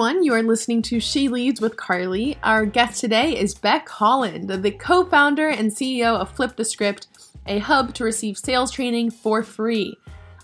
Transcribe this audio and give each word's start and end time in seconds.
everyone. 0.00 0.24
You 0.24 0.32
are 0.32 0.42
listening 0.42 0.80
to 0.82 0.98
She 0.98 1.28
Leads 1.28 1.60
with 1.60 1.76
Carly. 1.76 2.38
Our 2.42 2.64
guest 2.64 3.02
today 3.02 3.38
is 3.38 3.54
Beck 3.54 3.86
Holland, 3.86 4.48
the 4.48 4.70
co 4.70 5.04
founder 5.04 5.48
and 5.48 5.70
CEO 5.70 6.18
of 6.18 6.30
Flip 6.30 6.56
the 6.56 6.64
Script, 6.64 7.06
a 7.44 7.58
hub 7.58 7.92
to 7.96 8.04
receive 8.04 8.38
sales 8.38 8.70
training 8.70 9.10
for 9.10 9.42
free. 9.42 9.94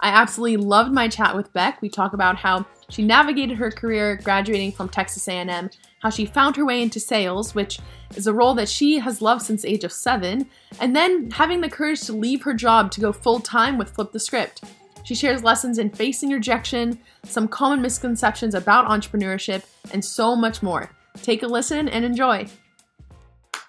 I 0.00 0.11
absolutely 0.11 0.59
loved 0.59 0.93
my 0.93 1.09
chat 1.09 1.34
with 1.34 1.55
Beck. 1.55 1.80
We 1.80 1.89
talk 1.89 2.12
about 2.12 2.37
how 2.37 2.66
she 2.91 3.03
navigated 3.03 3.57
her 3.57 3.71
career 3.71 4.21
graduating 4.23 4.73
from 4.73 4.91
Texas 4.91 5.27
A&M, 5.27 5.70
how 6.00 6.11
she 6.11 6.27
found 6.27 6.57
her 6.57 6.66
way 6.66 6.82
into 6.82 7.00
sales, 7.00 7.54
which 7.54 7.79
is 8.14 8.27
a 8.27 8.34
role 8.34 8.52
that 8.57 8.68
she 8.68 8.98
has 8.98 9.23
loved 9.23 9.41
since 9.41 9.64
age 9.64 9.84
of 9.84 9.93
7, 9.93 10.46
and 10.80 10.95
then 10.95 11.30
having 11.30 11.62
the 11.62 11.70
courage 11.70 12.02
to 12.02 12.12
leave 12.12 12.43
her 12.43 12.52
job 12.52 12.91
to 12.91 13.00
go 13.00 13.11
full-time 13.11 13.79
with 13.79 13.93
Flip 13.93 14.12
the 14.12 14.20
Script. 14.20 14.62
She 15.07 15.15
shares 15.15 15.45
lessons 15.45 15.79
in 15.79 15.91
facing 15.91 16.31
rejection, 16.31 16.99
some 17.23 17.46
common 17.46 17.81
misconceptions 17.81 18.57
about 18.57 18.89
entrepreneurship, 18.89 19.63
and 19.93 20.05
so 20.05 20.35
much 20.35 20.65
more. 20.65 20.91
Take 21.23 21.45
a 21.45 21.46
listen 21.46 21.89
and 21.89 22.05
enjoy. 22.05 22.49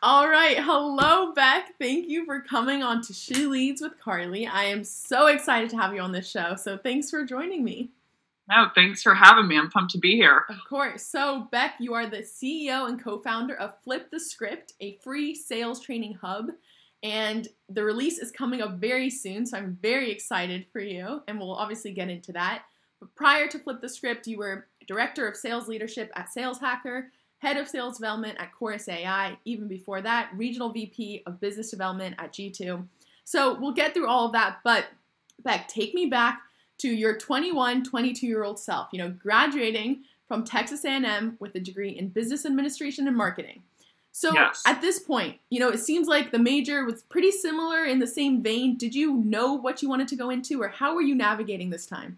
All 0.02 0.28
right. 0.28 0.58
Hello, 0.58 1.34
Beck. 1.34 1.78
Thank 1.80 2.10
you 2.10 2.26
for 2.26 2.42
coming 2.42 2.82
on 2.82 3.04
to 3.04 3.14
She 3.14 3.46
Leads 3.46 3.84
with 3.84 4.00
Carly. 4.00 4.48
I 4.48 4.64
am 4.64 4.84
so 4.84 5.28
excited 5.28 5.70
to 5.70 5.78
have 5.78 5.94
you 5.94 6.02
on 6.02 6.12
this 6.12 6.28
show. 6.28 6.56
So 6.56 6.76
thanks 6.76 7.12
for 7.12 7.24
joining 7.24 7.64
me. 7.64 7.92
No, 8.50 8.70
thanks 8.74 9.04
for 9.04 9.14
having 9.14 9.48
me. 9.48 9.60
I'm 9.60 9.70
pumped 9.70 9.92
to 9.92 10.00
be 10.00 10.16
here. 10.16 10.46
Of 10.50 10.58
course. 10.68 11.06
So, 11.06 11.48
Beck, 11.52 11.76
you 11.80 11.94
are 11.94 12.10
the 12.10 12.24
CEO 12.24 12.88
and 12.88 13.00
co 13.00 13.20
founder 13.20 13.56
of 13.56 13.80
Flip 13.84 14.10
the 14.10 14.20
Script, 14.20 14.74
a 14.82 14.98
free 15.04 15.36
sales 15.36 15.82
training 15.82 16.16
hub. 16.16 16.48
And 17.04 17.48
the 17.70 17.84
release 17.84 18.18
is 18.18 18.32
coming 18.32 18.62
up 18.62 18.80
very 18.80 19.10
soon. 19.10 19.46
So, 19.46 19.58
I'm 19.58 19.78
very 19.82 20.12
excited 20.12 20.66
for 20.72 20.80
you. 20.80 21.22
And 21.28 21.40
we'll 21.40 21.56
obviously 21.56 21.92
get 21.92 22.10
into 22.10 22.32
that. 22.34 22.64
But 23.00 23.14
prior 23.16 23.48
to 23.48 23.60
Flip 23.60 23.82
the 23.82 23.90
Script, 23.90 24.28
you 24.28 24.38
were 24.38 24.68
director 24.88 25.28
of 25.28 25.36
sales 25.36 25.68
leadership 25.68 26.12
at 26.16 26.32
Sales 26.32 26.60
Hacker, 26.60 27.12
head 27.40 27.58
of 27.58 27.68
sales 27.68 27.98
development 27.98 28.38
at 28.40 28.54
Chorus 28.54 28.88
AI. 28.88 29.38
Even 29.46 29.68
before 29.68 30.02
that, 30.02 30.30
regional 30.36 30.70
VP 30.70 31.24
of 31.26 31.40
business 31.40 31.70
development 31.70 32.16
at 32.18 32.34
G2. 32.34 32.86
So, 33.24 33.60
we'll 33.60 33.74
get 33.74 33.94
through 33.94 34.08
all 34.08 34.28
of 34.28 34.34
that. 34.34 34.60
But, 34.64 34.86
Beck, 35.44 35.68
take 35.68 35.94
me 35.94 36.08
back 36.08 36.42
to 36.80 36.90
your 36.90 37.18
21, 37.18 37.84
22 37.84 38.26
year 38.26 38.44
old 38.44 38.60
self, 38.60 38.90
you 38.92 39.00
know, 39.00 39.10
graduating 39.10 40.04
from 40.28 40.44
Texas 40.44 40.84
A&M 40.86 41.38
with 41.40 41.56
a 41.56 41.60
degree 41.60 41.92
in 41.92 42.10
business 42.10 42.46
administration 42.46 43.08
and 43.08 43.16
marketing. 43.16 43.64
So 44.18 44.34
yes. 44.34 44.64
at 44.66 44.82
this 44.82 44.98
point, 44.98 45.38
you 45.52 45.60
know, 45.60 45.70
it 45.70 45.78
seems 45.78 46.08
like 46.08 46.32
the 46.32 46.40
major 46.40 46.84
was 46.86 47.04
pretty 47.04 47.30
similar 47.30 47.86
in 47.86 48.00
the 48.00 48.08
same 48.08 48.42
vein. 48.42 48.76
Did 48.76 48.96
you 48.96 49.14
know 49.14 49.54
what 49.54 49.84
you 49.84 49.90
wanted 49.90 50.08
to 50.08 50.16
go 50.16 50.32
into 50.32 50.60
or 50.60 50.70
how 50.70 50.96
were 50.96 51.04
you 51.04 51.14
navigating 51.14 51.70
this 51.70 51.86
time? 51.86 52.18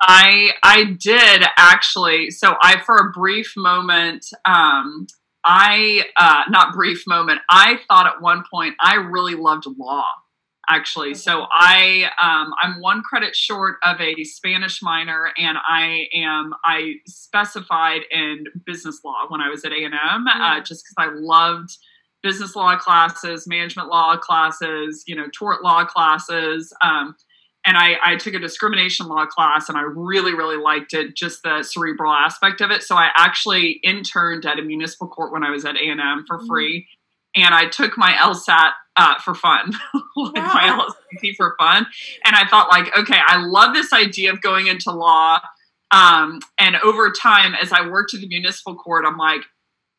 I 0.00 0.52
I 0.62 0.96
did 0.96 1.42
actually. 1.56 2.30
So 2.30 2.54
I 2.62 2.80
for 2.86 2.94
a 2.98 3.10
brief 3.10 3.54
moment 3.56 4.26
um 4.44 5.08
I 5.44 6.04
uh 6.16 6.44
not 6.50 6.72
brief 6.72 7.02
moment. 7.08 7.40
I 7.50 7.80
thought 7.88 8.06
at 8.06 8.22
one 8.22 8.44
point 8.48 8.76
I 8.80 8.94
really 8.94 9.34
loved 9.34 9.66
law 9.76 10.04
actually. 10.70 11.14
So 11.14 11.46
I 11.50 12.04
um, 12.22 12.54
I'm 12.62 12.80
one 12.80 13.02
credit 13.02 13.36
short 13.36 13.76
of 13.82 14.00
a 14.00 14.24
Spanish 14.24 14.80
minor, 14.82 15.32
and 15.36 15.58
I 15.68 16.06
am 16.14 16.54
I 16.64 16.94
specified 17.06 18.02
in 18.10 18.44
business 18.64 19.00
law 19.04 19.26
when 19.28 19.40
I 19.40 19.48
was 19.48 19.64
at 19.64 19.72
A 19.72 19.84
and 19.84 19.94
M, 19.94 20.26
uh, 20.28 20.60
just 20.60 20.84
because 20.84 20.94
I 20.96 21.12
loved 21.14 21.76
business 22.22 22.54
law 22.54 22.76
classes, 22.76 23.46
management 23.46 23.88
law 23.88 24.16
classes, 24.16 25.04
you 25.06 25.16
know, 25.16 25.26
tort 25.34 25.62
law 25.62 25.84
classes. 25.84 26.72
Um, 26.82 27.16
and 27.66 27.76
I, 27.76 27.96
I, 28.02 28.16
took 28.16 28.32
a 28.32 28.38
discrimination 28.38 29.06
law 29.06 29.26
class 29.26 29.68
and 29.68 29.76
I 29.76 29.82
really, 29.82 30.34
really 30.34 30.56
liked 30.56 30.94
it, 30.94 31.14
just 31.14 31.42
the 31.42 31.62
cerebral 31.62 32.12
aspect 32.12 32.62
of 32.62 32.70
it. 32.70 32.82
So 32.82 32.94
I 32.94 33.08
actually 33.14 33.80
interned 33.82 34.46
at 34.46 34.58
a 34.58 34.62
municipal 34.62 35.08
court 35.08 35.30
when 35.30 35.44
I 35.44 35.50
was 35.50 35.66
at 35.66 35.76
A&M 35.76 36.24
for 36.26 36.38
mm. 36.38 36.46
free 36.46 36.86
and 37.36 37.54
I 37.54 37.68
took 37.68 37.96
my 37.96 38.12
LSAT 38.12 38.72
uh, 38.96 39.18
for 39.20 39.34
fun, 39.34 39.72
like 40.16 40.34
wow. 40.36 40.52
my 40.54 40.86
LSAT 41.22 41.36
for 41.36 41.54
fun. 41.58 41.86
And 42.24 42.36
I 42.36 42.46
thought, 42.46 42.68
like, 42.70 42.96
okay, 42.98 43.18
I 43.24 43.44
love 43.44 43.74
this 43.74 43.92
idea 43.92 44.32
of 44.32 44.42
going 44.42 44.66
into 44.66 44.90
law. 44.90 45.40
Um, 45.90 46.40
and 46.58 46.76
over 46.76 47.10
time, 47.10 47.54
as 47.54 47.72
I 47.72 47.88
worked 47.88 48.14
at 48.14 48.20
the 48.20 48.28
municipal 48.28 48.76
court, 48.76 49.04
I'm 49.06 49.16
like, 49.16 49.42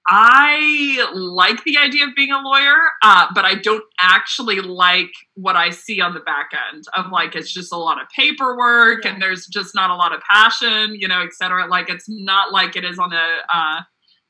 I 0.08 1.08
like 1.14 1.64
the 1.64 1.78
idea 1.78 2.06
of 2.06 2.16
being 2.16 2.32
a 2.32 2.40
lawyer, 2.40 2.76
uh, 3.04 3.28
but 3.36 3.46
I 3.46 3.56
don't 3.56 3.84
actually 4.00 4.60
like 4.60 5.12
what 5.36 5.56
I 5.56 5.70
see 5.70 6.02
on 6.02 6.14
the 6.14 6.20
back 6.22 6.50
end 6.72 6.86
of 6.98 7.12
like 7.12 7.36
it's 7.36 7.52
just 7.52 7.72
a 7.72 7.78
lot 7.78 8.02
of 8.02 8.08
paperwork 8.10 9.06
yeah. 9.06 9.14
and 9.14 9.22
there's 9.22 9.46
just 9.46 9.76
not 9.76 9.92
a 9.92 9.96
lot 9.96 10.14
of 10.14 10.22
passion, 10.22 10.96
you 10.96 11.08
know, 11.08 11.22
et 11.22 11.34
cetera. 11.34 11.68
Like 11.68 11.90
it's 11.90 12.06
not 12.10 12.52
like 12.52 12.76
it 12.76 12.84
is 12.84 12.98
on 12.98 13.12
the 13.12 13.26
uh, 13.54 13.82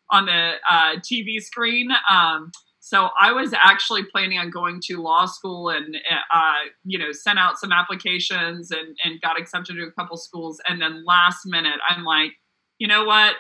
on 0.10 0.26
the 0.26 0.54
uh, 0.70 0.96
TV 0.98 1.42
screen. 1.42 1.90
Um, 2.10 2.52
so 2.84 3.10
I 3.20 3.32
was 3.32 3.54
actually 3.54 4.04
planning 4.06 4.40
on 4.40 4.50
going 4.50 4.82
to 4.86 5.02
law 5.02 5.28
school 5.28 5.70
and, 5.70 5.96
uh, 6.34 6.54
you 6.84 6.98
know, 6.98 7.12
sent 7.12 7.38
out 7.38 7.60
some 7.60 7.72
applications 7.72 8.72
and, 8.72 8.98
and 9.06 9.22
got 9.22 9.40
accepted 9.40 9.76
to 9.76 9.84
a 9.84 9.92
couple 9.92 10.18
schools. 10.18 10.60
And 10.68 10.82
then 10.82 11.06
last 11.06 11.46
minute, 11.46 11.80
I'm 11.88 12.04
like, 12.04 12.32
you 12.80 12.88
know 12.88 13.06
what? 13.06 13.36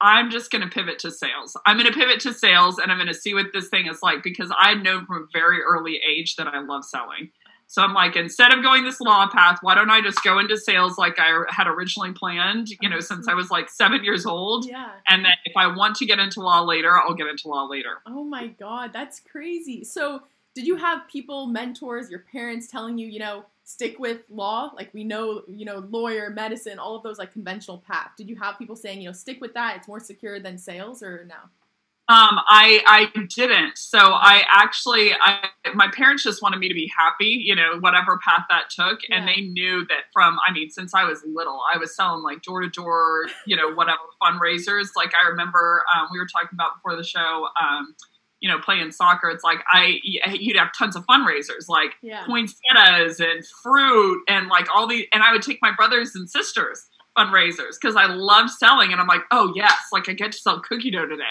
I'm 0.00 0.28
just 0.30 0.50
going 0.50 0.62
to 0.62 0.68
pivot 0.68 0.98
to 1.00 1.12
sales. 1.12 1.56
I'm 1.66 1.78
going 1.78 1.90
to 1.90 1.96
pivot 1.96 2.18
to 2.20 2.34
sales 2.34 2.78
and 2.78 2.90
I'm 2.90 2.98
going 2.98 3.06
to 3.06 3.14
see 3.14 3.32
what 3.32 3.46
this 3.52 3.68
thing 3.68 3.86
is 3.86 4.02
like 4.02 4.24
because 4.24 4.52
I'd 4.60 4.82
known 4.82 5.06
from 5.06 5.22
a 5.22 5.26
very 5.32 5.60
early 5.62 6.00
age 6.08 6.34
that 6.34 6.48
I 6.48 6.60
love 6.60 6.84
selling. 6.84 7.30
So 7.70 7.82
I'm 7.82 7.92
like, 7.92 8.16
instead 8.16 8.50
of 8.50 8.62
going 8.62 8.82
this 8.82 8.98
law 8.98 9.28
path, 9.28 9.58
why 9.60 9.74
don't 9.74 9.90
I 9.90 10.00
just 10.00 10.24
go 10.24 10.38
into 10.38 10.56
sales 10.56 10.96
like 10.96 11.18
I 11.18 11.44
had 11.50 11.66
originally 11.66 12.12
planned, 12.12 12.70
you 12.80 12.88
know, 12.88 12.98
since 12.98 13.28
I 13.28 13.34
was 13.34 13.50
like 13.50 13.68
seven 13.68 14.02
years 14.02 14.24
old. 14.24 14.66
Yeah. 14.66 14.90
And 15.06 15.22
then 15.22 15.32
if 15.44 15.54
I 15.54 15.66
want 15.66 15.96
to 15.96 16.06
get 16.06 16.18
into 16.18 16.40
law 16.40 16.62
later, 16.62 16.96
I'll 16.98 17.12
get 17.12 17.26
into 17.26 17.46
law 17.48 17.66
later. 17.66 17.98
Oh 18.06 18.24
my 18.24 18.46
God, 18.46 18.94
that's 18.94 19.20
crazy. 19.20 19.84
So 19.84 20.22
did 20.54 20.66
you 20.66 20.76
have 20.76 21.06
people, 21.08 21.46
mentors, 21.46 22.10
your 22.10 22.20
parents 22.20 22.68
telling 22.68 22.96
you, 22.96 23.06
you 23.06 23.18
know, 23.18 23.44
stick 23.64 23.98
with 23.98 24.22
law? 24.30 24.72
Like 24.74 24.94
we 24.94 25.04
know, 25.04 25.42
you 25.46 25.66
know, 25.66 25.86
lawyer, 25.90 26.30
medicine, 26.30 26.78
all 26.78 26.96
of 26.96 27.02
those 27.02 27.18
like 27.18 27.34
conventional 27.34 27.84
path. 27.86 28.12
Did 28.16 28.30
you 28.30 28.36
have 28.36 28.58
people 28.58 28.76
saying, 28.76 29.02
you 29.02 29.10
know, 29.10 29.12
stick 29.12 29.42
with 29.42 29.52
that, 29.52 29.76
it's 29.76 29.88
more 29.88 30.00
secure 30.00 30.40
than 30.40 30.56
sales 30.56 31.02
or 31.02 31.26
no? 31.28 31.36
Um, 32.10 32.40
I 32.46 32.82
I 32.86 33.26
didn't. 33.26 33.76
So 33.76 33.98
I 33.98 34.42
actually, 34.48 35.12
I 35.12 35.46
my 35.74 35.88
parents 35.92 36.22
just 36.22 36.40
wanted 36.42 36.58
me 36.58 36.68
to 36.68 36.74
be 36.74 36.90
happy, 36.96 37.38
you 37.44 37.54
know, 37.54 37.78
whatever 37.80 38.18
path 38.24 38.46
that 38.48 38.70
took, 38.70 39.00
yeah. 39.06 39.18
and 39.18 39.28
they 39.28 39.42
knew 39.42 39.84
that 39.88 40.04
from. 40.14 40.38
I 40.46 40.50
mean, 40.52 40.70
since 40.70 40.94
I 40.94 41.04
was 41.04 41.22
little, 41.26 41.60
I 41.72 41.76
was 41.76 41.94
selling 41.94 42.22
like 42.22 42.40
door 42.40 42.62
to 42.62 42.70
door, 42.70 43.26
you 43.46 43.56
know, 43.56 43.74
whatever 43.74 43.98
fundraisers. 44.22 44.88
Like 44.96 45.12
I 45.14 45.28
remember 45.28 45.82
um, 45.94 46.08
we 46.10 46.18
were 46.18 46.26
talking 46.26 46.54
about 46.54 46.76
before 46.76 46.96
the 46.96 47.04
show. 47.04 47.48
Um, 47.60 47.94
you 48.40 48.48
know, 48.48 48.58
playing 48.58 48.90
soccer, 48.92 49.28
it's 49.28 49.44
like 49.44 49.58
I 49.70 49.98
you'd 50.02 50.56
have 50.56 50.68
tons 50.72 50.96
of 50.96 51.04
fundraisers, 51.04 51.68
like 51.68 51.90
yeah. 52.00 52.24
poinsettias 52.24 53.20
and 53.20 53.44
fruit 53.62 54.22
and 54.28 54.46
like 54.46 54.68
all 54.74 54.86
the, 54.86 55.08
and 55.12 55.24
I 55.24 55.32
would 55.32 55.42
take 55.42 55.58
my 55.60 55.72
brothers 55.76 56.14
and 56.14 56.30
sisters 56.30 56.86
fundraisers 57.18 57.76
because 57.80 57.96
I 57.96 58.06
love 58.06 58.50
selling 58.50 58.92
and 58.92 59.00
I'm 59.00 59.06
like, 59.06 59.22
oh 59.30 59.52
yes, 59.56 59.76
like 59.92 60.08
I 60.08 60.12
get 60.12 60.32
to 60.32 60.38
sell 60.38 60.60
cookie 60.60 60.90
dough 60.90 61.06
today. 61.06 61.24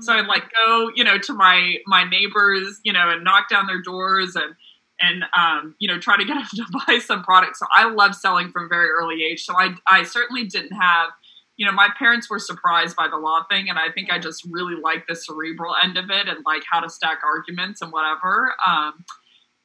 So 0.00 0.12
I'd 0.12 0.26
like 0.26 0.44
go, 0.64 0.90
you 0.94 1.02
know, 1.04 1.18
to 1.18 1.32
my 1.32 1.76
my 1.86 2.08
neighbors, 2.08 2.80
you 2.84 2.92
know, 2.92 3.10
and 3.10 3.24
knock 3.24 3.48
down 3.48 3.66
their 3.66 3.82
doors 3.82 4.36
and 4.36 4.54
and 5.00 5.24
um, 5.36 5.74
you 5.80 5.88
know, 5.88 5.98
try 5.98 6.16
to 6.16 6.24
get 6.24 6.34
them 6.34 6.46
to 6.54 6.84
buy 6.86 6.98
some 6.98 7.24
products. 7.24 7.58
So 7.58 7.66
I 7.74 7.90
love 7.90 8.14
selling 8.14 8.50
from 8.52 8.68
very 8.68 8.88
early 8.90 9.24
age. 9.24 9.44
So 9.44 9.54
I 9.58 9.74
I 9.88 10.04
certainly 10.04 10.46
didn't 10.46 10.76
have 10.76 11.10
you 11.58 11.66
know, 11.66 11.72
my 11.72 11.88
parents 11.98 12.30
were 12.30 12.38
surprised 12.38 12.96
by 12.96 13.08
the 13.08 13.16
law 13.16 13.44
thing, 13.48 13.68
and 13.68 13.78
I 13.78 13.90
think 13.92 14.10
I 14.10 14.18
just 14.18 14.44
really 14.50 14.74
like 14.74 15.06
the 15.06 15.14
cerebral 15.14 15.74
end 15.82 15.96
of 15.98 16.10
it 16.10 16.26
and 16.26 16.38
like 16.46 16.62
how 16.68 16.80
to 16.80 16.88
stack 16.88 17.18
arguments 17.24 17.82
and 17.82 17.92
whatever. 17.92 18.54
Um, 18.66 19.04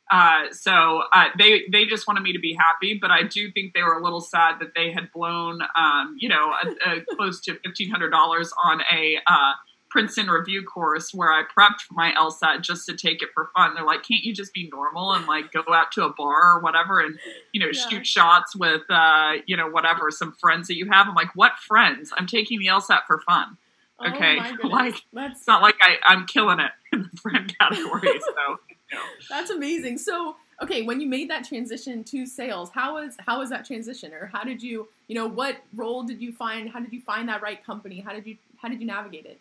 uh, 0.09 0.51
so 0.51 1.03
uh, 1.11 1.25
they 1.37 1.63
they 1.71 1.85
just 1.85 2.07
wanted 2.07 2.21
me 2.21 2.33
to 2.33 2.39
be 2.39 2.53
happy, 2.53 2.97
but 2.99 3.11
I 3.11 3.23
do 3.23 3.51
think 3.51 3.73
they 3.73 3.83
were 3.83 3.93
a 3.93 4.03
little 4.03 4.21
sad 4.21 4.59
that 4.59 4.73
they 4.75 4.91
had 4.91 5.11
blown, 5.11 5.59
um, 5.75 6.15
you 6.19 6.29
know, 6.29 6.53
a, 6.63 6.91
a 6.91 7.15
close 7.15 7.41
to 7.41 7.55
fifteen 7.55 7.89
hundred 7.89 8.11
dollars 8.11 8.53
on 8.63 8.81
a 8.91 9.17
uh, 9.27 9.53
Princeton 9.89 10.27
review 10.27 10.63
course 10.63 11.13
where 11.13 11.31
I 11.31 11.43
prepped 11.43 11.81
for 11.81 11.93
my 11.93 12.11
LSAT 12.11 12.61
just 12.61 12.85
to 12.87 12.95
take 12.95 13.21
it 13.21 13.29
for 13.33 13.49
fun. 13.55 13.73
They're 13.73 13.85
like, 13.85 14.03
can't 14.03 14.23
you 14.23 14.33
just 14.33 14.53
be 14.53 14.69
normal 14.71 15.13
and 15.13 15.25
like 15.27 15.51
go 15.51 15.63
out 15.73 15.91
to 15.93 16.05
a 16.05 16.13
bar 16.13 16.55
or 16.55 16.59
whatever 16.59 16.99
and 16.99 17.17
you 17.51 17.59
know 17.59 17.67
yeah. 17.71 17.87
shoot 17.89 18.07
shots 18.07 18.55
with 18.55 18.83
uh, 18.89 19.33
you 19.45 19.57
know 19.57 19.67
whatever 19.67 20.09
some 20.11 20.33
friends 20.33 20.67
that 20.67 20.77
you 20.77 20.89
have? 20.91 21.07
I'm 21.07 21.15
like, 21.15 21.35
what 21.35 21.53
friends? 21.67 22.13
I'm 22.17 22.27
taking 22.27 22.59
the 22.59 22.67
LSAT 22.67 23.01
for 23.07 23.19
fun. 23.21 23.57
Oh 23.99 24.09
okay, 24.09 24.37
oh 24.63 24.67
like 24.69 24.95
That's... 25.11 25.39
it's 25.39 25.47
not 25.47 25.61
like 25.61 25.75
I, 25.81 25.97
I'm 26.05 26.27
killing 26.27 26.59
it 26.59 26.71
in 26.93 27.09
the 27.11 27.17
friend 27.19 27.53
category. 27.59 28.19
So. 28.19 28.59
That's 29.29 29.49
amazing. 29.49 29.97
So, 29.97 30.35
okay, 30.61 30.83
when 30.83 30.99
you 30.99 31.07
made 31.07 31.29
that 31.29 31.45
transition 31.45 32.03
to 32.05 32.25
sales, 32.25 32.69
how 32.73 32.95
was 32.95 33.15
how 33.19 33.39
was 33.39 33.49
that 33.49 33.65
transition, 33.65 34.13
or 34.13 34.27
how 34.27 34.43
did 34.43 34.61
you, 34.61 34.87
you 35.07 35.15
know, 35.15 35.27
what 35.27 35.57
role 35.75 36.03
did 36.03 36.21
you 36.21 36.31
find? 36.31 36.69
How 36.69 36.79
did 36.79 36.93
you 36.93 37.01
find 37.01 37.29
that 37.29 37.41
right 37.41 37.63
company? 37.63 37.99
How 37.99 38.13
did 38.13 38.25
you 38.25 38.37
how 38.57 38.69
did 38.69 38.79
you 38.79 38.87
navigate 38.87 39.25
it? 39.25 39.39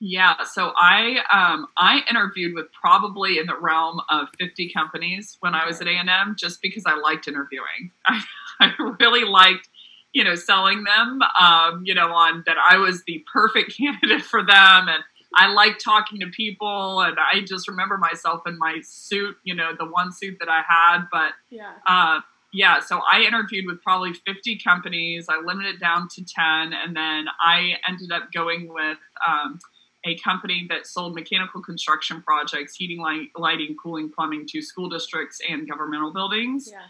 Yeah, 0.00 0.34
so 0.44 0.72
I 0.76 1.18
um, 1.32 1.66
I 1.76 2.00
interviewed 2.10 2.54
with 2.54 2.66
probably 2.72 3.38
in 3.38 3.46
the 3.46 3.56
realm 3.58 4.00
of 4.10 4.28
50 4.38 4.72
companies 4.72 5.36
when 5.40 5.54
I 5.54 5.66
was 5.66 5.80
at 5.80 5.86
A&M 5.86 6.36
just 6.36 6.60
because 6.60 6.84
I 6.84 6.96
liked 6.96 7.28
interviewing. 7.28 7.90
I, 8.06 8.22
I 8.60 8.72
really 9.00 9.24
liked 9.24 9.68
you 10.14 10.22
know, 10.22 10.36
selling 10.36 10.84
them, 10.84 11.20
um, 11.38 11.82
you 11.84 11.92
know, 11.92 12.12
on 12.12 12.44
that 12.46 12.56
I 12.56 12.78
was 12.78 13.02
the 13.02 13.24
perfect 13.30 13.76
candidate 13.76 14.22
for 14.22 14.42
them. 14.42 14.88
And 14.88 15.02
I 15.36 15.52
like 15.52 15.78
talking 15.78 16.20
to 16.20 16.26
people. 16.28 17.00
And 17.00 17.16
I 17.18 17.40
just 17.40 17.68
remember 17.68 17.98
myself 17.98 18.42
in 18.46 18.58
my 18.58 18.80
suit, 18.82 19.36
you 19.44 19.54
know, 19.54 19.72
the 19.78 19.86
one 19.86 20.12
suit 20.12 20.36
that 20.40 20.48
I 20.48 20.62
had. 20.66 21.04
But 21.10 21.32
Yeah. 21.50 21.72
uh, 21.86 22.20
yeah, 22.52 22.78
so 22.78 23.00
I 23.10 23.22
interviewed 23.22 23.66
with 23.66 23.82
probably 23.82 24.12
50 24.12 24.58
companies. 24.60 25.26
I 25.28 25.40
limited 25.44 25.74
it 25.74 25.80
down 25.80 26.08
to 26.14 26.24
10. 26.24 26.72
And 26.72 26.94
then 26.96 27.26
I 27.44 27.74
ended 27.88 28.12
up 28.12 28.30
going 28.32 28.72
with 28.72 28.98
um, 29.26 29.58
a 30.04 30.16
company 30.18 30.66
that 30.68 30.86
sold 30.86 31.14
mechanical 31.14 31.62
construction 31.62 32.22
projects, 32.22 32.76
heating, 32.76 33.00
light, 33.00 33.28
lighting, 33.36 33.74
cooling, 33.82 34.10
plumbing 34.10 34.46
to 34.50 34.62
school 34.62 34.88
districts 34.88 35.40
and 35.48 35.68
governmental 35.68 36.12
buildings. 36.12 36.70
Yeah. 36.70 36.82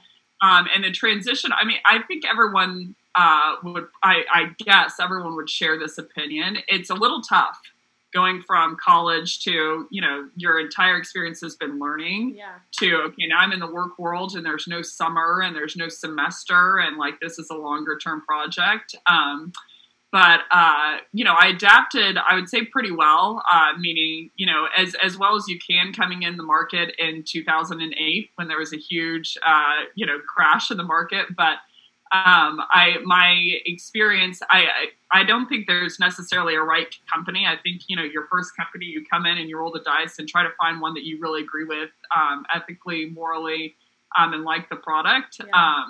Um, 0.43 0.67
and 0.75 0.85
the 0.85 0.91
transition, 0.91 1.51
I 1.59 1.65
mean, 1.65 1.79
I 1.87 2.01
think 2.03 2.25
everyone 2.31 2.95
uh, 3.15 3.55
would, 3.63 3.87
I, 4.03 4.25
I 4.33 4.45
guess 4.59 4.97
everyone 5.01 5.37
would 5.37 5.49
share 5.49 5.79
this 5.79 5.97
opinion. 5.97 6.59
It's 6.69 6.91
a 6.91 6.95
little 6.95 7.23
tough 7.23 7.59
going 8.15 8.41
from 8.43 8.77
college 8.83 9.41
to, 9.45 9.87
you 9.91 10.01
know, 10.01 10.29
your 10.37 10.59
entire 10.61 10.97
experience 10.97 11.41
has 11.41 11.57
been 11.57 11.79
learning 11.79 12.35
Yeah. 12.37 12.55
to, 12.79 12.97
okay, 13.09 13.27
now 13.27 13.39
I'm 13.39 13.53
in 13.53 13.59
the 13.61 13.71
work 13.71 13.99
world 13.99 14.35
and 14.37 14.47
there's 14.47 14.67
no 14.69 14.81
summer 14.83 15.43
and 15.43 15.55
there's 15.55 15.77
no 15.77 15.89
semester 15.89 16.79
and 16.79 16.97
like 16.97 17.21
this 17.21 17.39
is 17.39 17.51
a 17.51 17.57
longer 17.57 17.99
term 17.99 18.23
project. 18.23 18.95
Um, 19.07 19.53
but 20.13 20.43
uh, 20.53 20.99
you 21.13 21.25
know, 21.25 21.35
I 21.37 21.49
adapted. 21.49 22.17
I 22.17 22.37
would 22.37 22.49
say 22.49 22.65
pretty 22.67 22.93
well, 22.93 23.43
uh, 23.51 23.73
meaning 23.77 24.31
you 24.37 24.47
know, 24.47 24.69
as 24.79 24.95
as 25.03 25.19
well 25.19 25.35
as 25.35 25.49
you 25.49 25.59
can 25.59 25.93
coming 25.93 26.23
in 26.23 26.37
the 26.37 26.45
market 26.45 26.95
in 27.01 27.25
2008 27.27 28.31
when 28.37 28.47
there 28.47 28.59
was 28.59 28.73
a 28.73 28.77
huge 28.77 29.37
uh, 29.45 29.87
you 29.97 30.07
know 30.07 30.19
crash 30.33 30.71
in 30.71 30.77
the 30.77 30.85
market. 30.85 31.35
But 31.37 31.57
um, 32.13 32.61
I 32.71 32.99
my 33.05 33.61
experience, 33.67 34.41
I, 34.51 34.65
I 35.13 35.21
I 35.21 35.25
don't 35.25 35.49
think 35.49 35.67
there's 35.67 35.99
necessarily 35.99 36.55
a 36.55 36.61
right 36.63 36.95
company. 37.13 37.47
I 37.47 37.57
think 37.57 37.83
you 37.89 37.97
know 37.97 38.05
your 38.05 38.27
first 38.31 38.57
company, 38.57 38.87
you 38.87 39.05
come 39.05 39.27
in 39.27 39.39
and 39.39 39.49
you 39.49 39.59
roll 39.59 39.73
the 39.73 39.81
dice 39.81 40.19
and 40.19 40.29
try 40.29 40.43
to 40.43 40.51
find 40.59 40.81
one 40.81 40.95
that 40.95 41.05
you 41.05 41.19
really 41.21 41.43
agree 41.43 41.65
with, 41.65 41.91
um, 42.15 42.45
ethically, 42.55 43.07
morally, 43.07 43.75
um, 44.17 44.33
and 44.35 44.45
like 44.45 44.69
the 44.69 44.77
product. 44.77 45.41
Yeah. 45.45 45.85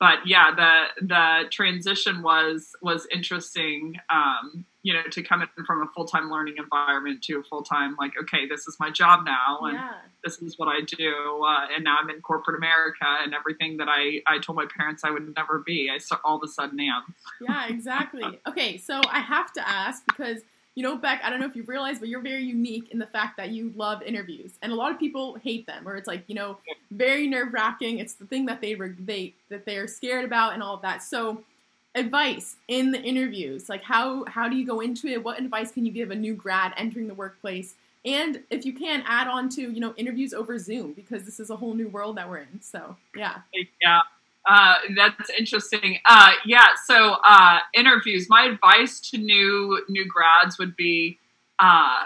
But 0.00 0.26
yeah, 0.26 0.54
the 0.54 1.06
the 1.06 1.48
transition 1.50 2.22
was 2.22 2.74
was 2.82 3.06
interesting. 3.12 3.96
Um, 4.10 4.64
you 4.82 4.94
know, 4.94 5.02
to 5.10 5.22
come 5.22 5.42
in 5.42 5.64
from 5.66 5.82
a 5.82 5.86
full 5.94 6.04
time 6.06 6.30
learning 6.30 6.54
environment 6.56 7.22
to 7.24 7.40
a 7.40 7.42
full 7.42 7.62
time 7.62 7.96
like, 7.98 8.12
okay, 8.22 8.46
this 8.46 8.66
is 8.68 8.76
my 8.78 8.90
job 8.90 9.24
now, 9.26 9.58
and 9.64 9.74
Yeah. 9.74 9.94
this 10.24 10.40
is 10.40 10.56
what 10.58 10.68
I 10.68 10.80
do. 10.82 11.44
Uh, 11.44 11.66
and 11.74 11.82
now 11.84 11.98
I'm 12.00 12.08
in 12.10 12.20
corporate 12.22 12.56
America, 12.56 13.04
and 13.22 13.34
everything 13.34 13.78
that 13.78 13.88
I 13.88 14.22
I 14.26 14.38
told 14.38 14.56
my 14.56 14.66
parents 14.74 15.02
I 15.04 15.10
would 15.10 15.34
never 15.34 15.58
be, 15.58 15.90
I 15.90 15.98
all 16.24 16.36
of 16.36 16.42
a 16.44 16.48
sudden 16.48 16.78
am. 16.80 17.14
Yeah, 17.40 17.66
exactly. 17.68 18.22
Okay, 18.48 18.78
so 18.78 19.00
I 19.10 19.20
have 19.20 19.52
to 19.54 19.68
ask 19.68 20.04
because 20.06 20.42
you 20.78 20.84
know, 20.84 20.96
Beck, 20.96 21.20
I 21.24 21.28
don't 21.28 21.40
know 21.40 21.46
if 21.46 21.56
you've 21.56 21.68
realized, 21.68 21.98
but 21.98 22.08
you're 22.08 22.20
very 22.20 22.44
unique 22.44 22.92
in 22.92 23.00
the 23.00 23.06
fact 23.06 23.36
that 23.38 23.50
you 23.50 23.72
love 23.74 24.00
interviews, 24.00 24.52
and 24.62 24.70
a 24.70 24.76
lot 24.76 24.92
of 24.92 24.98
people 25.00 25.34
hate 25.34 25.66
them, 25.66 25.88
or 25.88 25.96
it's 25.96 26.06
like 26.06 26.22
you 26.28 26.36
know, 26.36 26.56
very 26.92 27.26
nerve 27.26 27.52
wracking. 27.52 27.98
It's 27.98 28.14
the 28.14 28.26
thing 28.26 28.46
that 28.46 28.60
they 28.60 28.76
re- 28.76 28.94
they 28.96 29.34
that 29.48 29.64
they 29.64 29.76
are 29.78 29.88
scared 29.88 30.24
about, 30.24 30.54
and 30.54 30.62
all 30.62 30.76
of 30.76 30.82
that. 30.82 31.02
So, 31.02 31.42
advice 31.96 32.54
in 32.68 32.92
the 32.92 33.02
interviews, 33.02 33.68
like 33.68 33.82
how 33.82 34.24
how 34.26 34.48
do 34.48 34.54
you 34.54 34.64
go 34.64 34.78
into 34.78 35.08
it? 35.08 35.24
What 35.24 35.40
advice 35.40 35.72
can 35.72 35.84
you 35.84 35.90
give 35.90 36.12
a 36.12 36.14
new 36.14 36.36
grad 36.36 36.74
entering 36.76 37.08
the 37.08 37.14
workplace? 37.14 37.74
And 38.04 38.44
if 38.48 38.64
you 38.64 38.72
can, 38.72 39.02
add 39.04 39.26
on 39.26 39.48
to 39.56 39.62
you 39.62 39.80
know 39.80 39.94
interviews 39.96 40.32
over 40.32 40.60
Zoom 40.60 40.92
because 40.92 41.24
this 41.24 41.40
is 41.40 41.50
a 41.50 41.56
whole 41.56 41.74
new 41.74 41.88
world 41.88 42.18
that 42.18 42.30
we're 42.30 42.38
in. 42.38 42.62
So 42.62 42.94
yeah, 43.16 43.38
Yeah. 43.82 44.02
Uh, 44.48 44.76
that's 44.96 45.30
interesting. 45.38 45.98
Uh, 46.06 46.30
yeah. 46.46 46.68
So 46.86 47.16
uh, 47.24 47.58
interviews. 47.74 48.28
My 48.30 48.44
advice 48.44 48.98
to 49.10 49.18
new 49.18 49.84
new 49.88 50.06
grads 50.06 50.58
would 50.58 50.74
be, 50.74 51.18
uh, 51.58 52.04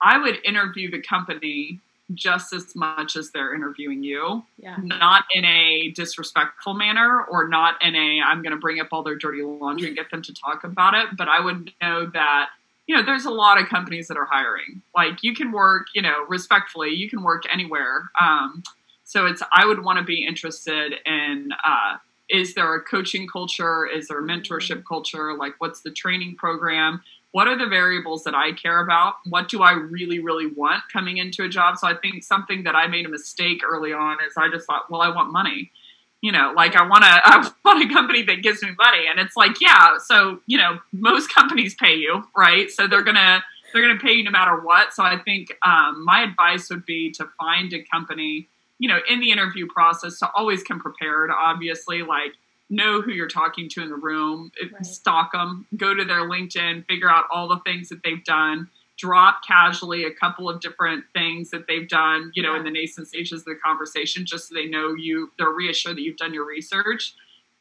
I 0.00 0.18
would 0.18 0.38
interview 0.44 0.90
the 0.90 1.02
company 1.02 1.80
just 2.12 2.52
as 2.52 2.74
much 2.74 3.16
as 3.16 3.30
they're 3.30 3.54
interviewing 3.54 4.02
you, 4.02 4.42
yeah, 4.58 4.76
not 4.78 5.24
in 5.34 5.44
a 5.44 5.90
disrespectful 5.90 6.74
manner 6.74 7.24
or 7.24 7.48
not 7.48 7.82
in 7.82 7.94
a 7.94 8.20
I'm 8.20 8.42
going 8.42 8.52
to 8.52 8.58
bring 8.58 8.80
up 8.80 8.88
all 8.92 9.02
their 9.02 9.16
dirty 9.16 9.42
laundry 9.42 9.88
and 9.88 9.96
get 9.96 10.10
them 10.10 10.22
to 10.22 10.34
talk 10.34 10.64
about 10.64 10.94
it. 10.94 11.16
But 11.16 11.28
I 11.28 11.40
would 11.40 11.72
know 11.82 12.06
that 12.06 12.50
you 12.86 12.96
know 12.96 13.02
there's 13.02 13.24
a 13.24 13.30
lot 13.30 13.60
of 13.60 13.68
companies 13.68 14.08
that 14.08 14.16
are 14.16 14.26
hiring. 14.26 14.82
Like 14.94 15.22
you 15.22 15.34
can 15.34 15.52
work, 15.52 15.86
you 15.94 16.02
know, 16.02 16.24
respectfully, 16.28 16.90
you 16.90 17.08
can 17.08 17.22
work 17.22 17.42
anywhere. 17.52 18.10
Um, 18.20 18.62
so 19.04 19.26
it's 19.26 19.42
I 19.52 19.66
would 19.66 19.84
want 19.84 19.98
to 19.98 20.04
be 20.04 20.26
interested 20.26 20.94
in 21.06 21.50
uh, 21.64 21.98
is 22.28 22.54
there 22.54 22.74
a 22.74 22.80
coaching 22.80 23.28
culture? 23.28 23.86
Is 23.86 24.08
there 24.08 24.18
a 24.18 24.22
mentorship 24.22 24.84
culture? 24.88 25.36
Like 25.36 25.54
what's 25.58 25.80
the 25.82 25.90
training 25.90 26.36
program? 26.36 27.02
What 27.32 27.48
are 27.48 27.58
the 27.58 27.66
variables 27.66 28.24
that 28.24 28.34
I 28.34 28.52
care 28.52 28.80
about? 28.80 29.14
What 29.28 29.48
do 29.48 29.62
I 29.62 29.72
really, 29.72 30.20
really 30.20 30.46
want 30.46 30.84
coming 30.92 31.18
into 31.18 31.42
a 31.42 31.48
job? 31.48 31.76
So 31.76 31.88
I 31.88 31.94
think 31.94 32.22
something 32.22 32.62
that 32.62 32.76
I 32.76 32.86
made 32.86 33.06
a 33.06 33.08
mistake 33.08 33.62
early 33.68 33.92
on 33.92 34.18
is 34.26 34.34
I 34.36 34.48
just 34.48 34.66
thought, 34.66 34.90
well, 34.90 35.00
I 35.00 35.08
want 35.08 35.32
money. 35.32 35.72
You 36.20 36.32
know, 36.32 36.54
like 36.56 36.74
I 36.74 36.86
want 36.86 37.02
to, 37.02 37.10
I 37.24 37.50
want 37.64 37.90
a 37.90 37.92
company 37.92 38.22
that 38.22 38.42
gives 38.42 38.62
me 38.62 38.70
money, 38.78 39.06
and 39.10 39.18
it's 39.20 39.36
like, 39.36 39.60
yeah. 39.60 39.98
So 39.98 40.40
you 40.46 40.56
know, 40.56 40.78
most 40.92 41.34
companies 41.34 41.74
pay 41.74 41.96
you, 41.96 42.24
right? 42.36 42.70
So 42.70 42.86
they're 42.86 43.02
gonna 43.02 43.44
they're 43.72 43.82
gonna 43.82 44.00
pay 44.00 44.12
you 44.12 44.24
no 44.24 44.30
matter 44.30 44.60
what. 44.60 44.94
So 44.94 45.02
I 45.02 45.18
think 45.18 45.48
um, 45.66 46.04
my 46.04 46.22
advice 46.22 46.70
would 46.70 46.86
be 46.86 47.10
to 47.12 47.28
find 47.38 47.72
a 47.74 47.82
company 47.82 48.48
you 48.78 48.88
know, 48.88 48.98
in 49.08 49.20
the 49.20 49.30
interview 49.30 49.66
process 49.66 50.18
to 50.18 50.30
always 50.34 50.62
come 50.62 50.80
prepared, 50.80 51.30
obviously, 51.30 52.02
like 52.02 52.32
know 52.70 53.00
who 53.02 53.12
you're 53.12 53.28
talking 53.28 53.68
to 53.68 53.82
in 53.82 53.88
the 53.88 53.94
room, 53.96 54.50
Right. 54.72 54.84
stalk 54.86 55.32
them, 55.32 55.66
go 55.76 55.94
to 55.94 56.04
their 56.04 56.22
LinkedIn, 56.28 56.86
figure 56.86 57.10
out 57.10 57.24
all 57.30 57.46
the 57.48 57.58
things 57.60 57.88
that 57.90 58.02
they've 58.02 58.24
done, 58.24 58.68
drop 58.96 59.44
casually 59.46 60.04
a 60.04 60.10
couple 60.10 60.48
of 60.48 60.60
different 60.60 61.04
things 61.12 61.50
that 61.50 61.66
they've 61.66 61.88
done, 61.88 62.32
you 62.34 62.42
know, 62.42 62.54
in 62.54 62.64
the 62.64 62.70
nascent 62.70 63.06
stages 63.08 63.40
of 63.40 63.44
the 63.44 63.56
conversation, 63.56 64.24
just 64.24 64.48
so 64.48 64.54
they 64.54 64.66
know 64.66 64.94
you, 64.94 65.30
they're 65.38 65.50
reassured 65.50 65.96
that 65.96 66.02
you've 66.02 66.16
done 66.16 66.32
your 66.32 66.46
research. 66.46 67.14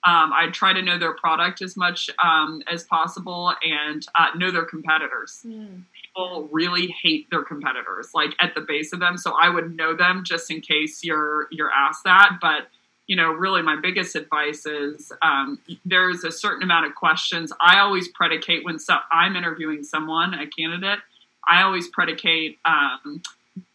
Um, 0.06 0.34
I 0.34 0.50
try 0.52 0.74
to 0.74 0.82
know 0.82 0.98
their 0.98 1.14
product 1.14 1.62
as 1.62 1.78
much 1.78 2.10
um, 2.22 2.62
as 2.72 2.84
possible 2.84 3.54
and 3.64 4.06
uh, 4.16 4.28
know 4.36 4.52
their 4.52 4.66
competitors 4.66 5.42
Hmm. 5.44 5.82
People 6.14 6.48
really 6.52 6.94
hate 7.02 7.30
their 7.30 7.44
competitors 7.44 8.10
like 8.14 8.36
at 8.40 8.54
the 8.56 8.62
base 8.62 8.94
of 8.94 9.00
them. 9.00 9.18
So 9.18 9.34
i 9.40 9.50
would 9.50 9.76
know 9.76 9.96
them 9.96 10.24
just 10.26 10.52
in 10.52 10.62
case 10.62 11.04
you're 11.04 11.48
you're 11.52 11.72
asked 11.72 12.04
that. 12.06 12.38
But 12.42 12.68
you 13.08 13.16
know 13.16 13.32
really 13.32 13.62
my 13.62 13.78
biggest 13.82 14.16
advice 14.16 14.66
is 14.66 15.12
um, 15.22 15.60
there's 15.86 16.24
a 16.24 16.32
certain 16.32 16.64
amount 16.64 16.86
of 16.86 16.96
questions. 16.96 17.52
I 17.60 17.80
always 17.80 18.08
predicate 18.08 18.64
when 18.64 18.80
so, 18.80 18.96
i'm 19.12 19.36
interviewing 19.36 19.84
someone 19.84 20.34
a 20.34 20.48
candidate 20.48 21.00
i 21.48 21.62
always 21.64 21.88
predicate 21.90 22.60
um, 22.66 23.22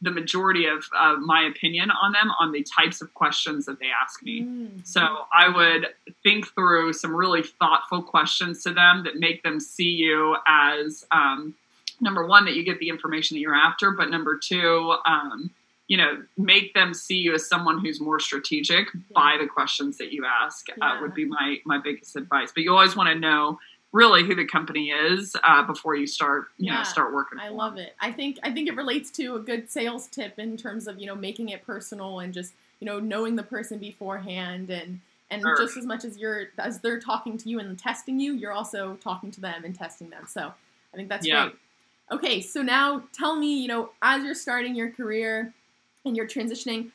the 0.00 0.10
majority 0.10 0.66
of, 0.66 0.84
of 0.98 1.20
my 1.20 1.42
opinion 1.44 1.90
on 1.90 2.12
them 2.12 2.30
on 2.40 2.52
the 2.52 2.64
types 2.64 3.00
of 3.00 3.12
questions 3.14 3.66
that 3.66 3.78
they 3.78 3.86
ask 4.02 4.22
me. 4.22 4.42
Hmm. 4.42 4.66
so 4.84 5.00
I 5.32 5.48
would 5.48 5.88
think 6.22 6.52
through 6.54 6.92
some 6.94 7.14
really 7.14 7.42
thoughtful 7.42 8.02
questions 8.02 8.62
to 8.64 8.72
them 8.72 9.04
that 9.04 9.16
make 9.16 9.42
them 9.42 9.60
see 9.60 9.90
you 9.90 10.36
as 10.46 11.04
um, 11.12 11.54
number 12.00 12.26
one 12.26 12.44
that 12.44 12.54
you 12.54 12.62
get 12.62 12.78
the 12.78 12.88
information 12.88 13.36
that 13.36 13.40
you're 13.40 13.54
after, 13.54 13.90
but 13.90 14.10
number 14.10 14.36
two, 14.38 14.94
um, 15.06 15.50
you 15.88 15.96
know, 15.96 16.22
make 16.36 16.74
them 16.74 16.92
see 16.94 17.16
you 17.16 17.34
as 17.34 17.48
someone 17.48 17.80
who's 17.80 18.00
more 18.00 18.20
strategic 18.20 18.88
by 19.14 19.36
the 19.40 19.46
questions 19.46 19.96
that 19.98 20.12
you 20.12 20.24
ask. 20.26 20.66
Uh, 20.80 20.98
would 21.00 21.14
be 21.14 21.24
my 21.24 21.56
my 21.64 21.78
biggest 21.78 22.14
advice. 22.16 22.52
But 22.54 22.62
you 22.64 22.72
always 22.72 22.94
want 22.94 23.08
to 23.08 23.14
know 23.18 23.58
really 23.92 24.22
who 24.22 24.34
the 24.34 24.44
company 24.44 24.90
is 24.90 25.34
uh, 25.44 25.62
before 25.62 25.96
you 25.96 26.06
start 26.06 26.48
you 26.58 26.66
Yeah, 26.70 26.78
know 26.78 26.84
start 26.84 27.14
working. 27.14 27.38
I 27.38 27.48
love 27.48 27.76
them. 27.76 27.86
it. 27.86 27.94
I 28.00 28.12
think 28.12 28.38
I 28.42 28.52
think 28.52 28.68
it 28.68 28.76
relates 28.76 29.10
to 29.12 29.36
a 29.36 29.40
good 29.40 29.70
sales 29.70 30.06
tip 30.08 30.38
in 30.38 30.56
terms 30.58 30.86
of 30.86 30.98
you 31.00 31.06
know 31.06 31.14
making 31.14 31.48
it 31.48 31.64
personal 31.64 32.20
and 32.20 32.34
just 32.34 32.52
you 32.80 32.86
know 32.86 33.00
knowing 33.00 33.34
the 33.36 33.42
person 33.42 33.78
beforehand 33.78 34.68
and 34.70 35.00
and 35.30 35.40
Sure. 35.42 35.56
just 35.58 35.76
as 35.76 35.86
much 35.86 36.04
as 36.04 36.18
you're 36.18 36.48
as 36.58 36.80
they're 36.80 37.00
talking 37.00 37.36
to 37.38 37.48
you 37.48 37.60
and 37.60 37.78
testing 37.78 38.20
you, 38.20 38.34
you're 38.34 38.52
also 38.52 38.96
talking 38.96 39.30
to 39.30 39.40
them 39.40 39.64
and 39.64 39.74
testing 39.74 40.10
them. 40.10 40.26
So 40.26 40.52
I 40.92 40.96
think 40.96 41.08
that's 41.08 41.26
Yeah. 41.26 41.44
great. 41.46 41.56
Okay, 42.10 42.40
so 42.40 42.62
now 42.62 43.04
tell 43.12 43.36
me, 43.36 43.60
you 43.60 43.68
know, 43.68 43.90
as 44.02 44.24
you're 44.24 44.34
starting 44.34 44.74
your 44.74 44.90
career 44.90 45.52
and 46.04 46.16
you're 46.16 46.26
transitioning, 46.26 46.90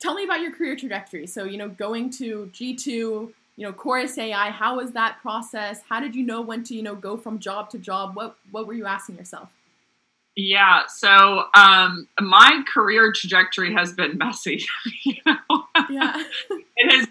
tell 0.00 0.14
me 0.14 0.24
about 0.24 0.40
your 0.40 0.52
career 0.52 0.76
trajectory. 0.76 1.26
So 1.26 1.44
you 1.44 1.58
know, 1.58 1.68
going 1.68 2.10
to 2.10 2.50
G 2.52 2.74
two. 2.74 3.32
You 3.58 3.66
know, 3.66 3.72
Chorus 3.72 4.18
AI. 4.18 4.50
How 4.50 4.76
was 4.76 4.92
that 4.92 5.16
process? 5.22 5.80
How 5.88 5.98
did 5.98 6.14
you 6.14 6.26
know 6.26 6.42
when 6.42 6.62
to, 6.64 6.74
you 6.74 6.82
know, 6.82 6.94
go 6.94 7.16
from 7.16 7.38
job 7.38 7.70
to 7.70 7.78
job? 7.78 8.14
What 8.14 8.36
What 8.50 8.66
were 8.66 8.74
you 8.74 8.84
asking 8.84 9.16
yourself? 9.16 9.48
Yeah, 10.36 10.82
so 10.86 11.44
um, 11.54 12.06
my 12.20 12.62
career 12.72 13.10
trajectory 13.14 13.72
has 13.72 13.94
been 13.94 14.18
messy. 14.18 14.62
you 15.04 15.14
know? 15.24 15.64
Yeah. 15.88 16.22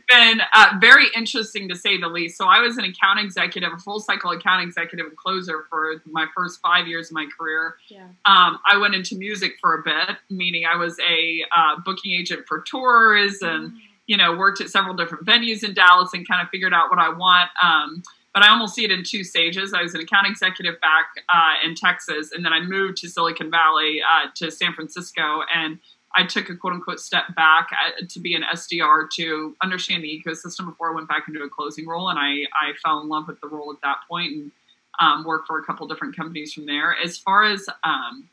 been 0.08 0.42
uh, 0.54 0.74
very 0.80 1.08
interesting 1.16 1.70
to 1.70 1.76
say 1.76 2.00
the 2.00 2.08
least. 2.08 2.38
So 2.38 2.46
I 2.46 2.60
was 2.60 2.78
an 2.78 2.86
account 2.86 3.20
executive, 3.20 3.72
a 3.74 3.78
full 3.78 4.00
cycle 4.00 4.32
account 4.32 4.64
executive 4.64 5.08
and 5.08 5.18
closer 5.18 5.66
for 5.70 6.02
my 6.06 6.26
first 6.36 6.60
five 6.62 6.88
years 6.88 7.08
of 7.08 7.14
my 7.14 7.28
career. 7.38 7.76
Yeah. 7.88 8.08
Um, 8.26 8.60
I 8.72 8.78
went 8.80 8.96
into 8.96 9.16
music 9.16 9.54
for 9.60 9.76
a 9.76 9.84
bit, 9.84 10.18
meaning 10.30 10.66
I 10.66 10.76
was 10.76 10.98
a 11.00 11.44
uh, 11.56 11.80
booking 11.84 12.14
agent 12.14 12.46
for 12.48 12.62
tours 12.62 13.42
and 13.42 13.74
you 14.08 14.18
know, 14.18 14.36
worked 14.36 14.62
at 14.62 14.70
several 14.70 14.96
different 14.96 15.26
venues 15.26 15.64
in 15.64 15.74
Dallas 15.74 16.12
and 16.14 16.28
kind 16.28 16.42
of 16.42 16.50
figured 16.50 16.74
out 16.74 16.90
what 16.90 17.00
I 17.00 17.10
want. 17.10 17.50
Um, 17.62 18.04
but 18.34 18.44
I 18.44 18.50
almost 18.50 18.76
see 18.76 18.84
it 18.84 18.92
in 18.92 19.04
two 19.04 19.24
stages. 19.24 19.74
I 19.74 19.82
was 19.82 19.96
an 19.96 20.02
account 20.02 20.28
executive 20.28 20.80
back 20.82 21.24
uh, 21.30 21.54
in 21.66 21.74
Texas, 21.74 22.32
and 22.34 22.44
then 22.44 22.52
I 22.52 22.60
moved 22.60 22.98
to 22.98 23.10
Silicon 23.10 23.50
Valley 23.50 24.02
uh, 24.02 24.28
to 24.36 24.52
San 24.52 24.74
Francisco, 24.74 25.42
and 25.54 25.80
I 26.16 26.26
took 26.26 26.50
a 26.50 26.56
quote 26.56 26.74
unquote 26.74 27.00
step 27.00 27.36
back 27.36 27.70
at, 27.72 28.04
uh, 28.04 28.08
to 28.10 28.20
be 28.20 28.36
an 28.36 28.44
SDR 28.54 29.10
to 29.16 29.56
understand 29.62 30.04
the 30.04 30.24
ecosystem 30.24 30.66
before 30.66 30.92
I 30.92 30.96
went 30.96 31.10
back 31.10 31.26
into 31.28 31.42
a 31.42 31.50
closing 31.50 31.88
role, 31.88 32.10
and 32.10 32.18
I 32.18 32.46
I 32.54 32.74
fell 32.84 33.02
in 33.02 33.10
love 33.10 33.28
with 33.28 33.40
the 33.42 33.48
role 33.48 33.72
at 33.72 33.82
that 33.82 33.98
point 34.10 34.32
and 34.32 34.52
um, 35.00 35.26
worked 35.26 35.48
for 35.48 35.60
a 35.60 35.64
couple 35.64 35.88
different 35.88 36.16
companies 36.16 36.54
from 36.54 36.66
there. 36.66 36.96
As 37.04 37.18
far 37.18 37.44
as 37.44 37.68
um, 37.84 38.30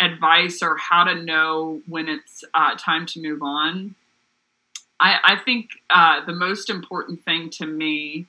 advice 0.00 0.62
or 0.62 0.76
how 0.76 1.04
to 1.04 1.22
know 1.22 1.82
when 1.86 2.08
it's 2.08 2.44
uh, 2.54 2.76
time 2.78 3.04
to 3.06 3.20
move 3.20 3.42
on, 3.42 3.96
I, 5.00 5.18
I 5.24 5.36
think 5.36 5.70
uh, 5.90 6.24
the 6.24 6.32
most 6.32 6.70
important 6.70 7.24
thing 7.24 7.50
to 7.50 7.66
me 7.66 8.26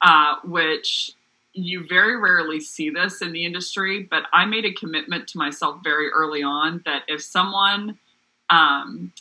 uh, 0.00 0.36
which 0.44 1.12
you 1.52 1.84
very 1.88 2.16
rarely 2.16 2.60
see 2.60 2.90
this 2.90 3.20
in 3.20 3.32
the 3.32 3.44
industry, 3.44 4.06
but 4.08 4.24
I 4.32 4.44
made 4.44 4.64
a 4.64 4.72
commitment 4.72 5.26
to 5.28 5.38
myself 5.38 5.80
very 5.82 6.08
early 6.10 6.42
on 6.42 6.82
that 6.84 7.02
if 7.08 7.20
someone 7.20 7.98
um, 8.50 9.12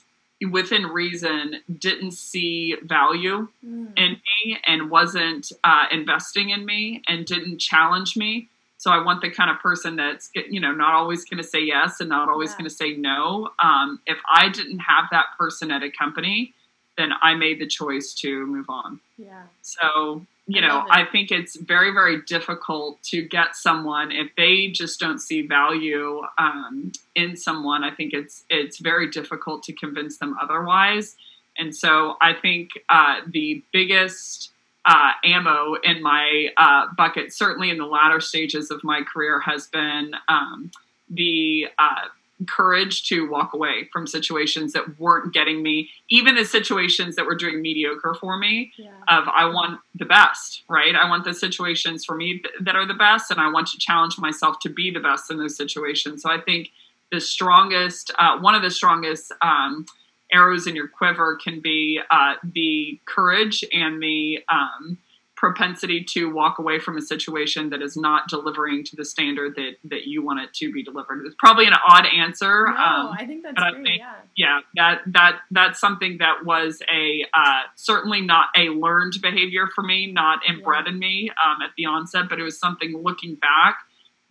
within 0.51 0.86
reason 0.86 1.55
didn't 1.79 2.12
see 2.12 2.75
value 2.84 3.48
mm. 3.65 3.91
in 3.96 4.12
me 4.12 4.57
and 4.67 4.89
wasn't 4.89 5.51
uh, 5.63 5.86
investing 5.91 6.50
in 6.50 6.65
me 6.65 7.01
and 7.07 7.25
didn't 7.25 7.60
challenge 7.60 8.15
me, 8.15 8.50
so 8.77 8.91
I 8.91 9.03
want 9.03 9.22
the 9.22 9.31
kind 9.31 9.50
of 9.50 9.60
person 9.60 9.96
that's 9.96 10.29
you 10.36 10.60
know 10.60 10.72
not 10.72 10.93
always 10.93 11.25
going 11.25 11.41
to 11.41 11.48
say 11.48 11.62
yes 11.62 12.00
and 12.00 12.10
not 12.10 12.29
always 12.29 12.51
yeah. 12.51 12.57
going 12.57 12.69
to 12.69 12.75
say 12.75 12.93
no. 12.93 13.50
Um, 13.60 14.00
if 14.05 14.19
I 14.31 14.50
didn't 14.50 14.79
have 14.79 15.05
that 15.12 15.25
person 15.38 15.72
at 15.72 15.84
a 15.84 15.89
company, 15.89 16.53
then 16.98 17.10
I 17.22 17.34
made 17.34 17.60
the 17.60 17.67
choice 17.67 18.13
to 18.15 18.46
move 18.46 18.69
on. 18.69 19.00
Yeah. 19.17 19.43
So 19.62 20.25
you 20.50 20.62
know, 20.62 20.86
I 20.89 21.04
think 21.04 21.30
it's 21.30 21.58
very, 21.58 21.92
very 21.92 22.22
difficult 22.22 23.04
to 23.04 23.22
get 23.22 23.56
someone 23.56 24.13
if 24.13 24.32
they 24.38 24.68
just 24.68 24.98
don't 24.98 25.20
see 25.20 25.46
value 25.46 26.22
um, 26.38 26.94
in 27.16 27.36
someone. 27.36 27.84
I 27.84 27.92
think 27.92 28.13
it's 28.13 28.46
it's 28.50 28.80
very 28.80 29.10
difficult 29.10 29.63
to 29.63 29.74
convince 29.74 30.18
them 30.18 30.38
otherwise. 30.42 31.18
And 31.58 31.75
so 31.75 32.16
I 32.22 32.34
think 32.34 32.70
uh, 32.88 33.22
the 33.27 33.62
biggest 33.74 34.51
uh, 34.86 35.12
ammo 35.25 35.75
in 35.84 36.01
my 36.01 36.50
uh, 36.56 36.88
bucket, 36.96 37.34
certainly 37.34 37.70
in 37.70 37.77
the 37.77 37.86
latter 37.86 38.22
stages 38.22 38.72
of 38.72 38.86
my 38.86 39.01
career, 39.01 39.42
has 39.42 39.68
been 39.68 40.13
um, 40.30 40.72
the 41.10 41.68
uh, 41.77 42.06
courage 42.46 43.08
to 43.10 43.29
walk 43.29 43.53
away 43.53 43.89
from 43.91 44.06
situations 44.06 44.74
that 44.74 45.00
weren't 45.00 45.34
getting 45.34 45.63
me, 45.63 45.89
even 46.10 46.36
the 46.36 46.46
situations 46.46 47.15
that 47.15 47.25
were 47.25 47.36
doing 47.36 47.62
mediocre 47.62 48.15
for 48.20 48.38
me. 48.38 48.72
Yeah. 48.77 48.91
Of 49.08 49.27
I 49.27 49.46
want 49.46 49.79
the 49.96 50.06
best, 50.06 50.63
right? 50.70 50.96
I 50.96 51.10
want 51.10 51.24
the 51.24 51.34
situations 51.34 52.06
for 52.06 52.15
me 52.15 52.44
that 52.62 52.75
are 52.75 52.86
the 52.86 52.94
best, 52.94 53.32
and 53.32 53.39
I 53.39 53.50
want 53.51 53.67
to 53.67 53.77
challenge 53.77 54.17
myself 54.20 54.60
to 54.62 54.70
be 54.70 54.91
the 54.91 55.00
best 55.00 55.32
in 55.32 55.38
those 55.38 55.58
situations. 55.58 56.22
So 56.22 56.29
I 56.29 56.39
think 56.39 56.70
the 57.12 57.22
strongest, 57.22 58.12
uh, 58.20 58.38
one 58.39 58.53
of 58.53 58.62
the 58.62 58.72
strongest 58.72 59.34
um, 59.41 59.86
arrows 60.32 60.67
in 60.67 60.75
your 60.75 60.88
quiver 60.88 61.38
can 61.41 61.60
be 61.62 62.00
uh, 62.12 62.36
the 62.44 63.00
courage 63.06 63.63
and 63.74 64.01
the 64.01 64.39
um, 64.50 64.98
propensity 65.38 66.03
to 66.03 66.34
walk 66.34 66.58
away 66.58 66.79
from 66.79 66.98
a 66.98 67.01
situation 67.01 67.70
that 67.70 67.82
is 67.82 67.96
not 67.96 68.27
delivering 68.27 68.84
to 68.84 68.96
the 68.96 69.06
standard 69.06 69.56
that 69.56 69.75
that 69.86 70.08
you 70.08 70.24
want 70.24 70.39
it 70.39 70.51
to 70.51 70.72
be 70.72 70.84
delivered. 70.84 71.24
It's 71.25 71.36
probably 71.38 71.67
an 71.67 71.74
odd 71.88 72.06
answer. 72.08 72.65
No, 72.65 72.72
um, 72.72 73.15
I 73.17 73.25
think 73.25 73.44
that's 73.44 73.56
great. 73.56 73.86
Think, 73.86 74.00
yeah. 74.00 74.15
yeah, 74.36 74.60
that 74.75 75.01
that 75.13 75.39
that's 75.51 75.79
something 75.79 76.17
that 76.17 76.44
was 76.44 76.82
a 76.91 77.24
uh, 77.34 77.62
certainly 77.75 78.22
not 78.22 78.48
a 78.58 78.70
learned 78.70 79.13
behavior 79.22 79.67
for 79.74 79.84
me, 79.84 80.12
not 80.12 80.39
inbred 80.50 80.86
yeah. 80.86 80.91
in 80.91 81.00
me 81.00 81.29
um, 81.46 81.62
at 81.62 81.70
the 81.77 81.86
onset, 81.86 82.27
but 82.29 82.39
it 82.39 82.44
was 82.44 82.60
something 82.60 83.01
looking 83.03 83.36
back 83.36 83.77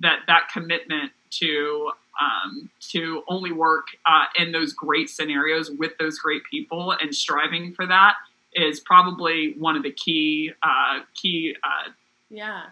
that 0.00 0.20
that 0.26 0.48
commitment 0.52 1.12
to 1.30 1.92
um, 2.20 2.68
to 2.80 3.22
only 3.28 3.52
work 3.52 3.86
uh, 4.06 4.24
in 4.36 4.50
those 4.50 4.72
great 4.72 5.08
scenarios 5.08 5.70
with 5.70 5.96
those 5.98 6.18
great 6.18 6.42
people 6.50 6.94
and 7.00 7.14
striving 7.14 7.72
for 7.72 7.86
that 7.86 8.14
is 8.56 8.80
probably 8.80 9.54
one 9.58 9.76
of 9.76 9.82
the 9.82 9.92
key 9.92 10.52
uh, 10.62 11.00
key 11.14 11.54
uh, 11.62 11.90
yeah 12.30 12.62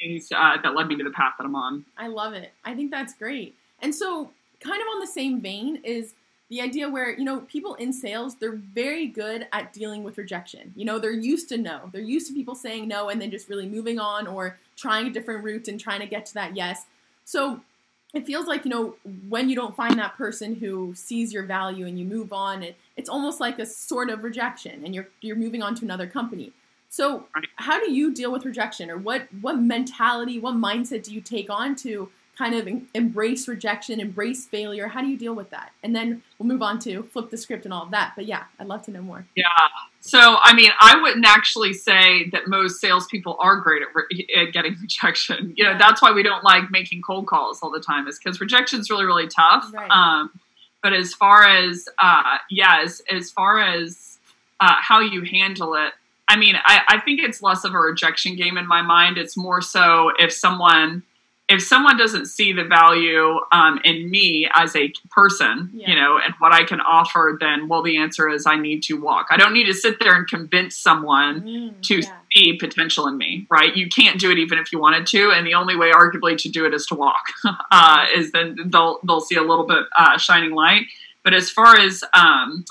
things 0.00 0.28
uh, 0.34 0.56
that 0.62 0.74
led 0.74 0.88
me 0.88 0.96
to 0.96 1.04
the 1.04 1.10
path 1.10 1.34
that 1.38 1.44
I'm 1.44 1.54
on. 1.54 1.84
I 1.96 2.08
love 2.08 2.32
it. 2.32 2.52
I 2.64 2.74
think 2.74 2.90
that's 2.90 3.14
great. 3.14 3.54
And 3.80 3.94
so, 3.94 4.30
kind 4.60 4.80
of 4.80 4.86
on 4.88 5.00
the 5.00 5.06
same 5.06 5.40
vein 5.40 5.80
is 5.84 6.14
the 6.48 6.60
idea 6.60 6.88
where 6.88 7.16
you 7.16 7.24
know 7.24 7.40
people 7.40 7.74
in 7.76 7.92
sales 7.92 8.34
they're 8.36 8.52
very 8.52 9.06
good 9.06 9.46
at 9.52 9.72
dealing 9.72 10.02
with 10.02 10.18
rejection. 10.18 10.72
You 10.76 10.84
know 10.84 10.98
they're 10.98 11.12
used 11.12 11.48
to 11.50 11.58
no. 11.58 11.90
They're 11.92 12.02
used 12.02 12.26
to 12.28 12.34
people 12.34 12.54
saying 12.54 12.88
no 12.88 13.08
and 13.08 13.20
then 13.20 13.30
just 13.30 13.48
really 13.48 13.68
moving 13.68 13.98
on 13.98 14.26
or 14.26 14.58
trying 14.76 15.06
a 15.06 15.10
different 15.10 15.44
route 15.44 15.68
and 15.68 15.78
trying 15.78 16.00
to 16.00 16.06
get 16.06 16.26
to 16.26 16.34
that 16.34 16.56
yes. 16.56 16.86
So 17.24 17.60
it 18.12 18.26
feels 18.26 18.46
like 18.46 18.64
you 18.64 18.70
know 18.70 18.96
when 19.28 19.48
you 19.48 19.54
don't 19.54 19.74
find 19.74 19.98
that 19.98 20.16
person 20.16 20.54
who 20.54 20.92
sees 20.94 21.32
your 21.32 21.44
value 21.44 21.86
and 21.86 21.98
you 21.98 22.04
move 22.04 22.32
on 22.32 22.62
it, 22.62 22.76
it's 22.96 23.08
almost 23.08 23.40
like 23.40 23.58
a 23.58 23.66
sort 23.66 24.10
of 24.10 24.24
rejection 24.24 24.84
and 24.84 24.94
you're 24.94 25.08
you're 25.20 25.36
moving 25.36 25.62
on 25.62 25.74
to 25.76 25.84
another 25.84 26.06
company. 26.06 26.52
So 26.88 27.26
how 27.56 27.78
do 27.78 27.92
you 27.92 28.12
deal 28.12 28.32
with 28.32 28.44
rejection 28.44 28.90
or 28.90 28.98
what 28.98 29.28
what 29.40 29.58
mentality 29.58 30.38
what 30.38 30.54
mindset 30.54 31.04
do 31.04 31.14
you 31.14 31.20
take 31.20 31.48
on 31.48 31.76
to 31.76 32.10
kind 32.40 32.54
of 32.54 32.66
embrace 32.94 33.46
rejection 33.46 34.00
embrace 34.00 34.46
failure 34.46 34.88
how 34.88 35.02
do 35.02 35.08
you 35.08 35.18
deal 35.18 35.34
with 35.34 35.50
that 35.50 35.72
and 35.82 35.94
then 35.94 36.22
we'll 36.38 36.48
move 36.48 36.62
on 36.62 36.78
to 36.78 37.02
flip 37.02 37.28
the 37.28 37.36
script 37.36 37.66
and 37.66 37.74
all 37.74 37.82
of 37.82 37.90
that 37.90 38.14
but 38.16 38.24
yeah 38.24 38.44
i'd 38.58 38.66
love 38.66 38.80
to 38.80 38.90
know 38.90 39.02
more 39.02 39.26
yeah 39.36 39.44
so 40.00 40.38
i 40.42 40.54
mean 40.54 40.70
i 40.80 40.98
wouldn't 41.02 41.26
actually 41.26 41.74
say 41.74 42.30
that 42.30 42.48
most 42.48 42.80
salespeople 42.80 43.36
are 43.40 43.60
great 43.60 43.82
at, 43.82 43.88
re- 43.94 44.26
at 44.40 44.54
getting 44.54 44.74
rejection 44.80 45.52
you 45.54 45.62
know 45.62 45.72
yeah. 45.72 45.78
that's 45.78 46.00
why 46.00 46.12
we 46.12 46.22
don't 46.22 46.42
like 46.42 46.70
making 46.70 47.02
cold 47.02 47.26
calls 47.26 47.58
all 47.62 47.70
the 47.70 47.78
time 47.78 48.08
is 48.08 48.18
because 48.18 48.40
rejection 48.40 48.80
is 48.80 48.88
really 48.88 49.04
really 49.04 49.28
tough 49.28 49.70
right. 49.74 49.90
um, 49.90 50.30
but 50.82 50.94
as 50.94 51.12
far 51.12 51.46
as 51.46 51.84
uh, 51.98 52.38
yeah 52.48 52.80
as, 52.82 53.02
as 53.10 53.30
far 53.30 53.60
as 53.60 54.18
uh, 54.60 54.76
how 54.80 55.00
you 55.00 55.22
handle 55.22 55.74
it 55.74 55.92
I 56.28 56.36
mean, 56.36 56.54
I, 56.64 56.82
I, 56.86 57.00
think 57.00 57.18
it's 57.18 57.42
less 57.42 57.64
of 57.64 57.74
a 57.74 57.78
rejection 57.78 58.36
game 58.36 58.56
in 58.56 58.64
my 58.64 58.82
mind. 58.82 59.18
It's 59.18 59.36
more 59.36 59.60
so 59.60 60.12
if 60.20 60.32
someone 60.32 61.02
if 61.50 61.62
someone 61.62 61.96
doesn't 61.96 62.26
see 62.26 62.52
the 62.52 62.62
value 62.62 63.38
um, 63.50 63.80
in 63.84 64.08
me 64.08 64.48
as 64.54 64.76
a 64.76 64.92
person, 65.10 65.68
yeah. 65.72 65.90
you 65.90 65.96
know, 65.96 66.18
and 66.24 66.32
what 66.38 66.52
I 66.52 66.64
can 66.64 66.80
offer, 66.80 67.36
then 67.40 67.66
well, 67.66 67.82
the 67.82 67.98
answer 67.98 68.28
is 68.28 68.46
I 68.46 68.56
need 68.56 68.84
to 68.84 69.00
walk. 69.00 69.26
I 69.30 69.36
don't 69.36 69.52
need 69.52 69.66
to 69.66 69.74
sit 69.74 69.98
there 69.98 70.14
and 70.14 70.28
convince 70.28 70.76
someone 70.76 71.42
mm, 71.42 71.82
to 71.82 72.00
yeah. 72.00 72.16
see 72.32 72.56
potential 72.56 73.08
in 73.08 73.18
me, 73.18 73.48
right? 73.50 73.76
You 73.76 73.88
can't 73.88 74.20
do 74.20 74.30
it 74.30 74.38
even 74.38 74.58
if 74.58 74.70
you 74.72 74.78
wanted 74.78 75.08
to, 75.08 75.32
and 75.32 75.44
the 75.44 75.54
only 75.54 75.74
way, 75.74 75.90
arguably, 75.90 76.38
to 76.38 76.48
do 76.48 76.66
it 76.66 76.72
is 76.72 76.86
to 76.86 76.94
walk. 76.94 77.24
uh, 77.72 78.06
is 78.14 78.30
then 78.30 78.56
they'll 78.66 79.00
they'll 79.04 79.20
see 79.20 79.36
a 79.36 79.42
little 79.42 79.66
bit 79.66 79.84
uh, 79.98 80.18
shining 80.18 80.52
light. 80.52 80.86
But 81.24 81.34
as 81.34 81.50
far 81.50 81.76
as 81.76 82.04
um, 82.14 82.64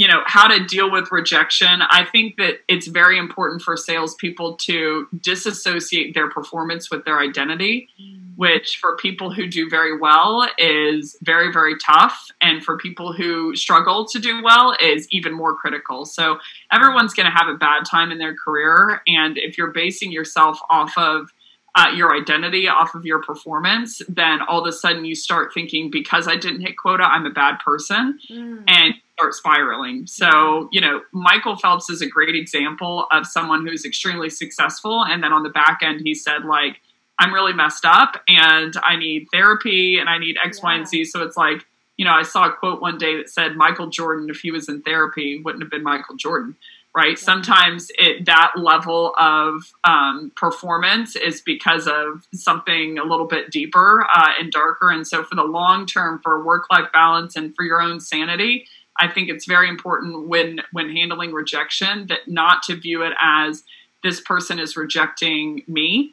you 0.00 0.08
know 0.08 0.22
how 0.24 0.48
to 0.48 0.64
deal 0.64 0.90
with 0.90 1.12
rejection 1.12 1.82
i 1.90 2.06
think 2.10 2.36
that 2.38 2.60
it's 2.68 2.86
very 2.86 3.18
important 3.18 3.60
for 3.60 3.76
salespeople 3.76 4.56
to 4.56 5.06
disassociate 5.20 6.14
their 6.14 6.30
performance 6.30 6.90
with 6.90 7.04
their 7.04 7.20
identity 7.20 7.86
mm. 8.00 8.18
which 8.36 8.78
for 8.80 8.96
people 8.96 9.30
who 9.30 9.46
do 9.46 9.68
very 9.68 9.98
well 9.98 10.48
is 10.56 11.18
very 11.20 11.52
very 11.52 11.74
tough 11.84 12.28
and 12.40 12.64
for 12.64 12.78
people 12.78 13.12
who 13.12 13.54
struggle 13.54 14.06
to 14.06 14.18
do 14.18 14.42
well 14.42 14.74
is 14.80 15.06
even 15.10 15.34
more 15.34 15.54
critical 15.54 16.06
so 16.06 16.38
everyone's 16.72 17.12
going 17.12 17.30
to 17.30 17.36
have 17.36 17.54
a 17.54 17.58
bad 17.58 17.84
time 17.84 18.10
in 18.10 18.16
their 18.16 18.34
career 18.34 19.02
and 19.06 19.36
if 19.36 19.58
you're 19.58 19.72
basing 19.72 20.10
yourself 20.10 20.58
off 20.70 20.96
of 20.96 21.28
uh, 21.76 21.86
your 21.94 22.16
identity 22.16 22.66
off 22.66 22.96
of 22.96 23.06
your 23.06 23.22
performance, 23.22 24.02
then 24.08 24.40
all 24.48 24.60
of 24.60 24.66
a 24.66 24.72
sudden 24.72 25.04
you 25.04 25.14
start 25.14 25.54
thinking 25.54 25.88
because 25.88 26.26
I 26.26 26.34
didn't 26.36 26.62
hit 26.62 26.76
quota, 26.76 27.04
I'm 27.04 27.26
a 27.26 27.30
bad 27.30 27.60
person. 27.64 28.18
Mm. 28.28 28.64
And 28.66 28.94
start 29.20 29.34
spiraling. 29.34 30.06
So, 30.06 30.68
you 30.72 30.80
know, 30.80 31.02
Michael 31.12 31.56
Phelps 31.56 31.90
is 31.90 32.00
a 32.00 32.06
great 32.06 32.34
example 32.34 33.06
of 33.12 33.26
someone 33.26 33.66
who's 33.66 33.84
extremely 33.84 34.30
successful. 34.30 35.04
And 35.04 35.22
then 35.22 35.32
on 35.32 35.42
the 35.42 35.50
back 35.50 35.80
end, 35.82 36.00
he 36.04 36.14
said, 36.14 36.44
like, 36.44 36.80
I'm 37.18 37.34
really 37.34 37.52
messed 37.52 37.84
up 37.84 38.22
and 38.28 38.74
I 38.82 38.96
need 38.96 39.26
therapy 39.30 39.98
and 39.98 40.08
I 40.08 40.16
need 40.16 40.36
X, 40.42 40.58
yeah. 40.58 40.64
Y, 40.64 40.74
and 40.76 40.88
Z. 40.88 41.04
So 41.04 41.22
it's 41.22 41.36
like, 41.36 41.66
you 41.98 42.06
know, 42.06 42.12
I 42.12 42.22
saw 42.22 42.48
a 42.48 42.52
quote 42.52 42.80
one 42.80 42.96
day 42.96 43.18
that 43.18 43.28
said 43.28 43.56
Michael 43.56 43.88
Jordan, 43.88 44.30
if 44.30 44.40
he 44.40 44.50
was 44.50 44.70
in 44.70 44.80
therapy, 44.80 45.38
wouldn't 45.44 45.62
have 45.62 45.70
been 45.70 45.82
Michael 45.82 46.16
Jordan. 46.16 46.56
Right. 46.96 47.10
Yeah. 47.10 47.24
Sometimes 47.24 47.88
it, 47.98 48.24
that 48.24 48.52
level 48.56 49.14
of 49.16 49.72
um, 49.84 50.32
performance 50.34 51.14
is 51.14 51.40
because 51.40 51.86
of 51.86 52.26
something 52.34 52.98
a 52.98 53.04
little 53.04 53.26
bit 53.26 53.52
deeper 53.52 54.04
uh, 54.12 54.32
and 54.40 54.50
darker. 54.50 54.90
And 54.90 55.06
so, 55.06 55.22
for 55.22 55.36
the 55.36 55.44
long 55.44 55.86
term, 55.86 56.20
for 56.20 56.42
work 56.42 56.64
life 56.68 56.90
balance 56.92 57.36
and 57.36 57.54
for 57.54 57.64
your 57.64 57.80
own 57.80 58.00
sanity, 58.00 58.66
I 59.00 59.08
think 59.08 59.30
it's 59.30 59.46
very 59.46 59.68
important 59.68 60.28
when 60.28 60.60
when 60.72 60.94
handling 60.94 61.32
rejection 61.32 62.06
that 62.08 62.28
not 62.28 62.62
to 62.64 62.76
view 62.76 63.02
it 63.02 63.14
as 63.20 63.64
this 64.02 64.20
person 64.20 64.58
is 64.58 64.76
rejecting 64.76 65.62
me. 65.66 66.12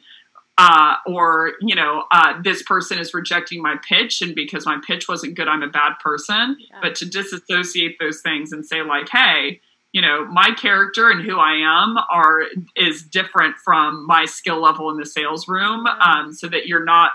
Uh, 0.60 0.96
or 1.06 1.52
you 1.60 1.76
know 1.76 2.02
uh, 2.10 2.42
this 2.42 2.64
person 2.64 2.98
is 2.98 3.14
rejecting 3.14 3.62
my 3.62 3.76
pitch 3.88 4.22
and 4.22 4.34
because 4.34 4.66
my 4.66 4.76
pitch 4.84 5.06
wasn't 5.06 5.32
good 5.36 5.46
i'm 5.46 5.62
a 5.62 5.68
bad 5.68 5.92
person 6.02 6.56
yeah. 6.58 6.78
but 6.82 6.96
to 6.96 7.08
disassociate 7.08 7.96
those 8.00 8.20
things 8.22 8.50
and 8.50 8.66
say 8.66 8.82
like 8.82 9.08
hey 9.08 9.60
you 9.92 10.02
know 10.02 10.24
my 10.24 10.50
character 10.60 11.10
and 11.10 11.22
who 11.22 11.38
i 11.38 11.52
am 11.52 11.96
are 12.10 12.42
is 12.74 13.04
different 13.04 13.54
from 13.64 14.04
my 14.04 14.24
skill 14.24 14.60
level 14.60 14.90
in 14.90 14.96
the 14.96 15.06
sales 15.06 15.46
room 15.46 15.86
um, 15.86 16.32
so 16.32 16.48
that 16.48 16.66
you're 16.66 16.84
not 16.84 17.12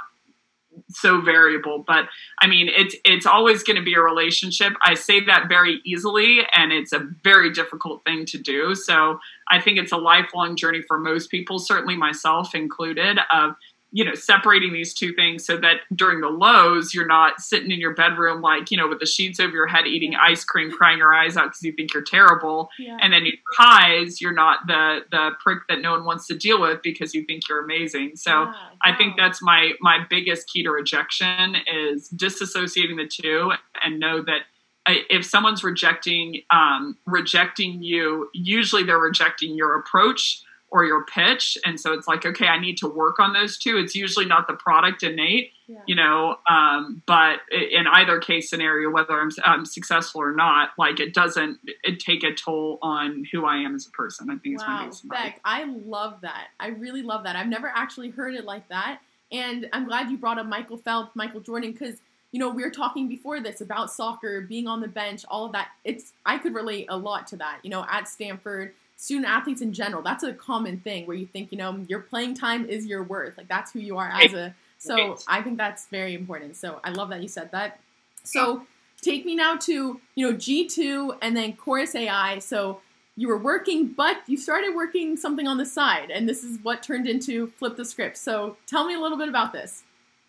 so 0.89 1.21
variable 1.21 1.83
but 1.85 2.05
i 2.41 2.47
mean 2.47 2.69
it's 2.75 2.95
it's 3.05 3.25
always 3.25 3.63
going 3.63 3.75
to 3.77 3.83
be 3.83 3.93
a 3.93 4.01
relationship. 4.01 4.73
I 4.85 4.93
say 4.93 5.19
that 5.25 5.47
very 5.47 5.81
easily 5.85 6.41
and 6.55 6.71
it's 6.71 6.93
a 6.93 7.07
very 7.23 7.51
difficult 7.51 8.03
thing 8.05 8.25
to 8.27 8.37
do. 8.37 8.75
So 8.75 9.19
i 9.49 9.59
think 9.59 9.77
it's 9.77 9.91
a 9.91 9.97
lifelong 9.97 10.55
journey 10.55 10.81
for 10.87 10.99
most 10.99 11.29
people 11.29 11.59
certainly 11.59 11.95
myself 11.95 12.55
included 12.55 13.19
of 13.31 13.55
you 13.95 14.03
know, 14.03 14.15
separating 14.15 14.73
these 14.73 14.91
two 14.91 15.13
things 15.13 15.45
so 15.45 15.55
that 15.55 15.75
during 15.95 16.19
the 16.19 16.27
lows, 16.27 16.95
you're 16.95 17.05
not 17.05 17.39
sitting 17.39 17.69
in 17.69 17.79
your 17.79 17.93
bedroom, 17.93 18.41
like, 18.41 18.71
you 18.71 18.75
know, 18.75 18.87
with 18.87 18.99
the 18.99 19.05
sheets 19.05 19.39
over 19.39 19.53
your 19.53 19.67
head, 19.67 19.85
eating 19.85 20.15
ice 20.15 20.43
cream, 20.43 20.71
crying 20.71 20.97
your 20.97 21.13
eyes 21.13 21.37
out 21.37 21.45
because 21.45 21.61
you 21.61 21.71
think 21.73 21.93
you're 21.93 22.01
terrible. 22.01 22.71
Yeah. 22.79 22.97
And 22.99 23.13
then 23.13 23.23
your 23.23 23.35
highs, 23.55 24.19
you're 24.19 24.33
not 24.33 24.65
the, 24.65 25.01
the 25.11 25.29
prick 25.39 25.59
that 25.69 25.79
no 25.79 25.91
one 25.91 26.05
wants 26.05 26.25
to 26.27 26.35
deal 26.35 26.59
with 26.59 26.81
because 26.81 27.13
you 27.13 27.23
think 27.23 27.47
you're 27.47 27.63
amazing. 27.63 28.15
So 28.15 28.31
yeah, 28.31 28.45
wow. 28.45 28.69
I 28.81 28.95
think 28.95 29.15
that's 29.15 29.43
my, 29.43 29.73
my 29.79 29.99
biggest 30.09 30.49
key 30.49 30.63
to 30.63 30.71
rejection 30.71 31.57
is 31.71 32.09
disassociating 32.09 32.97
the 32.97 33.07
two 33.07 33.51
and 33.83 33.99
know 33.99 34.23
that 34.23 34.39
if 34.87 35.23
someone's 35.23 35.63
rejecting, 35.63 36.41
um, 36.49 36.97
rejecting 37.05 37.83
you, 37.83 38.31
usually 38.33 38.83
they're 38.83 38.97
rejecting 38.97 39.55
your 39.55 39.77
approach 39.77 40.41
or 40.73 40.83
your 40.83 41.05
pitch. 41.05 41.55
And 41.65 41.79
so 41.79 41.93
it's 41.93 42.07
like, 42.07 42.25
okay, 42.25 42.47
I 42.47 42.59
need 42.59 42.77
to 42.77 42.87
work 42.87 43.19
on 43.19 43.31
those 43.31 43.59
two. 43.59 43.77
It's 43.77 43.93
usually 43.93 44.25
not 44.25 44.47
the 44.47 44.55
product 44.55 45.03
innate, 45.03 45.51
yeah. 45.67 45.77
you 45.85 45.95
know, 45.95 46.39
um, 46.49 47.03
but 47.05 47.41
in 47.51 47.85
either 47.85 48.19
case 48.19 48.49
scenario, 48.49 48.89
whether 48.89 49.13
I'm, 49.13 49.29
I'm, 49.45 49.65
successful 49.67 50.21
or 50.21 50.35
not, 50.35 50.71
like 50.79 50.99
it 50.99 51.13
doesn't 51.13 51.59
it 51.83 51.99
take 51.99 52.23
a 52.23 52.33
toll 52.33 52.79
on 52.81 53.23
who 53.31 53.45
I 53.45 53.57
am 53.57 53.75
as 53.75 53.85
a 53.85 53.91
person. 53.91 54.31
I 54.31 54.37
think 54.37 54.59
wow, 54.59 54.87
it's 54.87 55.01
Beck, 55.01 55.39
I 55.45 55.65
love 55.65 56.21
that. 56.21 56.47
I 56.59 56.69
really 56.69 57.03
love 57.03 57.23
that. 57.25 57.35
I've 57.35 57.47
never 57.47 57.71
actually 57.73 58.09
heard 58.09 58.33
it 58.33 58.43
like 58.43 58.67
that. 58.69 58.99
And 59.31 59.69
I'm 59.73 59.85
glad 59.85 60.09
you 60.09 60.17
brought 60.17 60.39
up 60.39 60.47
Michael 60.47 60.77
Phelps, 60.77 61.15
Michael 61.15 61.41
Jordan, 61.41 61.71
because 61.71 61.97
you 62.31 62.39
know, 62.39 62.49
we 62.49 62.63
were 62.63 62.71
talking 62.71 63.07
before 63.07 63.39
this 63.41 63.61
about 63.61 63.93
soccer, 63.93 64.41
being 64.41 64.65
on 64.67 64.81
the 64.81 64.87
bench, 64.87 65.23
all 65.27 65.45
of 65.45 65.51
that. 65.51 65.69
It's 65.83 66.13
I 66.25 66.39
could 66.39 66.55
relate 66.55 66.87
a 66.89 66.97
lot 66.97 67.27
to 67.27 67.35
that. 67.37 67.59
You 67.61 67.69
know, 67.69 67.85
at 67.87 68.07
Stanford, 68.07 68.73
student 69.03 69.27
athletes 69.27 69.61
in 69.61 69.73
general, 69.73 70.01
that's 70.01 70.23
a 70.23 70.31
common 70.31 70.79
thing 70.79 71.05
where 71.05 71.17
you 71.17 71.25
think, 71.25 71.51
you 71.51 71.57
know, 71.57 71.83
your 71.89 71.99
playing 71.99 72.33
time 72.33 72.65
is 72.65 72.85
your 72.85 73.03
worth. 73.03 73.37
Like 73.37 73.49
that's 73.49 73.73
who 73.73 73.79
you 73.79 73.97
are 73.97 74.07
as 74.07 74.33
a. 74.33 74.55
So 74.77 75.17
I 75.27 75.41
think 75.41 75.57
that's 75.57 75.87
very 75.87 76.13
important. 76.13 76.55
So 76.55 76.79
I 76.85 76.91
love 76.91 77.09
that 77.09 77.21
you 77.21 77.27
said 77.27 77.51
that. 77.51 77.81
So 78.23 78.65
take 79.01 79.25
me 79.25 79.35
now 79.35 79.57
to 79.57 79.99
you 80.15 80.31
know 80.31 80.37
G2 80.37 81.17
and 81.21 81.35
then 81.35 81.51
Chorus 81.57 81.95
AI. 81.95 82.39
So 82.39 82.79
you 83.17 83.27
were 83.27 83.37
working, 83.37 83.87
but 83.87 84.19
you 84.25 84.37
started 84.37 84.73
working 84.73 85.17
something 85.17 85.47
on 85.49 85.57
the 85.57 85.65
side, 85.65 86.09
and 86.09 86.27
this 86.27 86.41
is 86.41 86.57
what 86.63 86.81
turned 86.81 87.05
into 87.05 87.47
Flip 87.47 87.75
the 87.75 87.83
Script. 87.83 88.17
So 88.17 88.55
tell 88.67 88.87
me 88.87 88.95
a 88.95 88.99
little 88.99 89.17
bit 89.17 89.27
about 89.27 89.51
this. 89.51 89.83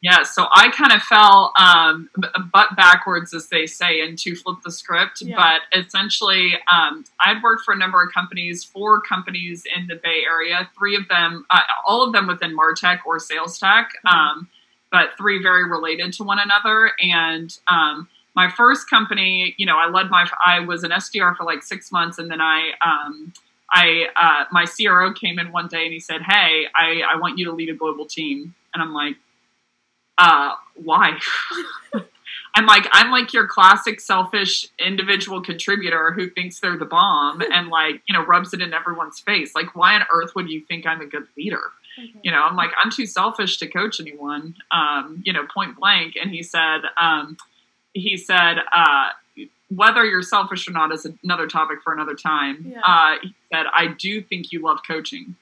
Yeah, 0.05 0.23
so 0.23 0.49
I 0.53 0.69
kind 0.69 0.93
of 0.93 1.01
fell 1.01 1.55
um, 1.59 2.11
butt 2.53 2.77
backwards, 2.77 3.33
as 3.33 3.49
they 3.49 3.65
say, 3.65 4.03
into 4.03 4.37
flip 4.37 4.59
the 4.63 4.71
script. 4.71 5.23
Yeah. 5.23 5.35
But 5.35 5.81
essentially, 5.81 6.53
um, 6.71 7.07
I'd 7.21 7.43
worked 7.43 7.65
for 7.65 7.73
a 7.73 7.79
number 7.79 8.03
of 8.03 8.13
companies, 8.13 8.63
four 8.63 9.01
companies 9.01 9.65
in 9.75 9.87
the 9.87 9.95
Bay 9.95 10.25
Area, 10.27 10.69
three 10.77 10.95
of 10.95 11.09
them, 11.09 11.47
uh, 11.49 11.61
all 11.87 12.03
of 12.03 12.13
them 12.13 12.27
within 12.27 12.55
Martech 12.55 12.99
or 13.07 13.19
sales 13.19 13.59
tech, 13.59 13.93
mm-hmm. 14.07 14.15
um, 14.15 14.49
but 14.93 15.17
three 15.17 15.43
very 15.43 15.67
related 15.67 16.13
to 16.13 16.23
one 16.23 16.39
another. 16.39 16.93
And 17.01 17.59
um, 17.69 18.07
my 18.37 18.51
first 18.51 18.91
company, 18.91 19.55
you 19.57 19.65
know, 19.65 19.79
I 19.79 19.89
led 19.89 20.11
my, 20.11 20.29
I 20.45 20.61
was 20.61 20.85
an 20.85 20.91
SDR 20.91 21.35
for 21.35 21.45
like 21.45 21.63
six 21.63 21.91
months, 21.91 22.19
and 22.19 22.31
then 22.31 22.43
I, 22.43 22.73
um, 22.85 23.33
I, 23.71 24.09
uh, 24.17 24.45
my 24.53 24.67
CRO 24.67 25.15
came 25.15 25.39
in 25.39 25.51
one 25.51 25.69
day 25.69 25.85
and 25.85 25.95
he 25.95 25.99
said, 25.99 26.21
"Hey, 26.21 26.67
I, 26.77 27.01
I 27.15 27.17
want 27.17 27.39
you 27.39 27.47
to 27.47 27.53
lead 27.53 27.71
a 27.71 27.75
global 27.75 28.05
team," 28.05 28.55
and 28.75 28.83
I'm 28.83 28.93
like 28.93 29.17
uh, 30.19 30.55
why? 30.75 31.19
I'm 32.57 32.67
like, 32.67 32.87
I'm 32.93 33.11
like 33.11 33.33
your 33.33 33.47
classic 33.47 34.01
selfish 34.01 34.69
individual 34.79 35.43
contributor 35.43 36.13
who 36.13 36.31
thinks 36.31 36.61
they're 36.61 36.79
the 36.79 36.85
bomb 36.85 37.43
and 37.53 37.69
like, 37.69 38.03
you 38.09 38.15
know, 38.15 38.25
rubs 38.25 38.55
it 38.55 38.61
in 38.61 38.73
everyone's 38.73 39.21
face. 39.21 39.55
Like, 39.55 39.75
why 39.75 39.95
on 39.95 40.03
earth 40.13 40.35
would 40.37 40.49
you 40.49 40.61
think 40.61 40.87
I'm 40.87 41.01
a 41.01 41.07
good 41.07 41.27
leader? 41.37 41.63
Okay. 41.99 42.13
You 42.23 42.31
know, 42.31 42.43
I'm 42.43 42.57
like, 42.57 42.71
I'm 42.83 42.91
too 42.91 43.07
selfish 43.07 43.59
to 43.59 43.69
coach 43.69 44.01
anyone, 44.01 44.57
um, 44.71 45.23
you 45.25 45.33
know, 45.33 45.47
point 45.53 45.77
blank. 45.79 46.15
And 46.21 46.31
he 46.31 46.43
said, 46.43 46.83
um, 46.97 47.37
he 47.93 48.17
said, 48.17 48.57
uh, 48.73 49.11
whether 49.69 50.05
you're 50.05 50.23
selfish 50.23 50.69
or 50.69 50.73
not 50.73 50.93
is 50.93 51.07
another 51.23 51.47
topic 51.47 51.79
for 51.83 51.93
another 51.93 52.15
time. 52.15 52.67
Yeah. 52.69 52.81
Uh, 52.81 53.17
he 53.23 53.35
said, 53.53 53.67
I 53.73 53.89
do 53.89 54.23
think 54.23 54.53
you 54.53 54.61
love 54.61 54.79
coaching 54.87 55.37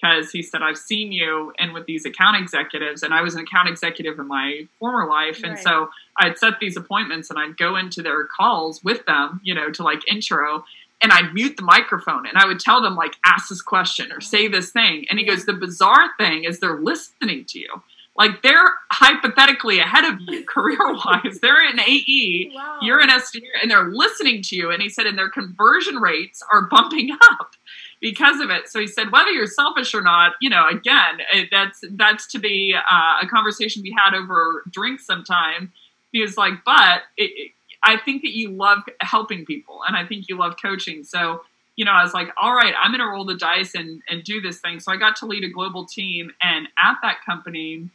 because 0.00 0.30
he 0.30 0.42
said, 0.42 0.62
I've 0.62 0.78
seen 0.78 1.12
you 1.12 1.52
and 1.58 1.72
with 1.72 1.86
these 1.86 2.04
account 2.04 2.40
executives, 2.40 3.02
and 3.02 3.12
I 3.12 3.22
was 3.22 3.34
an 3.34 3.42
account 3.42 3.68
executive 3.68 4.18
in 4.18 4.26
my 4.26 4.66
former 4.78 5.08
life. 5.08 5.42
And 5.44 5.58
so 5.58 5.90
I'd 6.16 6.38
set 6.38 6.54
these 6.60 6.76
appointments 6.76 7.30
and 7.30 7.38
I'd 7.38 7.56
go 7.56 7.76
into 7.76 8.02
their 8.02 8.24
calls 8.24 8.82
with 8.82 9.04
them, 9.06 9.40
you 9.42 9.54
know, 9.54 9.70
to 9.70 9.82
like 9.82 10.00
intro, 10.10 10.64
and 11.02 11.12
I'd 11.12 11.32
mute 11.32 11.56
the 11.56 11.62
microphone 11.62 12.26
and 12.26 12.36
I 12.36 12.46
would 12.46 12.60
tell 12.60 12.82
them, 12.82 12.94
like, 12.94 13.14
ask 13.24 13.48
this 13.48 13.62
question 13.62 14.12
or 14.12 14.20
say 14.20 14.48
this 14.48 14.70
thing. 14.70 15.06
And 15.08 15.18
he 15.18 15.24
goes, 15.24 15.46
The 15.46 15.54
bizarre 15.54 16.10
thing 16.18 16.44
is 16.44 16.60
they're 16.60 16.80
listening 16.80 17.44
to 17.46 17.58
you. 17.58 17.82
Like 18.16 18.42
they're 18.42 18.74
hypothetically 18.90 19.78
ahead 19.78 20.04
of 20.04 20.20
you 20.20 20.44
career 20.48 20.78
wise. 20.78 21.38
They're 21.40 21.66
in 21.70 21.80
AE, 21.80 22.52
wow. 22.54 22.78
you're 22.82 23.00
in 23.00 23.08
SDR, 23.08 23.62
and 23.62 23.70
they're 23.70 23.88
listening 23.88 24.42
to 24.42 24.56
you. 24.56 24.70
And 24.70 24.82
he 24.82 24.90
said, 24.90 25.06
and 25.06 25.16
their 25.16 25.30
conversion 25.30 25.96
rates 25.96 26.42
are 26.52 26.66
bumping 26.66 27.16
up 27.30 27.52
because 28.00 28.40
of 28.40 28.50
it. 28.50 28.68
So 28.68 28.80
he 28.80 28.86
said, 28.86 29.12
whether 29.12 29.30
you're 29.30 29.46
selfish 29.46 29.94
or 29.94 30.00
not, 30.00 30.32
you 30.40 30.48
know, 30.48 30.66
again, 30.68 31.18
it, 31.32 31.48
that's 31.50 31.80
that's 31.90 32.26
to 32.28 32.38
be 32.38 32.74
uh, 32.74 33.18
a 33.22 33.26
conversation 33.26 33.82
we 33.82 33.96
had 33.96 34.14
over 34.14 34.64
drinks 34.70 35.06
sometime. 35.06 35.72
He 36.12 36.20
was 36.20 36.36
like, 36.36 36.64
but 36.64 37.02
it, 37.16 37.30
it, 37.36 37.52
I 37.84 37.96
think 37.98 38.22
that 38.22 38.36
you 38.36 38.50
love 38.50 38.78
helping 39.00 39.44
people, 39.44 39.80
and 39.86 39.96
I 39.96 40.06
think 40.06 40.28
you 40.28 40.36
love 40.36 40.54
coaching. 40.60 41.04
So 41.04 41.42
you 41.76 41.84
know, 41.84 41.92
I 41.92 42.02
was 42.02 42.12
like, 42.12 42.28
all 42.36 42.54
right, 42.54 42.74
I'm 42.78 42.90
going 42.90 43.00
to 43.00 43.06
roll 43.06 43.24
the 43.24 43.36
dice 43.36 43.74
and 43.74 44.02
and 44.08 44.22
do 44.24 44.40
this 44.40 44.58
thing. 44.58 44.80
So 44.80 44.92
I 44.92 44.96
got 44.96 45.16
to 45.16 45.26
lead 45.26 45.44
a 45.44 45.48
global 45.48 45.86
team, 45.86 46.30
and 46.42 46.68
at 46.78 46.96
that 47.02 47.24
company, 47.24 47.88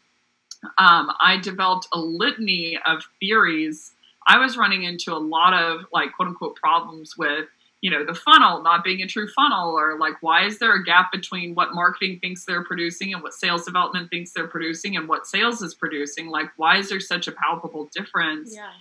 um, 0.77 1.11
I 1.19 1.37
developed 1.41 1.87
a 1.91 1.99
litany 1.99 2.79
of 2.85 3.03
theories. 3.19 3.91
I 4.27 4.39
was 4.39 4.57
running 4.57 4.83
into 4.83 5.13
a 5.13 5.19
lot 5.19 5.53
of 5.53 5.85
like 5.93 6.13
quote 6.13 6.29
unquote 6.29 6.55
problems 6.55 7.17
with 7.17 7.45
you 7.85 7.91
know 7.91 8.03
the 8.03 8.15
funnel 8.15 8.63
not 8.63 8.83
being 8.83 9.03
a 9.03 9.05
true 9.05 9.27
funnel 9.27 9.77
or 9.77 9.99
like 9.99 10.15
why 10.21 10.43
is 10.43 10.57
there 10.57 10.73
a 10.73 10.83
gap 10.83 11.11
between 11.11 11.53
what 11.53 11.75
marketing 11.75 12.17
thinks 12.19 12.43
they're 12.43 12.63
producing 12.63 13.13
and 13.13 13.21
what 13.21 13.31
sales 13.31 13.63
development 13.63 14.09
thinks 14.09 14.31
they're 14.31 14.47
producing 14.47 14.97
and 14.97 15.07
what 15.07 15.27
sales 15.27 15.61
is 15.61 15.75
producing? 15.75 16.29
Like 16.29 16.47
why 16.57 16.77
is 16.77 16.89
there 16.89 16.99
such 16.99 17.27
a 17.27 17.31
palpable 17.31 17.87
difference? 17.93 18.55
Yeah. 18.55 18.71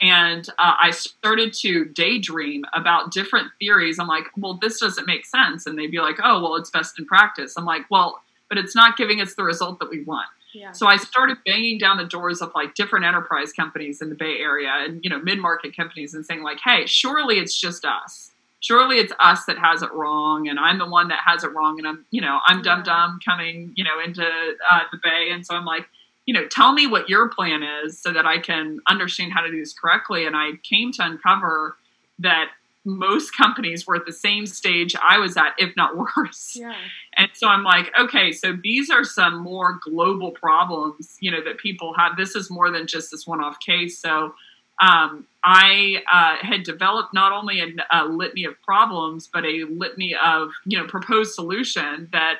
and 0.00 0.48
uh, 0.58 0.76
i 0.80 0.90
started 0.90 1.52
to 1.52 1.84
daydream 1.84 2.64
about 2.72 3.12
different 3.12 3.48
theories. 3.58 3.98
I'm 3.98 4.08
like 4.08 4.24
well 4.38 4.58
this 4.62 4.80
doesn't 4.80 5.06
make 5.06 5.26
sense. 5.26 5.66
And 5.66 5.78
they'd 5.78 5.90
be 5.90 6.00
like 6.00 6.16
oh 6.24 6.40
well 6.42 6.56
it's 6.56 6.70
best 6.70 6.98
in 6.98 7.04
practice. 7.04 7.52
I'm 7.58 7.66
like 7.66 7.82
well 7.90 8.22
but 8.48 8.56
it's 8.56 8.74
not 8.74 8.96
giving 8.96 9.20
us 9.20 9.34
the 9.34 9.44
result 9.44 9.78
that 9.80 9.90
we 9.90 10.04
want. 10.04 10.30
Yeah. 10.54 10.72
So 10.72 10.86
I 10.86 10.96
started 10.96 11.36
banging 11.44 11.76
down 11.76 11.98
the 11.98 12.06
doors 12.06 12.40
of 12.40 12.52
like 12.54 12.74
different 12.74 13.04
enterprise 13.04 13.52
companies 13.52 14.00
in 14.00 14.08
the 14.08 14.14
Bay 14.14 14.38
Area 14.38 14.70
and 14.74 15.04
you 15.04 15.10
know 15.10 15.18
mid-market 15.18 15.76
companies 15.76 16.14
and 16.14 16.24
saying 16.24 16.42
like, 16.42 16.60
"Hey, 16.64 16.86
surely 16.86 17.38
it's 17.38 17.54
just 17.60 17.84
us 17.84 18.30
surely 18.60 18.96
it's 18.96 19.12
us 19.20 19.44
that 19.44 19.58
has 19.58 19.82
it 19.82 19.92
wrong 19.92 20.48
and 20.48 20.58
i'm 20.58 20.78
the 20.78 20.88
one 20.88 21.08
that 21.08 21.20
has 21.24 21.44
it 21.44 21.52
wrong 21.52 21.78
and 21.78 21.86
i'm 21.86 22.04
you 22.10 22.20
know 22.20 22.38
i'm 22.46 22.62
dumb 22.62 22.82
dumb 22.82 23.18
coming 23.24 23.72
you 23.76 23.84
know 23.84 24.00
into 24.04 24.22
uh, 24.70 24.80
the 24.90 24.98
bay 25.02 25.28
and 25.30 25.46
so 25.46 25.54
i'm 25.54 25.64
like 25.64 25.86
you 26.26 26.34
know 26.34 26.46
tell 26.48 26.72
me 26.72 26.86
what 26.86 27.08
your 27.08 27.28
plan 27.28 27.62
is 27.84 28.00
so 28.00 28.12
that 28.12 28.26
i 28.26 28.38
can 28.38 28.78
understand 28.88 29.32
how 29.32 29.40
to 29.40 29.50
do 29.50 29.58
this 29.58 29.72
correctly 29.72 30.26
and 30.26 30.36
i 30.36 30.52
came 30.62 30.92
to 30.92 31.02
uncover 31.04 31.76
that 32.18 32.48
most 32.84 33.36
companies 33.36 33.86
were 33.86 33.96
at 33.96 34.06
the 34.06 34.12
same 34.12 34.46
stage 34.46 34.96
i 35.02 35.18
was 35.18 35.36
at 35.36 35.52
if 35.58 35.74
not 35.76 35.96
worse. 36.16 36.56
Yeah. 36.56 36.74
and 37.16 37.28
so 37.34 37.46
i'm 37.48 37.62
like 37.62 37.92
okay 37.98 38.32
so 38.32 38.56
these 38.62 38.90
are 38.90 39.04
some 39.04 39.38
more 39.38 39.78
global 39.84 40.32
problems 40.32 41.16
you 41.20 41.30
know 41.30 41.42
that 41.44 41.58
people 41.58 41.94
have. 41.94 42.16
This 42.16 42.34
is 42.34 42.50
more 42.50 42.70
than 42.70 42.86
just 42.86 43.10
this 43.10 43.26
one-off 43.26 43.60
case 43.60 43.98
so 43.98 44.34
um, 44.80 45.26
I 45.44 46.02
uh, 46.12 46.44
had 46.44 46.62
developed 46.62 47.14
not 47.14 47.32
only 47.32 47.60
a, 47.60 47.66
a, 47.92 48.04
litany 48.06 48.44
of 48.44 48.60
problems, 48.62 49.28
but 49.32 49.44
a 49.44 49.64
litany 49.64 50.14
of 50.14 50.50
you 50.64 50.78
know 50.78 50.86
proposed 50.86 51.34
solution 51.34 52.08
that 52.12 52.38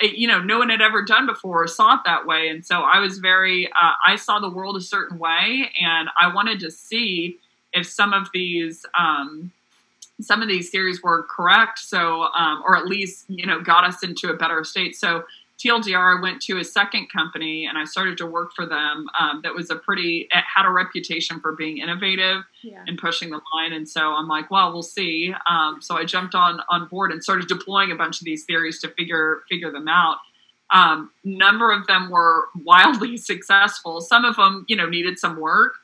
eh, 0.00 0.08
you 0.14 0.28
know 0.28 0.40
no 0.40 0.58
one 0.58 0.68
had 0.68 0.80
ever 0.80 1.02
done 1.04 1.26
before 1.26 1.64
or 1.64 1.66
saw 1.66 1.94
it 1.94 2.00
that 2.04 2.26
way. 2.26 2.48
And 2.48 2.64
so 2.64 2.80
I 2.80 2.98
was 3.00 3.18
very 3.18 3.68
uh, 3.68 3.92
I 4.06 4.16
saw 4.16 4.38
the 4.40 4.50
world 4.50 4.76
a 4.76 4.80
certain 4.80 5.18
way, 5.18 5.70
and 5.80 6.08
I 6.20 6.32
wanted 6.32 6.60
to 6.60 6.70
see 6.70 7.38
if 7.72 7.86
some 7.86 8.12
of 8.12 8.28
these 8.32 8.84
um, 8.98 9.52
some 10.20 10.42
of 10.42 10.48
these 10.48 10.70
theories 10.70 11.02
were 11.02 11.24
correct. 11.24 11.78
So 11.78 12.24
um, 12.36 12.62
or 12.66 12.76
at 12.76 12.86
least 12.86 13.24
you 13.28 13.46
know 13.46 13.60
got 13.60 13.84
us 13.84 14.02
into 14.02 14.28
a 14.28 14.34
better 14.34 14.64
state. 14.64 14.96
So 14.96 15.24
TLDR, 15.62 16.18
I 16.18 16.22
went 16.22 16.40
to 16.42 16.58
a 16.58 16.64
second 16.64 17.08
company 17.12 17.66
and 17.66 17.76
I 17.76 17.84
started 17.84 18.16
to 18.18 18.26
work 18.26 18.52
for 18.56 18.64
them. 18.66 19.06
Um, 19.18 19.40
that 19.42 19.54
was 19.54 19.68
a 19.70 19.76
pretty 19.76 20.26
it 20.32 20.44
had 20.54 20.64
a 20.66 20.70
reputation 20.70 21.38
for 21.40 21.52
being 21.54 21.78
innovative 21.78 22.42
Yeah. 22.62 22.82
and 22.86 22.96
pushing 22.98 23.28
the 23.30 23.40
line. 23.54 23.72
And 23.72 23.86
so 23.88 24.12
I'm 24.12 24.26
like, 24.26 24.50
well, 24.50 24.72
we'll 24.72 24.82
see. 24.82 25.34
Um, 25.48 25.82
so 25.82 25.96
I 25.96 26.04
jumped 26.04 26.34
on 26.34 26.60
on 26.70 26.86
board 26.88 27.12
and 27.12 27.22
started 27.22 27.46
deploying 27.48 27.92
a 27.92 27.96
bunch 27.96 28.20
of 28.20 28.24
these 28.24 28.44
theories 28.44 28.80
to 28.80 28.88
figure 28.88 29.42
figure 29.50 29.70
them 29.70 29.86
out. 29.88 30.16
Um, 30.72 31.10
number 31.24 31.72
of 31.72 31.86
them 31.88 32.10
were 32.10 32.44
wildly 32.54 33.16
successful. 33.30 34.00
Some 34.00 34.24
of 34.24 34.36
them, 34.36 34.64
you 34.68 34.76
know, 34.76 34.88
needed 34.88 35.18
some 35.18 35.38
work. 35.38 35.74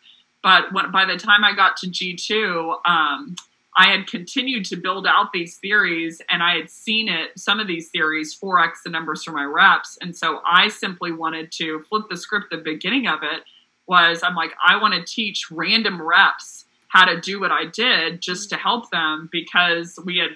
But 0.43 0.73
when, 0.73 0.91
by 0.93 1.05
the 1.05 1.17
time 1.17 1.43
I 1.45 1.55
got 1.55 1.77
to 1.79 1.89
G2, 1.89 2.77
um, 2.87 3.35
I 3.77 3.89
had 3.89 4.07
continued 4.07 4.65
to 4.67 4.77
build 4.77 5.07
out 5.07 5.33
these 5.33 5.59
theories 5.59 6.23
and 6.31 6.43
I 6.43 6.57
had 6.57 6.71
seen 6.71 7.09
it, 7.09 7.39
some 7.39 7.61
of 7.61 7.67
these 7.67 7.91
theories, 7.91 8.35
4x 8.35 8.83
the 8.85 8.91
numbers 8.91 9.23
for 9.23 9.33
my 9.33 9.45
reps. 9.45 9.99
And 10.01 10.17
so 10.17 10.41
I 10.51 10.69
simply 10.69 11.12
wanted 11.12 11.53
to 11.53 11.83
flip 11.89 12.05
the 12.09 12.17
script. 12.17 12.47
The 12.51 12.57
beginning 12.57 13.07
of 13.07 13.23
it 13.23 13.43
was 13.87 14.23
I'm 14.23 14.35
like, 14.35 14.53
I 14.67 14.81
want 14.81 14.95
to 14.95 15.05
teach 15.05 15.51
random 15.51 16.01
reps 16.01 16.65
how 16.89 17.05
to 17.05 17.21
do 17.21 17.39
what 17.39 17.53
I 17.53 17.67
did 17.67 18.23
just 18.23 18.49
to 18.51 18.57
help 18.57 18.91
them 18.91 19.29
because 19.31 19.99
we 20.05 20.19
had, 20.19 20.31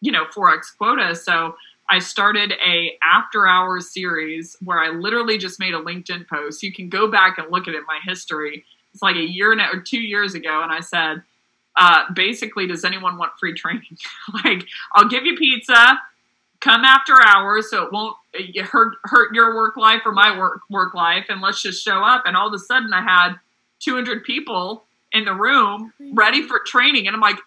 you 0.00 0.10
know, 0.10 0.24
4x 0.24 0.76
quota. 0.78 1.14
So 1.14 1.56
I 1.90 1.98
started 1.98 2.52
a 2.66 2.98
after 3.02 3.46
hours 3.46 3.92
series 3.92 4.56
where 4.64 4.78
I 4.78 4.90
literally 4.90 5.36
just 5.36 5.58
made 5.60 5.74
a 5.74 5.80
LinkedIn 5.80 6.26
post. 6.26 6.62
You 6.62 6.72
can 6.72 6.88
go 6.88 7.10
back 7.10 7.36
and 7.36 7.50
look 7.50 7.68
at 7.68 7.74
it 7.74 7.78
in 7.78 7.86
my 7.86 8.00
history. 8.02 8.64
It's 8.92 9.02
like 9.02 9.16
a 9.16 9.20
year 9.20 9.52
and 9.52 9.60
or 9.60 9.80
two 9.80 10.00
years 10.00 10.34
ago, 10.34 10.62
and 10.62 10.72
I 10.72 10.80
said, 10.80 11.22
uh, 11.78 12.12
basically, 12.12 12.66
does 12.66 12.84
anyone 12.84 13.16
want 13.16 13.32
free 13.38 13.54
training? 13.54 13.96
like, 14.44 14.64
I'll 14.94 15.08
give 15.08 15.24
you 15.24 15.36
pizza. 15.36 16.00
Come 16.60 16.84
after 16.84 17.14
hours, 17.24 17.70
so 17.70 17.84
it 17.84 17.92
won't 17.92 18.16
hurt 18.64 18.96
hurt 19.04 19.32
your 19.32 19.54
work 19.54 19.76
life 19.76 20.02
or 20.04 20.10
my 20.10 20.36
work 20.36 20.60
work 20.68 20.92
life, 20.92 21.26
and 21.28 21.40
let's 21.40 21.62
just 21.62 21.84
show 21.84 22.02
up. 22.02 22.24
And 22.26 22.36
all 22.36 22.48
of 22.48 22.52
a 22.54 22.58
sudden, 22.58 22.92
I 22.92 23.02
had 23.02 23.34
200 23.78 24.24
people 24.24 24.82
in 25.12 25.24
the 25.24 25.34
room 25.34 25.92
ready 26.14 26.42
for 26.42 26.58
training, 26.66 27.06
and 27.06 27.14
I'm 27.14 27.22
like, 27.22 27.38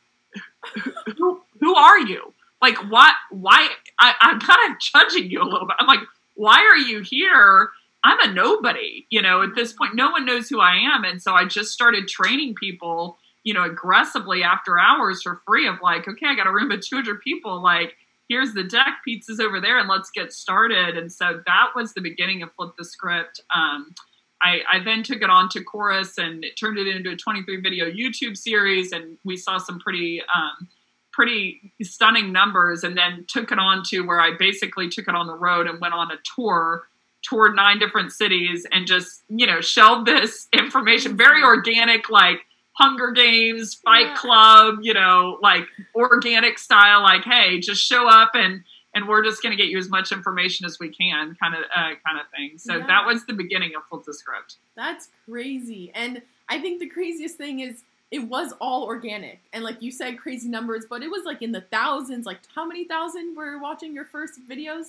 who, 1.18 1.42
who 1.60 1.76
are 1.76 2.00
you? 2.00 2.34
Like, 2.62 2.78
what? 2.90 3.14
Why? 3.32 3.68
I, 4.00 4.14
I'm 4.22 4.40
kind 4.40 4.72
of 4.72 4.80
judging 4.80 5.30
you 5.30 5.42
a 5.42 5.44
little 5.44 5.68
bit. 5.68 5.76
I'm 5.80 5.88
like, 5.88 6.08
why 6.36 6.60
are 6.60 6.78
you 6.78 7.02
here? 7.02 7.70
I'm 8.04 8.20
a 8.20 8.34
nobody, 8.34 9.06
you 9.10 9.22
know, 9.22 9.44
at 9.44 9.56
this 9.56 9.74
point, 9.74 9.94
no 9.94 10.10
one 10.10 10.26
knows 10.26 10.50
who 10.50 10.60
I 10.60 10.76
am. 10.76 11.04
And 11.04 11.22
so 11.22 11.34
I 11.34 11.46
just 11.46 11.72
started 11.72 12.08
training 12.08 12.56
people, 12.56 13.18
you 13.44 13.54
know, 13.54 13.64
aggressively 13.64 14.44
after 14.44 14.78
hours 14.78 15.22
for 15.24 15.42
free 15.48 15.68
of 15.68 15.76
like, 15.82 16.08
okay, 16.08 16.28
I 16.28 16.36
got 16.36 16.48
a 16.48 16.52
room 16.52 16.72
of 16.72 16.82
200 16.82 17.22
people. 17.22 17.62
Like, 17.62 17.96
here's 18.30 18.54
the 18.54 18.64
deck, 18.64 19.00
pizza's 19.06 19.40
over 19.40 19.60
there, 19.60 19.80
and 19.80 19.90
let's 19.90 20.12
get 20.12 20.32
started. 20.32 20.98
And 20.98 21.12
so 21.12 21.42
that 21.46 21.68
was 21.76 21.94
the 21.94 22.02
beginning 22.02 22.44
of 22.44 22.52
Flip 22.54 22.72
the 22.78 22.86
Script. 22.86 23.42
Um, 23.54 23.94
I, 24.44 24.62
I 24.72 24.84
then 24.84 25.04
took 25.04 25.22
it 25.22 25.30
on 25.30 25.50
to 25.50 25.64
Chorus 25.64 26.18
and 26.18 26.44
it 26.44 26.56
turned 26.56 26.78
it 26.78 26.88
into 26.88 27.12
a 27.12 27.16
23 27.16 27.62
video 27.62 27.86
YouTube 27.86 28.36
series. 28.36 28.92
And 28.92 29.18
we 29.24 29.38
saw 29.38 29.58
some 29.58 29.80
pretty, 29.80 30.22
um, 30.34 30.68
pretty 31.12 31.74
stunning 31.84 32.32
numbers 32.32 32.84
and 32.84 32.98
then 32.98 33.26
took 33.28 33.52
it 33.52 33.60
on 33.60 33.84
to 33.90 34.02
where 34.02 34.20
I 34.20 34.32
basically 34.38 34.90
took 34.90 35.08
it 35.08 35.16
on 35.16 35.28
the 35.28 35.36
road 35.36 35.68
and 35.68 35.80
went 35.80 35.94
on 35.94 36.12
a 36.12 36.18
tour 36.36 36.88
toured 37.24 37.56
nine 37.56 37.80
different 37.80 38.12
cities 38.12 38.66
and 38.72 38.88
just 38.88 39.24
you 39.30 39.46
know 39.46 39.62
shelved 39.62 40.08
this 40.08 40.48
information 40.54 41.16
very 41.16 41.44
organic 41.44 42.10
like 42.10 42.40
hunger 42.82 43.12
games 43.12 43.76
fight 43.76 44.08
Yeah. 44.08 44.16
club 44.16 44.76
you 44.82 44.94
know 44.94 45.38
like 45.42 45.66
organic 45.96 46.58
style 46.58 47.02
like 47.02 47.24
hey 47.24 47.60
just 47.60 47.82
show 47.84 48.08
up 48.08 48.32
and 48.34 48.64
and 48.94 49.08
we're 49.08 49.24
just 49.24 49.42
going 49.42 49.56
to 49.56 49.62
get 49.62 49.70
you 49.72 49.78
as 49.78 49.90
much 49.90 50.12
information 50.12 50.66
as 50.66 50.78
we 50.80 50.90
can 50.90 51.36
kind 51.42 51.56
of 51.56 51.62
uh, 51.76 51.94
kind 52.06 52.20
of 52.20 52.26
thing 52.36 52.58
so 52.58 52.78
Yeah. 52.78 52.88
that 52.88 53.06
was 53.06 53.26
the 53.26 53.34
beginning 53.34 53.72
of 53.78 53.84
Flip 53.90 54.04
the 54.06 54.14
script 54.14 54.56
That's 54.76 55.10
crazy. 55.30 55.92
And 55.96 56.22
I 56.50 56.60
think 56.60 56.80
the 56.80 56.90
craziest 56.90 57.38
thing 57.38 57.60
is 57.62 57.84
it 58.10 58.20
was 58.28 58.52
all 58.60 58.84
organic. 58.84 59.40
And 59.54 59.64
like 59.64 59.82
you 59.82 59.90
said, 59.90 60.18
crazy 60.20 60.50
numbers, 60.50 60.84
but 60.90 61.02
it 61.02 61.10
was 61.10 61.24
like 61.24 61.42
in 61.42 61.54
the 61.54 61.62
thousands. 61.62 62.26
Like 62.26 62.40
how 62.54 62.66
many 62.68 62.84
thousand 62.86 63.38
were 63.38 63.58
watching 63.60 63.94
your 63.94 64.04
first 64.04 64.34
videos? 64.50 64.88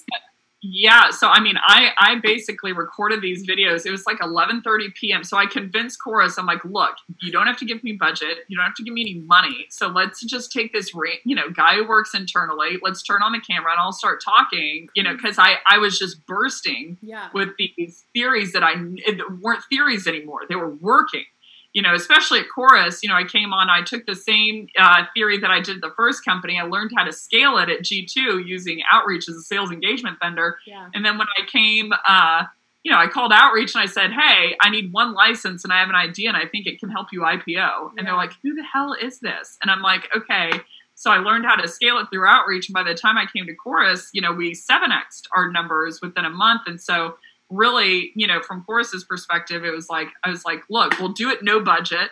Yeah, 0.64 1.10
so 1.10 1.26
I 1.28 1.40
mean, 1.40 1.56
I 1.66 1.90
I 1.98 2.20
basically 2.22 2.72
recorded 2.72 3.20
these 3.20 3.44
videos. 3.46 3.84
It 3.84 3.90
was 3.90 4.06
like 4.06 4.18
11:30 4.18 4.94
p.m. 4.94 5.24
So 5.24 5.36
I 5.36 5.46
convinced 5.46 5.98
Chorus. 6.02 6.38
I'm 6.38 6.46
like, 6.46 6.64
look, 6.64 6.94
you 7.20 7.32
don't 7.32 7.48
have 7.48 7.56
to 7.58 7.64
give 7.64 7.82
me 7.82 7.92
budget. 7.92 8.38
You 8.48 8.56
don't 8.56 8.66
have 8.66 8.74
to 8.76 8.84
give 8.84 8.94
me 8.94 9.00
any 9.02 9.20
money. 9.26 9.66
So 9.70 9.88
let's 9.88 10.24
just 10.24 10.52
take 10.52 10.72
this, 10.72 10.92
you 11.24 11.34
know, 11.34 11.50
guy 11.50 11.74
who 11.74 11.88
works 11.88 12.14
internally. 12.14 12.78
Let's 12.80 13.02
turn 13.02 13.22
on 13.22 13.32
the 13.32 13.40
camera 13.40 13.72
and 13.72 13.80
I'll 13.80 13.92
start 13.92 14.22
talking. 14.24 14.86
You 14.94 15.02
know, 15.02 15.16
because 15.16 15.36
I 15.38 15.56
I 15.68 15.78
was 15.78 15.98
just 15.98 16.24
bursting 16.26 16.96
Yeah. 17.02 17.28
with 17.34 17.50
these 17.58 18.04
theories 18.14 18.52
that 18.52 18.62
I 18.62 18.74
it 18.78 19.20
weren't 19.40 19.64
theories 19.68 20.06
anymore. 20.06 20.42
They 20.48 20.54
were 20.56 20.74
working. 20.76 21.24
You 21.72 21.82
know, 21.82 21.94
especially 21.94 22.40
at 22.40 22.46
Chorus. 22.54 23.02
You 23.02 23.08
know, 23.08 23.14
I 23.14 23.24
came 23.24 23.52
on. 23.52 23.70
I 23.70 23.82
took 23.82 24.06
the 24.06 24.14
same 24.14 24.68
uh, 24.78 25.04
theory 25.14 25.38
that 25.38 25.50
I 25.50 25.60
did 25.60 25.80
the 25.80 25.92
first 25.96 26.24
company. 26.24 26.58
I 26.58 26.64
learned 26.64 26.92
how 26.96 27.04
to 27.04 27.12
scale 27.12 27.58
it 27.58 27.68
at 27.68 27.80
G2 27.80 28.46
using 28.46 28.82
outreach 28.90 29.28
as 29.28 29.36
a 29.36 29.42
sales 29.42 29.70
engagement 29.70 30.18
vendor. 30.20 30.58
Yeah. 30.66 30.88
And 30.94 31.04
then 31.04 31.18
when 31.18 31.28
I 31.38 31.46
came, 31.46 31.92
uh, 32.06 32.44
you 32.82 32.90
know, 32.90 32.98
I 32.98 33.06
called 33.06 33.32
outreach 33.32 33.74
and 33.74 33.82
I 33.82 33.86
said, 33.86 34.12
"Hey, 34.12 34.56
I 34.60 34.68
need 34.68 34.92
one 34.92 35.14
license 35.14 35.64
and 35.64 35.72
I 35.72 35.80
have 35.80 35.88
an 35.88 35.94
idea 35.94 36.28
and 36.28 36.36
I 36.36 36.46
think 36.46 36.66
it 36.66 36.78
can 36.80 36.90
help 36.90 37.08
you 37.12 37.20
IPO." 37.20 37.92
And 37.96 38.06
they're 38.06 38.16
like, 38.16 38.32
"Who 38.42 38.54
the 38.54 38.64
hell 38.64 38.94
is 39.00 39.20
this?" 39.20 39.56
And 39.62 39.70
I'm 39.70 39.82
like, 39.82 40.08
"Okay." 40.16 40.60
So 40.94 41.10
I 41.10 41.18
learned 41.18 41.46
how 41.46 41.56
to 41.56 41.66
scale 41.68 41.98
it 41.98 42.08
through 42.12 42.26
outreach, 42.26 42.68
and 42.68 42.74
by 42.74 42.82
the 42.82 42.94
time 42.94 43.16
I 43.16 43.26
came 43.26 43.46
to 43.46 43.54
Chorus, 43.54 44.10
you 44.12 44.20
know, 44.20 44.32
we 44.32 44.54
seven 44.54 44.90
xed 44.90 45.22
our 45.34 45.50
numbers 45.50 46.00
within 46.00 46.24
a 46.24 46.30
month, 46.30 46.62
and 46.66 46.80
so 46.80 47.16
really, 47.52 48.12
you 48.14 48.26
know, 48.26 48.40
from 48.42 48.64
Chorus's 48.64 49.04
perspective, 49.04 49.64
it 49.64 49.70
was 49.72 49.88
like 49.88 50.08
I 50.24 50.30
was 50.30 50.44
like, 50.44 50.62
"Look, 50.70 50.98
we'll 50.98 51.12
do 51.12 51.30
it 51.30 51.42
no 51.42 51.60
budget." 51.60 52.10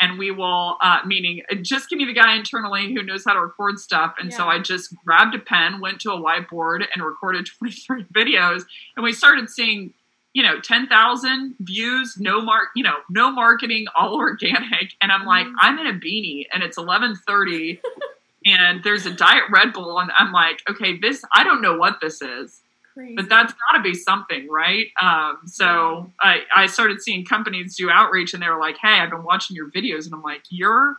And 0.00 0.18
we 0.18 0.32
will, 0.32 0.78
uh, 0.82 0.98
meaning 1.06 1.42
uh, 1.50 1.54
just 1.56 1.88
give 1.88 1.96
me 1.96 2.04
the 2.06 2.12
guy 2.12 2.34
internally 2.34 2.92
who 2.92 3.02
knows 3.04 3.24
how 3.24 3.34
to 3.34 3.40
record 3.40 3.78
stuff. 3.78 4.14
And 4.18 4.32
so 4.36 4.46
I 4.48 4.58
just 4.58 4.92
grabbed 5.04 5.34
a 5.36 5.38
pen, 5.38 5.80
went 5.80 6.00
to 6.00 6.10
a 6.12 6.20
whiteboard, 6.20 6.84
and 6.92 7.04
recorded 7.04 7.46
23 7.58 8.04
videos. 8.12 8.64
And 8.96 9.04
we 9.04 9.12
started 9.12 9.48
seeing, 9.48 9.94
you 10.32 10.42
know, 10.42 10.58
10,000 10.60 11.54
views, 11.60 12.16
no 12.18 12.40
mark, 12.40 12.70
you 12.74 12.82
know, 12.82 12.96
no 13.10 13.30
marketing, 13.30 13.86
all 13.96 14.14
organic. 14.16 14.94
And 15.00 15.12
I'm 15.12 15.24
like, 15.24 15.46
Mhm. 15.46 15.54
I'm 15.60 15.78
in 15.78 15.86
a 15.86 15.92
beanie, 15.92 16.46
and 16.52 16.64
it's 16.64 16.78
11:30, 16.78 17.78
and 18.44 18.82
there's 18.82 19.06
a 19.06 19.12
diet 19.12 19.44
Red 19.52 19.72
Bull, 19.72 20.00
and 20.00 20.10
I'm 20.18 20.32
like, 20.32 20.62
okay, 20.68 20.98
this, 20.98 21.22
I 21.32 21.44
don't 21.44 21.62
know 21.62 21.76
what 21.76 22.00
this 22.00 22.20
is 22.22 22.60
Crazy. 22.94 23.14
but 23.14 23.28
that's 23.28 23.52
got 23.52 23.78
to 23.78 23.82
be 23.82 23.94
something, 23.94 24.48
right? 24.50 24.88
Um, 25.00 25.38
so 25.46 26.10
I, 26.20 26.40
I 26.54 26.66
started 26.66 27.00
seeing 27.00 27.24
companies 27.24 27.76
do 27.76 27.90
outreach, 27.90 28.34
and 28.34 28.42
they 28.42 28.48
were 28.48 28.60
like, 28.60 28.76
"Hey, 28.76 29.00
I've 29.00 29.10
been 29.10 29.24
watching 29.24 29.56
your 29.56 29.70
videos," 29.70 30.04
and 30.04 30.14
I'm 30.14 30.22
like, 30.22 30.42
"You're 30.50 30.96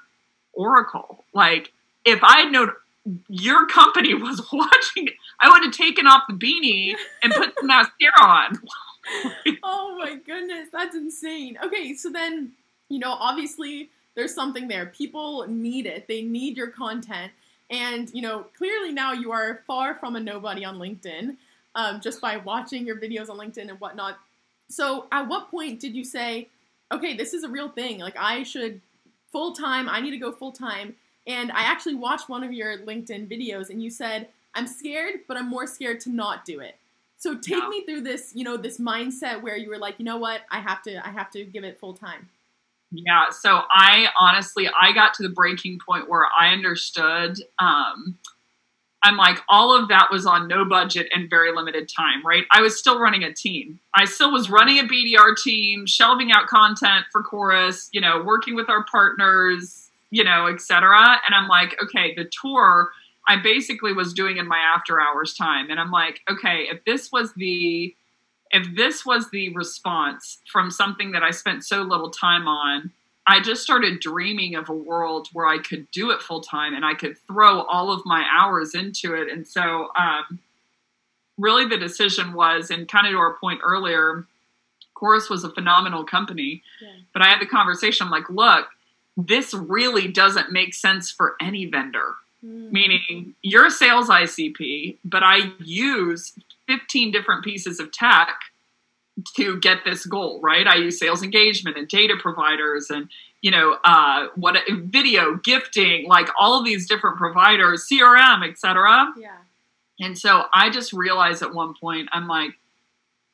Oracle. 0.53 1.23
Like, 1.33 1.71
if 2.03 2.23
I 2.23 2.41
had 2.41 2.51
known 2.51 2.71
your 3.27 3.67
company 3.67 4.13
was 4.15 4.41
watching, 4.51 5.09
I 5.39 5.49
would 5.49 5.63
have 5.63 5.73
taken 5.73 6.07
off 6.07 6.23
the 6.27 6.33
beanie 6.33 6.95
and 7.21 7.33
put 7.33 7.55
the 7.55 7.67
mascara 7.67 8.21
on." 8.21 8.59
oh 9.63 9.95
my 9.99 10.15
goodness, 10.15 10.69
that's 10.71 10.95
insane. 10.95 11.57
Okay, 11.63 11.93
so 11.93 12.09
then, 12.09 12.53
you 12.89 12.99
know, 12.99 13.11
obviously 13.11 13.89
there's 14.15 14.33
something 14.33 14.67
there. 14.67 14.87
People 14.87 15.45
need 15.47 15.85
it. 15.85 16.07
They 16.07 16.21
need 16.21 16.57
your 16.57 16.67
content. 16.67 17.31
And, 17.69 18.09
you 18.13 18.21
know, 18.21 18.45
clearly 18.57 18.91
now 18.91 19.13
you 19.13 19.31
are 19.31 19.61
far 19.65 19.95
from 19.95 20.15
a 20.15 20.19
nobody 20.19 20.63
on 20.63 20.77
LinkedIn 20.77 21.37
um, 21.75 22.01
just 22.01 22.21
by 22.21 22.37
watching 22.37 22.85
your 22.85 22.97
videos 22.97 23.29
on 23.29 23.37
LinkedIn 23.37 23.69
and 23.69 23.79
whatnot. 23.79 24.17
So, 24.69 25.07
at 25.11 25.27
what 25.27 25.51
point 25.51 25.79
did 25.79 25.95
you 25.95 26.03
say, 26.03 26.47
okay, 26.91 27.15
this 27.15 27.33
is 27.33 27.43
a 27.43 27.49
real 27.49 27.69
thing? 27.69 27.99
Like, 27.99 28.15
I 28.17 28.43
should 28.43 28.81
full 29.31 29.53
time, 29.53 29.89
I 29.89 29.99
need 29.99 30.11
to 30.11 30.17
go 30.17 30.31
full 30.31 30.51
time. 30.51 30.95
And 31.25 31.51
I 31.51 31.63
actually 31.63 31.95
watched 31.95 32.29
one 32.29 32.43
of 32.43 32.51
your 32.51 32.77
LinkedIn 32.79 33.29
videos 33.29 33.69
and 33.69 33.81
you 33.81 33.89
said, 33.89 34.27
I'm 34.53 34.67
scared, 34.67 35.21
but 35.27 35.37
I'm 35.37 35.49
more 35.49 35.65
scared 35.67 35.99
to 36.01 36.09
not 36.11 36.45
do 36.45 36.59
it. 36.59 36.75
So 37.17 37.35
take 37.35 37.63
Yeah. 37.63 37.69
me 37.69 37.85
through 37.85 38.01
this, 38.01 38.33
you 38.35 38.43
know, 38.43 38.57
this 38.57 38.79
mindset 38.79 39.41
where 39.41 39.55
you 39.55 39.69
were 39.69 39.77
like, 39.77 39.95
you 39.97 40.05
know 40.05 40.17
what, 40.17 40.41
I 40.51 40.59
have 40.59 40.81
to, 40.83 41.05
I 41.05 41.09
have 41.11 41.31
to 41.31 41.45
give 41.45 41.63
it 41.63 41.79
full 41.79 41.93
time. 41.93 42.29
Yeah. 42.91 43.29
So 43.31 43.61
I 43.71 44.07
honestly, 44.19 44.67
I 44.69 44.91
got 44.91 45.13
to 45.15 45.23
the 45.23 45.29
breaking 45.29 45.79
point 45.87 46.09
where 46.09 46.27
I 46.37 46.51
understood. 46.53 47.37
Um, 47.57 48.19
I'm 49.03 49.17
like, 49.17 49.39
all 49.49 49.77
of 49.77 49.89
that 49.89 50.07
was 50.11 50.25
on 50.25 50.47
no 50.47 50.63
budget 50.63 51.07
and 51.13 51.29
very 51.29 51.53
limited 51.53 51.89
time, 51.89 52.25
right? 52.25 52.45
I 52.51 52.61
was 52.61 52.79
still 52.79 52.99
running 52.99 53.23
a 53.23 53.33
team. 53.33 53.79
I 53.93 54.05
still 54.05 54.31
was 54.31 54.49
running 54.49 54.79
a 54.79 54.83
BDR 54.83 55.35
team, 55.43 55.85
shelving 55.85 56.31
out 56.31 56.47
content 56.47 57.05
for 57.11 57.21
Chorus, 57.21 57.89
you 57.91 57.99
know, 57.99 58.23
working 58.23 58.55
with 58.55 58.69
our 58.69 58.85
partners, 58.85 59.89
you 60.09 60.23
know, 60.23 60.47
et 60.47 60.61
cetera. 60.61 61.19
And 61.25 61.35
I'm 61.35 61.47
like, 61.47 61.75
okay, 61.83 62.13
the 62.15 62.29
tour 62.41 62.91
I 63.27 63.37
basically 63.37 63.93
was 63.93 64.13
doing 64.13 64.37
in 64.37 64.47
my 64.47 64.59
after 64.59 64.99
hours 64.99 65.33
time. 65.33 65.69
And 65.69 65.79
I'm 65.79 65.91
like, 65.91 66.21
okay, 66.29 66.67
if 66.71 66.83
this 66.85 67.11
was 67.11 67.33
the 67.33 67.95
if 68.51 68.75
this 68.75 69.03
was 69.03 69.31
the 69.31 69.49
response 69.55 70.39
from 70.51 70.69
something 70.69 71.11
that 71.13 71.23
I 71.23 71.31
spent 71.31 71.65
so 71.65 71.81
little 71.81 72.11
time 72.11 72.47
on, 72.47 72.91
I 73.25 73.39
just 73.39 73.63
started 73.63 73.99
dreaming 73.99 74.55
of 74.55 74.69
a 74.69 74.73
world 74.73 75.29
where 75.31 75.47
I 75.47 75.57
could 75.57 75.89
do 75.91 76.11
it 76.11 76.21
full 76.21 76.41
time 76.41 76.73
and 76.73 76.83
I 76.83 76.93
could 76.93 77.17
throw 77.27 77.61
all 77.61 77.91
of 77.91 78.05
my 78.05 78.25
hours 78.29 78.75
into 78.75 79.13
it. 79.13 79.31
And 79.31 79.47
so, 79.47 79.89
um, 79.97 80.39
really 81.37 81.65
the 81.65 81.77
decision 81.77 82.33
was, 82.33 82.69
and 82.69 82.87
kind 82.87 83.07
of 83.07 83.13
to 83.13 83.17
our 83.17 83.35
point 83.35 83.61
earlier, 83.63 84.25
Chorus 84.93 85.29
was 85.29 85.43
a 85.43 85.49
phenomenal 85.49 86.03
company. 86.03 86.63
Yeah. 86.81 86.89
But 87.13 87.21
I 87.21 87.29
had 87.29 87.41
the 87.41 87.45
conversation, 87.45 88.05
I'm 88.05 88.11
like, 88.11 88.29
look, 88.29 88.67
this 89.15 89.53
really 89.53 90.07
doesn't 90.07 90.51
make 90.51 90.73
sense 90.73 91.11
for 91.11 91.35
any 91.41 91.65
vendor. 91.65 92.15
Mm. 92.45 92.71
Meaning, 92.71 93.35
you're 93.41 93.67
a 93.67 93.71
sales 93.71 94.09
ICP, 94.09 94.97
but 95.05 95.23
I 95.23 95.53
use 95.59 96.33
15 96.67 97.11
different 97.11 97.43
pieces 97.43 97.79
of 97.79 97.91
tech 97.91 98.37
to 99.35 99.59
get 99.59 99.79
this 99.85 100.05
goal, 100.05 100.39
right? 100.41 100.67
I 100.67 100.75
use 100.75 100.99
sales 100.99 101.23
engagement 101.23 101.77
and 101.77 101.87
data 101.87 102.15
providers 102.19 102.89
and 102.89 103.09
you 103.41 103.51
know 103.51 103.77
uh, 103.83 104.27
what 104.35 104.57
video 104.69 105.35
gifting, 105.35 106.07
like 106.07 106.29
all 106.39 106.59
of 106.59 106.65
these 106.65 106.87
different 106.87 107.17
providers, 107.17 107.87
CRM, 107.91 108.47
etc. 108.49 109.13
Yeah. 109.17 109.37
And 109.99 110.17
so 110.17 110.43
I 110.53 110.69
just 110.69 110.91
realized 110.93 111.43
at 111.43 111.53
one 111.53 111.75
point, 111.79 112.09
I'm 112.11 112.27
like, 112.27 112.51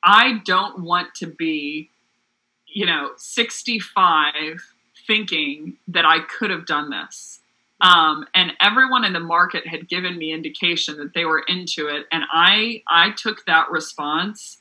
I 0.04 0.42
don't 0.46 0.84
want 0.84 1.16
to 1.16 1.28
be, 1.28 1.90
you 2.68 2.86
know, 2.86 3.12
65 3.18 4.34
thinking 5.08 5.78
that 5.88 6.06
I 6.06 6.20
could 6.20 6.52
have 6.52 6.66
done 6.66 6.90
this. 6.90 7.40
Um, 7.82 8.28
and 8.36 8.52
everyone 8.60 9.06
in 9.06 9.14
the 9.14 9.22
market 9.22 9.66
had 9.66 9.88
given 9.88 10.18
me 10.18 10.34
indication 10.34 10.98
that 10.98 11.14
they 11.14 11.24
were 11.24 11.40
into 11.48 11.88
it, 11.88 12.08
and 12.12 12.24
I 12.32 12.84
I 12.90 13.12
took 13.12 13.46
that 13.46 13.72
response 13.72 14.58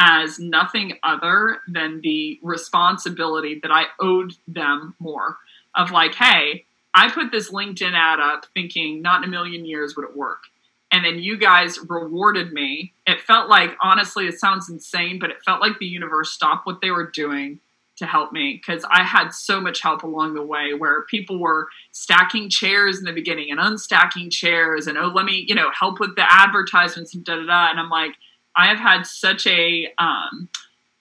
as 0.00 0.38
nothing 0.38 0.94
other 1.02 1.58
than 1.68 2.00
the 2.00 2.40
responsibility 2.42 3.60
that 3.62 3.70
I 3.70 3.84
owed 4.00 4.32
them 4.48 4.94
more 4.98 5.36
of 5.76 5.90
like, 5.90 6.14
hey, 6.14 6.64
I 6.94 7.10
put 7.10 7.30
this 7.30 7.52
LinkedIn 7.52 7.92
ad 7.92 8.18
up 8.18 8.46
thinking 8.54 9.02
not 9.02 9.22
in 9.22 9.28
a 9.28 9.30
million 9.30 9.64
years 9.64 9.94
would 9.94 10.08
it 10.08 10.16
work 10.16 10.44
and 10.92 11.04
then 11.04 11.18
you 11.20 11.36
guys 11.36 11.78
rewarded 11.88 12.52
me. 12.52 12.92
It 13.06 13.20
felt 13.20 13.48
like, 13.48 13.76
honestly, 13.82 14.26
it 14.26 14.40
sounds 14.40 14.68
insane, 14.68 15.18
but 15.20 15.30
it 15.30 15.42
felt 15.44 15.60
like 15.60 15.78
the 15.78 15.86
universe 15.86 16.32
stopped 16.32 16.66
what 16.66 16.80
they 16.80 16.90
were 16.90 17.10
doing 17.10 17.60
to 17.96 18.06
help 18.06 18.32
me 18.32 18.60
because 18.60 18.84
I 18.90 19.04
had 19.04 19.28
so 19.30 19.60
much 19.60 19.82
help 19.82 20.02
along 20.02 20.34
the 20.34 20.42
way 20.42 20.72
where 20.74 21.02
people 21.02 21.38
were 21.38 21.68
stacking 21.92 22.48
chairs 22.48 22.98
in 22.98 23.04
the 23.04 23.12
beginning 23.12 23.50
and 23.50 23.60
unstacking 23.60 24.32
chairs 24.32 24.86
and, 24.86 24.98
oh, 24.98 25.12
let 25.14 25.26
me, 25.26 25.44
you 25.46 25.54
know, 25.54 25.70
help 25.78 26.00
with 26.00 26.16
the 26.16 26.26
advertisements 26.28 27.14
and 27.14 27.24
da 27.24 27.36
da 27.36 27.46
da. 27.46 27.70
And 27.70 27.78
I'm 27.78 27.90
like, 27.90 28.12
I 28.56 28.68
have 28.68 28.78
had 28.78 29.06
such 29.06 29.46
a 29.46 29.92
um, 29.98 30.48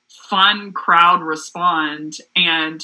fun 0.08 0.72
crowd 0.72 1.22
respond 1.22 2.18
and 2.36 2.82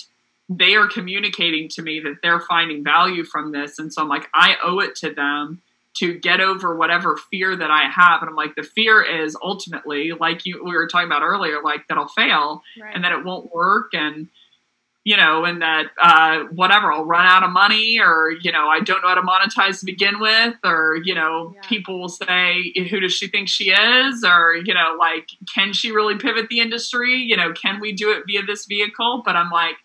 they 0.49 0.75
are 0.75 0.87
communicating 0.87 1.67
to 1.69 1.81
me 1.81 1.99
that 1.99 2.17
they're 2.21 2.39
finding 2.39 2.83
value 2.83 3.23
from 3.23 3.51
this. 3.51 3.79
And 3.79 3.91
so 3.91 4.01
I'm 4.01 4.09
like, 4.09 4.27
I 4.33 4.55
owe 4.63 4.79
it 4.79 4.95
to 4.97 5.11
them 5.11 5.61
to 5.97 6.13
get 6.13 6.41
over 6.41 6.75
whatever 6.75 7.17
fear 7.31 7.55
that 7.55 7.71
I 7.71 7.89
have. 7.89 8.21
And 8.21 8.29
I'm 8.29 8.35
like, 8.35 8.55
the 8.55 8.63
fear 8.63 9.01
is 9.01 9.35
ultimately, 9.41 10.11
like 10.11 10.45
you 10.45 10.61
we 10.63 10.71
were 10.71 10.87
talking 10.87 11.07
about 11.07 11.23
earlier, 11.23 11.61
like 11.63 11.87
that 11.87 11.97
I'll 11.97 12.07
fail 12.09 12.61
right. 12.79 12.93
and 12.93 13.03
that 13.03 13.13
it 13.13 13.23
won't 13.23 13.53
work 13.53 13.93
and 13.93 14.27
you 15.05 15.15
know, 15.15 15.45
and 15.45 15.61
that 15.61 15.85
uh, 16.01 16.45
whatever, 16.45 16.91
I'll 16.91 17.05
run 17.05 17.27
out 17.27 17.43
of 17.43 17.51
money, 17.51 17.99
or 17.99 18.31
you 18.41 18.51
know, 18.51 18.67
I 18.67 18.79
don't 18.79 19.03
know 19.03 19.07
how 19.07 19.15
to 19.15 19.21
monetize 19.21 19.79
to 19.79 19.85
begin 19.85 20.19
with, 20.19 20.55
or 20.63 20.97
you 21.03 21.13
know, 21.13 21.53
yeah. 21.55 21.61
people 21.61 22.01
will 22.01 22.09
say, 22.09 22.73
who 22.89 22.99
does 22.99 23.13
she 23.13 23.27
think 23.27 23.47
she 23.47 23.69
is, 23.69 24.23
or 24.23 24.55
you 24.55 24.73
know, 24.73 24.97
like, 24.99 25.29
can 25.53 25.73
she 25.73 25.91
really 25.91 26.17
pivot 26.17 26.47
the 26.49 26.59
industry? 26.59 27.17
You 27.17 27.37
know, 27.37 27.53
can 27.53 27.79
we 27.79 27.93
do 27.93 28.11
it 28.11 28.23
via 28.25 28.41
this 28.41 28.65
vehicle? 28.65 29.21
But 29.23 29.35
I'm 29.35 29.51
like, 29.51 29.75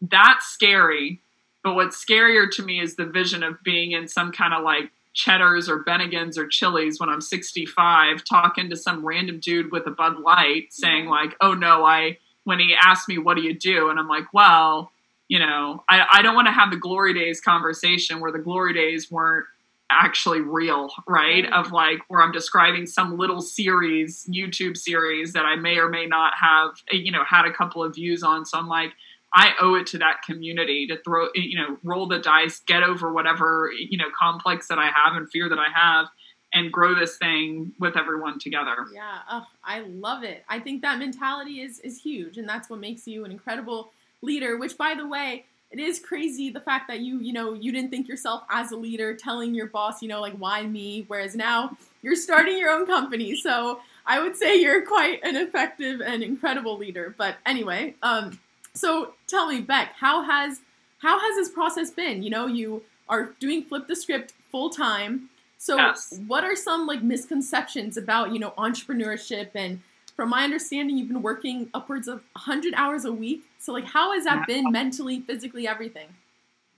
that's 0.00 0.46
scary. 0.46 1.20
But 1.64 1.74
what's 1.74 2.02
scarier 2.02 2.48
to 2.52 2.62
me 2.62 2.80
is 2.80 2.94
the 2.94 3.06
vision 3.06 3.42
of 3.42 3.60
being 3.64 3.90
in 3.90 4.06
some 4.06 4.30
kind 4.30 4.54
of 4.54 4.62
like 4.62 4.92
Cheddar's 5.14 5.68
or 5.68 5.82
Bennigan's 5.82 6.38
or 6.38 6.46
Chili's 6.46 7.00
when 7.00 7.08
I'm 7.08 7.20
65, 7.20 8.22
talking 8.22 8.70
to 8.70 8.76
some 8.76 9.04
random 9.04 9.40
dude 9.40 9.72
with 9.72 9.86
a 9.86 9.90
Bud 9.90 10.20
Light 10.20 10.72
saying, 10.72 11.06
like, 11.06 11.34
oh 11.40 11.54
no, 11.54 11.84
I, 11.84 12.18
when 12.44 12.58
he 12.58 12.74
asked 12.80 13.08
me, 13.08 13.18
what 13.18 13.36
do 13.36 13.42
you 13.42 13.54
do? 13.54 13.88
And 13.88 13.98
I'm 13.98 14.08
like, 14.08 14.32
well, 14.32 14.92
you 15.28 15.38
know, 15.38 15.82
I, 15.88 16.06
I 16.12 16.22
don't 16.22 16.34
want 16.34 16.46
to 16.46 16.52
have 16.52 16.70
the 16.70 16.76
glory 16.76 17.14
days 17.14 17.40
conversation 17.40 18.20
where 18.20 18.32
the 18.32 18.38
glory 18.38 18.74
days 18.74 19.10
weren't 19.10 19.46
actually 19.90 20.40
real, 20.40 20.90
right? 21.06 21.50
Of 21.52 21.72
like 21.72 22.00
where 22.08 22.22
I'm 22.22 22.32
describing 22.32 22.86
some 22.86 23.16
little 23.16 23.40
series, 23.40 24.28
YouTube 24.30 24.76
series 24.76 25.32
that 25.32 25.44
I 25.44 25.56
may 25.56 25.76
or 25.78 25.88
may 25.88 26.06
not 26.06 26.34
have, 26.40 26.70
eh, 26.92 26.96
you 26.96 27.12
know, 27.12 27.24
had 27.24 27.46
a 27.46 27.52
couple 27.52 27.82
of 27.82 27.94
views 27.94 28.22
on. 28.22 28.44
So 28.44 28.58
I'm 28.58 28.68
like, 28.68 28.92
I 29.32 29.52
owe 29.60 29.74
it 29.74 29.86
to 29.88 29.98
that 29.98 30.22
community 30.24 30.86
to 30.86 30.96
throw, 30.98 31.26
eh, 31.28 31.40
you 31.40 31.58
know, 31.58 31.78
roll 31.82 32.06
the 32.06 32.18
dice, 32.18 32.60
get 32.60 32.82
over 32.82 33.12
whatever, 33.12 33.70
eh, 33.72 33.86
you 33.90 33.98
know, 33.98 34.08
complex 34.18 34.68
that 34.68 34.78
I 34.78 34.86
have 34.86 35.16
and 35.16 35.30
fear 35.30 35.48
that 35.48 35.58
I 35.58 35.68
have 35.74 36.06
and 36.54 36.72
grow 36.72 36.94
this 36.94 37.16
thing 37.16 37.72
with 37.78 37.96
everyone 37.96 38.38
together. 38.38 38.86
Yeah, 38.92 39.18
oh, 39.30 39.46
I 39.64 39.80
love 39.80 40.22
it. 40.22 40.44
I 40.48 40.60
think 40.60 40.82
that 40.82 40.98
mentality 40.98 41.60
is 41.60 41.80
is 41.80 42.00
huge 42.00 42.38
and 42.38 42.48
that's 42.48 42.70
what 42.70 42.80
makes 42.80 43.06
you 43.06 43.24
an 43.24 43.30
incredible 43.30 43.92
leader, 44.22 44.56
which 44.56 44.78
by 44.78 44.94
the 44.94 45.06
way, 45.06 45.44
it 45.70 45.80
is 45.80 45.98
crazy 45.98 46.50
the 46.50 46.60
fact 46.60 46.86
that 46.88 47.00
you, 47.00 47.18
you 47.18 47.32
know, 47.32 47.52
you 47.52 47.72
didn't 47.72 47.90
think 47.90 48.08
yourself 48.08 48.44
as 48.48 48.70
a 48.70 48.76
leader 48.76 49.14
telling 49.14 49.54
your 49.54 49.66
boss, 49.66 50.00
you 50.02 50.08
know, 50.08 50.20
like 50.20 50.34
why 50.34 50.62
me, 50.62 51.04
whereas 51.08 51.34
now 51.34 51.76
you're 52.02 52.14
starting 52.14 52.56
your 52.56 52.70
own 52.70 52.86
company. 52.86 53.34
So, 53.36 53.80
I 54.06 54.20
would 54.20 54.36
say 54.36 54.56
you're 54.60 54.84
quite 54.84 55.24
an 55.24 55.34
effective 55.34 56.02
and 56.02 56.22
incredible 56.22 56.76
leader. 56.76 57.14
But 57.16 57.36
anyway, 57.44 57.94
um 58.02 58.38
so 58.74 59.14
tell 59.26 59.48
me, 59.48 59.60
Beck, 59.60 59.94
how 59.98 60.22
has 60.22 60.60
how 60.98 61.18
has 61.18 61.36
this 61.36 61.48
process 61.48 61.90
been? 61.90 62.22
You 62.22 62.30
know, 62.30 62.46
you 62.46 62.82
are 63.08 63.34
doing 63.40 63.62
flip 63.62 63.86
the 63.88 63.96
script 63.96 64.32
full 64.50 64.70
time. 64.70 65.28
So 65.64 65.78
yes. 65.78 66.20
what 66.26 66.44
are 66.44 66.54
some 66.54 66.86
like 66.86 67.02
misconceptions 67.02 67.96
about, 67.96 68.34
you 68.34 68.38
know, 68.38 68.50
entrepreneurship 68.58 69.48
and 69.54 69.80
from 70.14 70.28
my 70.28 70.44
understanding 70.44 70.98
you've 70.98 71.08
been 71.08 71.22
working 71.22 71.70
upwards 71.72 72.06
of 72.06 72.16
100 72.34 72.74
hours 72.74 73.06
a 73.06 73.12
week. 73.12 73.44
So 73.58 73.72
like 73.72 73.86
how 73.86 74.12
has 74.12 74.24
that 74.24 74.46
been 74.46 74.70
mentally, 74.70 75.20
physically, 75.20 75.66
everything? 75.66 76.08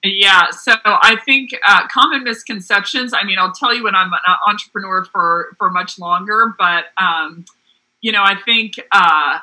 Yeah, 0.04 0.50
so 0.50 0.74
I 0.84 1.16
think 1.24 1.50
uh, 1.66 1.88
common 1.88 2.22
misconceptions. 2.22 3.12
I 3.12 3.24
mean, 3.24 3.40
I'll 3.40 3.50
tell 3.50 3.74
you 3.74 3.82
when 3.82 3.96
I'm 3.96 4.12
an 4.12 4.36
entrepreneur 4.46 5.04
for 5.04 5.56
for 5.58 5.68
much 5.68 5.98
longer, 5.98 6.54
but 6.56 6.84
um, 6.96 7.44
you 8.02 8.12
know, 8.12 8.22
I 8.22 8.36
think 8.40 8.74
uh, 8.92 9.40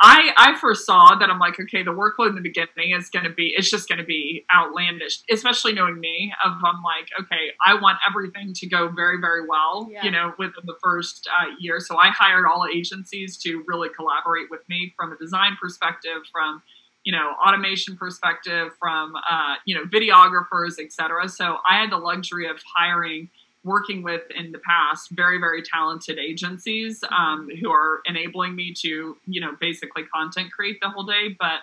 I 0.00 0.30
I 0.36 0.58
foresaw 0.58 1.16
that 1.18 1.30
I'm 1.30 1.38
like, 1.38 1.60
okay, 1.60 1.82
the 1.82 1.92
workload 1.92 2.30
in 2.30 2.34
the 2.34 2.40
beginning 2.40 2.92
is 2.96 3.10
going 3.10 3.24
to 3.24 3.30
be, 3.30 3.54
it's 3.56 3.70
just 3.70 3.88
going 3.88 3.98
to 3.98 4.04
be 4.04 4.44
outlandish, 4.54 5.20
especially 5.30 5.72
knowing 5.72 6.00
me. 6.00 6.32
Of 6.44 6.52
I'm 6.64 6.82
like, 6.82 7.08
okay, 7.20 7.52
I 7.64 7.74
want 7.80 7.98
everything 8.08 8.52
to 8.54 8.66
go 8.66 8.88
very 8.88 9.20
very 9.20 9.46
well, 9.46 9.88
yeah. 9.90 10.04
you 10.04 10.10
know, 10.10 10.32
within 10.38 10.64
the 10.64 10.74
first 10.82 11.28
uh, 11.28 11.54
year. 11.60 11.78
So 11.80 11.96
I 11.96 12.08
hired 12.08 12.44
all 12.46 12.66
agencies 12.66 13.36
to 13.38 13.62
really 13.66 13.88
collaborate 13.88 14.50
with 14.50 14.68
me 14.68 14.92
from 14.96 15.12
a 15.12 15.16
design 15.16 15.56
perspective, 15.60 16.22
from 16.32 16.62
you 17.04 17.12
know 17.12 17.32
automation 17.46 17.96
perspective, 17.96 18.72
from 18.80 19.14
uh, 19.30 19.56
you 19.64 19.76
know 19.76 19.84
videographers, 19.84 20.80
etc. 20.82 21.28
So 21.28 21.58
I 21.68 21.78
had 21.78 21.90
the 21.90 21.98
luxury 21.98 22.48
of 22.48 22.58
hiring 22.76 23.30
working 23.64 24.02
with 24.02 24.22
in 24.30 24.52
the 24.52 24.58
past 24.58 25.10
very 25.10 25.38
very 25.38 25.62
talented 25.62 26.18
agencies 26.18 27.02
um, 27.10 27.48
who 27.60 27.70
are 27.70 28.00
enabling 28.06 28.54
me 28.54 28.72
to 28.72 29.16
you 29.26 29.40
know 29.40 29.56
basically 29.60 30.04
content 30.04 30.52
create 30.52 30.78
the 30.80 30.88
whole 30.88 31.04
day. 31.04 31.36
But 31.38 31.60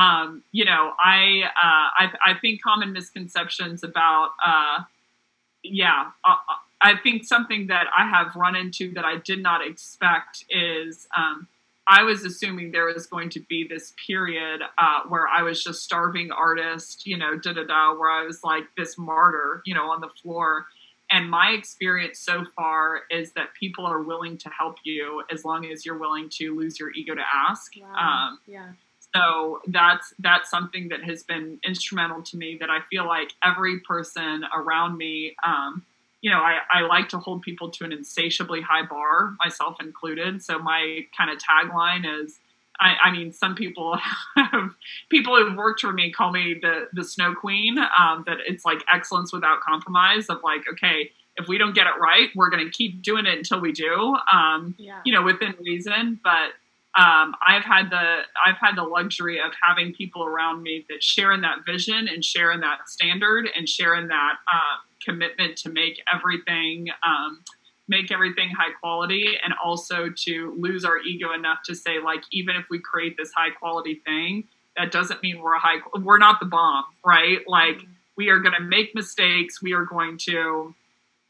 um, 0.00 0.42
you 0.52 0.64
know 0.64 0.92
I, 0.98 1.42
uh, 1.44 2.04
I, 2.04 2.12
I 2.26 2.34
think 2.40 2.62
common 2.62 2.92
misconceptions 2.92 3.82
about 3.82 4.30
uh, 4.44 4.82
yeah 5.62 6.10
I 6.80 6.96
think 6.96 7.24
something 7.24 7.66
that 7.66 7.86
I 7.96 8.08
have 8.08 8.34
run 8.36 8.56
into 8.56 8.92
that 8.94 9.04
I 9.04 9.16
did 9.16 9.42
not 9.42 9.66
expect 9.66 10.44
is 10.48 11.06
um, 11.16 11.46
I 11.86 12.04
was 12.04 12.24
assuming 12.24 12.70
there 12.70 12.86
was 12.86 13.06
going 13.06 13.30
to 13.30 13.40
be 13.40 13.66
this 13.68 13.92
period 14.06 14.62
uh, 14.78 15.00
where 15.08 15.28
I 15.28 15.42
was 15.42 15.62
just 15.62 15.82
starving 15.82 16.30
artist, 16.30 17.06
you 17.06 17.18
know, 17.18 17.36
da 17.36 17.52
da 17.52 17.64
da, 17.64 17.94
where 17.94 18.10
I 18.10 18.24
was 18.24 18.42
like 18.42 18.64
this 18.76 18.96
martyr, 18.96 19.60
you 19.66 19.74
know, 19.74 19.90
on 19.90 20.00
the 20.00 20.08
floor 20.22 20.66
and 21.10 21.28
my 21.28 21.50
experience 21.50 22.20
so 22.20 22.44
far 22.56 23.02
is 23.10 23.32
that 23.32 23.48
people 23.58 23.84
are 23.84 24.00
willing 24.00 24.38
to 24.38 24.48
help 24.48 24.76
you 24.84 25.22
as 25.30 25.44
long 25.44 25.66
as 25.66 25.84
you're 25.84 25.98
willing 25.98 26.28
to 26.34 26.56
lose 26.56 26.78
your 26.78 26.92
ego 26.92 27.14
to 27.14 27.22
ask. 27.48 27.72
Wow. 27.80 27.94
Um, 27.94 28.38
yeah. 28.46 28.68
So 29.12 29.60
that's 29.66 30.14
that's 30.20 30.48
something 30.48 30.88
that 30.90 31.02
has 31.02 31.24
been 31.24 31.58
instrumental 31.66 32.22
to 32.22 32.36
me. 32.36 32.56
That 32.60 32.70
I 32.70 32.78
feel 32.90 33.06
like 33.06 33.32
every 33.42 33.80
person 33.80 34.44
around 34.54 34.96
me, 34.96 35.34
um, 35.44 35.84
you 36.20 36.30
know, 36.30 36.38
I, 36.38 36.58
I 36.72 36.82
like 36.82 37.08
to 37.08 37.18
hold 37.18 37.42
people 37.42 37.70
to 37.72 37.84
an 37.84 37.92
insatiably 37.92 38.60
high 38.60 38.86
bar, 38.86 39.34
myself 39.40 39.78
included. 39.80 40.44
So 40.44 40.60
my 40.60 41.06
kind 41.16 41.30
of 41.30 41.38
tagline 41.38 42.22
is 42.22 42.38
I, 42.80 42.96
I, 43.04 43.10
mean, 43.12 43.32
some 43.32 43.54
people 43.54 43.98
have 44.36 44.70
people 45.10 45.36
who've 45.36 45.56
worked 45.56 45.80
for 45.80 45.92
me 45.92 46.10
call 46.10 46.32
me 46.32 46.58
the 46.60 46.88
the 46.92 47.04
snow 47.04 47.34
queen. 47.34 47.78
Um, 47.78 48.24
that 48.26 48.38
it's 48.46 48.64
like 48.64 48.82
excellence 48.92 49.32
without 49.32 49.60
compromise. 49.60 50.26
Of 50.28 50.38
like, 50.42 50.62
okay, 50.72 51.10
if 51.36 51.48
we 51.48 51.58
don't 51.58 51.74
get 51.74 51.86
it 51.86 52.00
right, 52.00 52.28
we're 52.34 52.50
going 52.50 52.64
to 52.64 52.70
keep 52.70 53.02
doing 53.02 53.26
it 53.26 53.36
until 53.36 53.60
we 53.60 53.72
do. 53.72 54.16
Um, 54.32 54.74
yeah. 54.78 55.00
You 55.04 55.12
know, 55.12 55.22
within 55.22 55.54
reason. 55.60 56.20
But 56.22 56.52
um, 56.98 57.34
I've 57.46 57.64
had 57.64 57.90
the 57.90 58.22
I've 58.44 58.56
had 58.60 58.76
the 58.76 58.82
luxury 58.82 59.38
of 59.38 59.52
having 59.62 59.94
people 59.94 60.24
around 60.24 60.62
me 60.62 60.84
that 60.88 61.02
share 61.02 61.32
in 61.32 61.40
that 61.42 61.58
vision 61.64 62.08
and 62.08 62.24
share 62.24 62.50
in 62.50 62.60
that 62.60 62.88
standard 62.88 63.48
and 63.56 63.68
share 63.68 63.94
in 63.94 64.08
that 64.08 64.34
uh, 64.52 64.78
commitment 65.04 65.56
to 65.58 65.70
make 65.70 66.00
everything. 66.12 66.88
Make 67.90 68.10
everything 68.10 68.50
high 68.50 68.72
quality 68.80 69.36
and 69.44 69.52
also 69.62 70.08
to 70.24 70.54
lose 70.56 70.84
our 70.84 70.98
ego 70.98 71.32
enough 71.32 71.58
to 71.66 71.74
say 71.74 71.98
like 71.98 72.22
even 72.32 72.56
if 72.56 72.66
we 72.70 72.78
create 72.78 73.16
this 73.16 73.32
high 73.36 73.50
quality 73.50 74.00
thing 74.06 74.44
that 74.76 74.92
doesn't 74.92 75.22
mean 75.22 75.42
we're 75.42 75.54
a 75.54 75.58
high 75.58 75.78
we're 76.00 76.18
not 76.18 76.38
the 76.40 76.46
bomb 76.46 76.84
right? 77.04 77.40
Like 77.46 77.78
mm-hmm. 77.78 77.92
we 78.16 78.28
are 78.28 78.38
going 78.38 78.54
to 78.54 78.62
make 78.62 78.94
mistakes. 78.94 79.60
We 79.60 79.72
are 79.72 79.84
going 79.84 80.18
to 80.28 80.74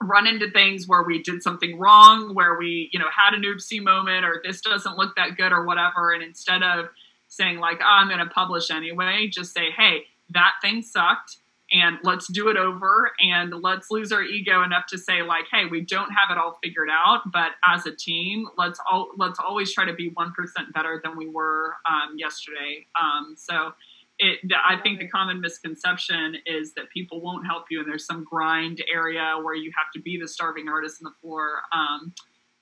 run 0.03 0.27
into 0.27 0.51
things 0.51 0.87
where 0.87 1.03
we 1.03 1.23
did 1.23 1.43
something 1.43 1.79
wrong 1.79 2.35
where 2.35 2.57
we 2.59 2.91
you 2.93 2.99
know 2.99 3.09
had 3.15 3.35
an 3.35 3.43
oopsie 3.43 3.83
moment 3.83 4.25
or 4.25 4.43
this 4.45 4.61
doesn't 4.61 4.97
look 4.97 5.17
that 5.17 5.37
good 5.37 5.53
or 5.53 5.65
whatever. 5.65 6.13
And 6.13 6.23
instead 6.23 6.63
of 6.63 6.91
saying 7.31 7.59
like 7.59 7.79
oh, 7.81 7.87
i'm 7.87 8.09
going 8.09 8.19
to 8.19 8.27
publish 8.27 8.71
anyway 8.71 9.29
just 9.29 9.55
say 9.55 9.71
hey 9.71 10.05
that 10.29 10.53
thing 10.61 10.83
sucked 10.83 11.39
and 11.73 11.99
let's 12.03 12.27
do 12.29 12.49
it 12.49 12.57
over 12.57 13.13
and 13.21 13.53
let's 13.63 13.91
lose 13.91 14.13
our 14.13 14.23
ego 14.23 14.63
enough 14.63 14.87
to 14.87 14.99
say 14.99 15.23
like 15.23 15.45
hey 15.53 15.67
we 15.67 15.81
don't 15.81 16.11
have 16.11 16.31
it 16.31 16.39
all 16.39 16.59
figured 16.63 16.89
out 16.91 17.23
but 17.33 17.53
as 17.67 17.87
a 17.87 17.95
team 17.95 18.47
let's 18.59 18.81
all 18.91 19.11
let's 19.17 19.39
always 19.39 19.73
try 19.73 19.85
to 19.85 19.95
be 19.95 20.11
1% 20.11 20.33
better 20.75 21.01
than 21.03 21.17
we 21.17 21.29
were 21.29 21.75
um, 21.89 22.17
yesterday 22.17 22.87
um, 23.01 23.35
so 23.37 23.73
it, 24.21 24.39
I 24.53 24.77
think 24.77 24.99
the 25.01 25.09
common 25.09 25.41
misconception 25.41 26.37
is 26.45 26.75
that 26.75 26.91
people 26.91 27.23
won't 27.23 27.47
help 27.47 27.65
you, 27.71 27.81
and 27.81 27.89
there's 27.89 28.05
some 28.05 28.23
grind 28.23 28.85
area 28.93 29.37
where 29.43 29.55
you 29.55 29.73
have 29.77 29.91
to 29.95 30.01
be 30.01 30.19
the 30.21 30.29
starving 30.29 30.69
artist 30.69 31.01
on 31.03 31.11
the 31.11 31.17
floor. 31.23 31.63
Um, 31.73 32.13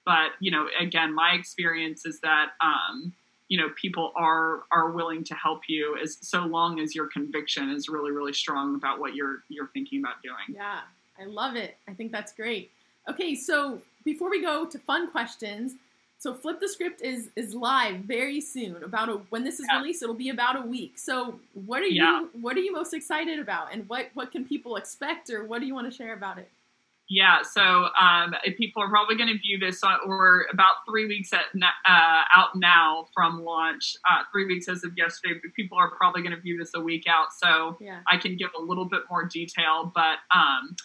but 0.07 0.31
you 0.41 0.51
know, 0.51 0.69
again, 0.81 1.13
my 1.13 1.33
experience 1.33 2.07
is 2.07 2.21
that 2.21 2.51
um, 2.63 3.13
you 3.49 3.59
know 3.59 3.71
people 3.77 4.13
are 4.15 4.65
are 4.71 4.91
willing 4.91 5.25
to 5.25 5.35
help 5.35 5.63
you 5.69 5.97
as 6.03 6.19
so 6.21 6.41
long 6.41 6.81
as 6.81 6.95
your 6.95 7.07
conviction 7.07 7.71
is 7.71 7.89
really 7.89 8.11
really 8.11 8.33
strong 8.33 8.75
about 8.75 9.01
what 9.01 9.15
you're 9.15 9.43
you're 9.49 9.69
thinking 9.69 10.01
about 10.01 10.23
doing. 10.23 10.57
Yeah 10.57 10.81
i 11.21 11.25
love 11.25 11.57
it. 11.57 11.77
I 11.89 11.95
think 11.95 12.13
that's 12.13 12.33
great. 12.33 12.71
Okay 13.09 13.35
so 13.35 13.81
before 14.05 14.31
we 14.31 14.41
go 14.41 14.65
to 14.65 14.79
fun 14.79 15.11
questions 15.11 15.75
so 16.21 16.35
flip 16.35 16.59
the 16.59 16.69
script 16.69 17.01
is 17.01 17.31
is 17.37 17.55
live 17.55 18.01
very 18.01 18.41
soon 18.41 18.83
about 18.83 19.09
a 19.09 19.13
when 19.31 19.45
this 19.45 19.61
is 19.61 19.67
yeah. 19.71 19.79
released 19.79 20.03
it'll 20.03 20.15
be 20.15 20.31
about 20.31 20.57
a 20.57 20.63
week. 20.63 20.99
So 20.99 21.39
what 21.67 21.81
are 21.81 21.87
yeah. 21.87 22.21
you 22.21 22.31
what 22.41 22.57
are 22.57 22.61
you 22.61 22.73
most 22.73 22.93
excited 22.93 23.39
about? 23.39 23.73
And 23.73 23.89
what 23.89 24.09
what 24.15 24.33
can 24.33 24.45
people 24.45 24.77
expect 24.77 25.31
or 25.31 25.45
what 25.45 25.61
do 25.61 25.67
you 25.67 25.75
want 25.75 25.91
to 25.91 25.97
share 25.97 26.15
about 26.15 26.39
it 26.39 26.51
yeah, 27.11 27.43
so 27.43 27.89
um, 27.99 28.35
people 28.59 28.83
are 28.83 28.89
probably 28.89 29.17
going 29.17 29.33
to 29.33 29.39
view 29.39 29.59
this. 29.59 29.83
On, 29.83 29.99
we're 30.07 30.45
about 30.53 30.85
three 30.87 31.07
weeks 31.07 31.33
at, 31.33 31.45
uh, 31.57 32.23
out 32.37 32.55
now 32.55 33.09
from 33.15 33.43
launch. 33.43 33.97
Uh, 34.09 34.25
three 34.31 34.45
weeks 34.45 34.69
as 34.69 34.85
of 34.85 34.93
yesterday, 34.95 35.41
but 35.43 35.55
people 35.55 35.79
are 35.79 35.91
probably 35.91 36.21
going 36.21 36.35
to 36.35 36.41
view 36.41 36.59
this 36.59 36.73
a 36.75 36.81
week 36.81 37.07
out. 37.09 37.29
So 37.33 37.79
yeah. 37.81 38.01
I 38.11 38.19
can 38.19 38.37
give 38.37 38.51
a 38.59 38.63
little 38.63 38.85
bit 38.85 39.03
more 39.11 39.25
detail. 39.25 39.91
But 39.95 40.19
um, 40.35 40.77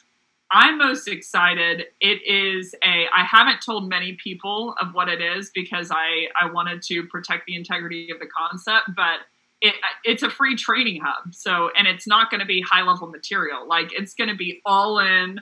I'm 0.49 0.77
most 0.77 1.09
excited. 1.09 1.88
It 1.99 2.25
is 2.25 2.73
a. 2.86 3.07
I 3.13 3.25
haven't 3.25 3.62
told 3.62 3.89
many 3.89 4.13
people 4.13 4.75
of 4.79 4.93
what 4.93 5.09
it 5.09 5.21
is 5.21 5.51
because 5.53 5.91
I 5.91 6.27
I 6.39 6.49
wanted 6.49 6.81
to 6.83 7.03
protect 7.07 7.47
the 7.47 7.55
integrity 7.55 8.12
of 8.12 8.19
the 8.19 8.27
concept, 8.27 8.91
but. 8.95 9.19
It, 9.65 9.75
it's 10.03 10.23
a 10.23 10.29
free 10.29 10.57
training 10.57 10.99
hub. 11.01 11.33
So, 11.33 11.69
and 11.77 11.88
it's 11.88 12.05
not 12.05 12.29
going 12.29 12.41
to 12.41 12.45
be 12.45 12.59
high 12.59 12.81
level 12.81 13.07
material. 13.07 13.65
Like, 13.65 13.93
it's 13.93 14.13
going 14.13 14.29
to 14.29 14.36
be 14.36 14.62
all 14.65 14.99
in 14.99 15.39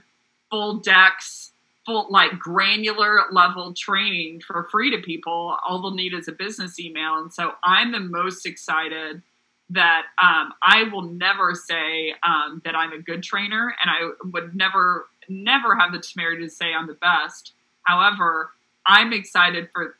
full 0.51 0.77
decks, 0.77 1.53
full 1.85 2.07
like 2.11 2.37
granular 2.37 3.21
level 3.31 3.73
training 3.73 4.41
for 4.45 4.67
free 4.69 4.91
to 4.91 5.01
people. 5.01 5.57
All 5.67 5.81
they'll 5.81 5.95
need 5.95 6.13
is 6.13 6.27
a 6.27 6.33
business 6.33 6.79
email. 6.79 7.15
And 7.15 7.33
so 7.33 7.53
I'm 7.63 7.91
the 7.91 7.99
most 7.99 8.45
excited 8.45 9.23
that 9.71 10.03
um, 10.21 10.53
I 10.61 10.83
will 10.91 11.03
never 11.03 11.55
say 11.55 12.13
um, 12.23 12.61
that 12.65 12.75
I'm 12.75 12.91
a 12.91 13.01
good 13.01 13.23
trainer, 13.23 13.73
and 13.81 13.89
I 13.89 14.11
would 14.25 14.53
never, 14.53 15.07
never 15.29 15.75
have 15.75 15.93
the 15.93 15.99
temerity 15.99 16.43
to 16.43 16.49
say 16.49 16.73
I'm 16.73 16.87
the 16.87 16.93
best. 16.95 17.53
However, 17.83 18.51
I'm 18.85 19.13
excited 19.13 19.69
for 19.73 19.95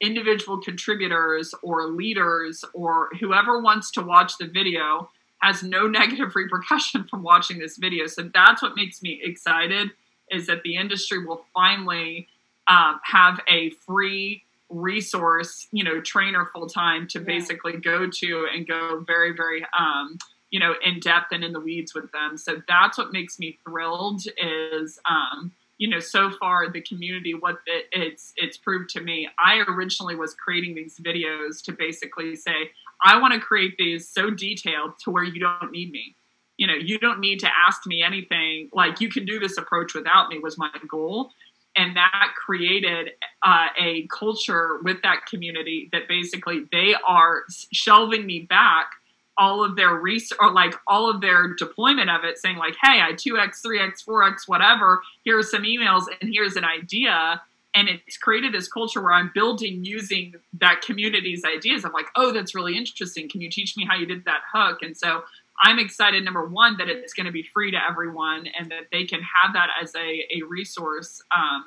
individual 0.00 0.60
contributors 0.60 1.54
or 1.62 1.88
leaders 1.88 2.64
or 2.74 3.10
whoever 3.20 3.60
wants 3.60 3.90
to 3.92 4.02
watch 4.02 4.38
the 4.38 4.46
video 4.46 5.10
has 5.40 5.62
no 5.62 5.86
negative 5.86 6.34
repercussion 6.34 7.04
from 7.04 7.22
watching 7.22 7.58
this 7.58 7.76
video. 7.76 8.06
So 8.06 8.30
that's 8.32 8.62
what 8.62 8.76
makes 8.76 9.02
me 9.02 9.20
excited 9.22 9.90
is 10.30 10.46
that 10.46 10.62
the 10.62 10.76
industry 10.76 11.24
will 11.24 11.44
finally 11.54 12.26
um, 12.68 13.00
have 13.04 13.40
a 13.48 13.70
free 13.70 14.42
resource, 14.68 15.68
you 15.70 15.84
know, 15.84 16.00
trainer 16.00 16.46
full 16.52 16.66
time 16.66 17.06
to 17.08 17.18
yeah. 17.18 17.24
basically 17.24 17.76
go 17.76 18.08
to 18.10 18.48
and 18.52 18.66
go 18.66 19.04
very, 19.06 19.32
very, 19.32 19.64
um, 19.78 20.18
you 20.50 20.58
know, 20.58 20.74
in 20.84 21.00
depth 21.00 21.32
and 21.32 21.44
in 21.44 21.52
the 21.52 21.60
weeds 21.60 21.94
with 21.94 22.10
them. 22.12 22.36
So 22.36 22.62
that's 22.68 22.98
what 22.98 23.12
makes 23.12 23.38
me 23.38 23.58
thrilled 23.64 24.22
is, 24.42 24.98
um, 25.08 25.52
you 25.78 25.88
know, 25.88 26.00
so 26.00 26.30
far 26.30 26.70
the 26.70 26.80
community, 26.80 27.34
what 27.34 27.58
it, 27.66 27.86
it's 27.92 28.32
it's 28.36 28.56
proved 28.56 28.88
to 28.90 29.00
me. 29.00 29.28
I 29.38 29.62
originally 29.68 30.16
was 30.16 30.34
creating 30.34 30.74
these 30.74 30.98
videos 30.98 31.62
to 31.64 31.72
basically 31.72 32.34
say, 32.34 32.70
I 33.02 33.20
want 33.20 33.34
to 33.34 33.40
create 33.40 33.74
these 33.78 34.08
so 34.08 34.30
detailed 34.30 34.92
to 35.04 35.10
where 35.10 35.24
you 35.24 35.40
don't 35.40 35.70
need 35.70 35.90
me. 35.90 36.16
You 36.56 36.66
know, 36.66 36.74
you 36.74 36.98
don't 36.98 37.20
need 37.20 37.40
to 37.40 37.48
ask 37.66 37.86
me 37.86 38.02
anything. 38.02 38.70
Like 38.72 39.00
you 39.00 39.10
can 39.10 39.26
do 39.26 39.38
this 39.38 39.58
approach 39.58 39.94
without 39.94 40.30
me 40.30 40.38
was 40.38 40.56
my 40.56 40.70
goal. 40.88 41.30
And 41.76 41.94
that 41.96 42.30
created 42.42 43.10
uh, 43.42 43.66
a 43.78 44.08
culture 44.08 44.78
with 44.82 45.02
that 45.02 45.26
community 45.26 45.90
that 45.92 46.08
basically 46.08 46.64
they 46.72 46.94
are 47.06 47.42
shelving 47.72 48.24
me 48.24 48.40
back 48.40 48.92
all 49.38 49.62
of 49.62 49.76
their 49.76 49.94
research 49.94 50.38
or 50.40 50.50
like 50.52 50.74
all 50.86 51.10
of 51.10 51.20
their 51.20 51.54
deployment 51.54 52.08
of 52.08 52.24
it 52.24 52.38
saying 52.38 52.56
like 52.56 52.74
hey 52.82 53.02
i 53.02 53.12
2x 53.12 53.60
3x 53.64 54.04
4x 54.08 54.34
whatever 54.46 55.02
here's 55.24 55.50
some 55.50 55.62
emails 55.62 56.04
and 56.20 56.32
here's 56.32 56.56
an 56.56 56.64
idea 56.64 57.42
and 57.76 57.90
it's 57.90 58.16
created 58.16 58.54
this 58.54 58.68
culture 58.68 59.02
where 59.02 59.12
I'm 59.12 59.30
building 59.34 59.84
using 59.84 60.34
that 60.60 60.80
community's 60.80 61.44
ideas. 61.44 61.84
I'm 61.84 61.92
like, 61.92 62.08
oh, 62.16 62.32
that's 62.32 62.54
really 62.54 62.76
interesting. 62.76 63.28
Can 63.28 63.42
you 63.42 63.50
teach 63.50 63.76
me 63.76 63.84
how 63.84 63.96
you 63.96 64.06
did 64.06 64.24
that 64.24 64.40
hook? 64.50 64.78
And 64.80 64.96
so 64.96 65.24
I'm 65.62 65.78
excited, 65.78 66.24
number 66.24 66.46
one, 66.48 66.78
that 66.78 66.88
it's 66.88 67.12
going 67.12 67.26
to 67.26 67.32
be 67.32 67.44
free 67.54 67.70
to 67.70 67.78
everyone 67.88 68.46
and 68.58 68.70
that 68.70 68.84
they 68.90 69.04
can 69.04 69.20
have 69.20 69.52
that 69.52 69.68
as 69.82 69.94
a, 69.94 70.26
a 70.38 70.42
resource. 70.48 71.20
Um, 71.36 71.66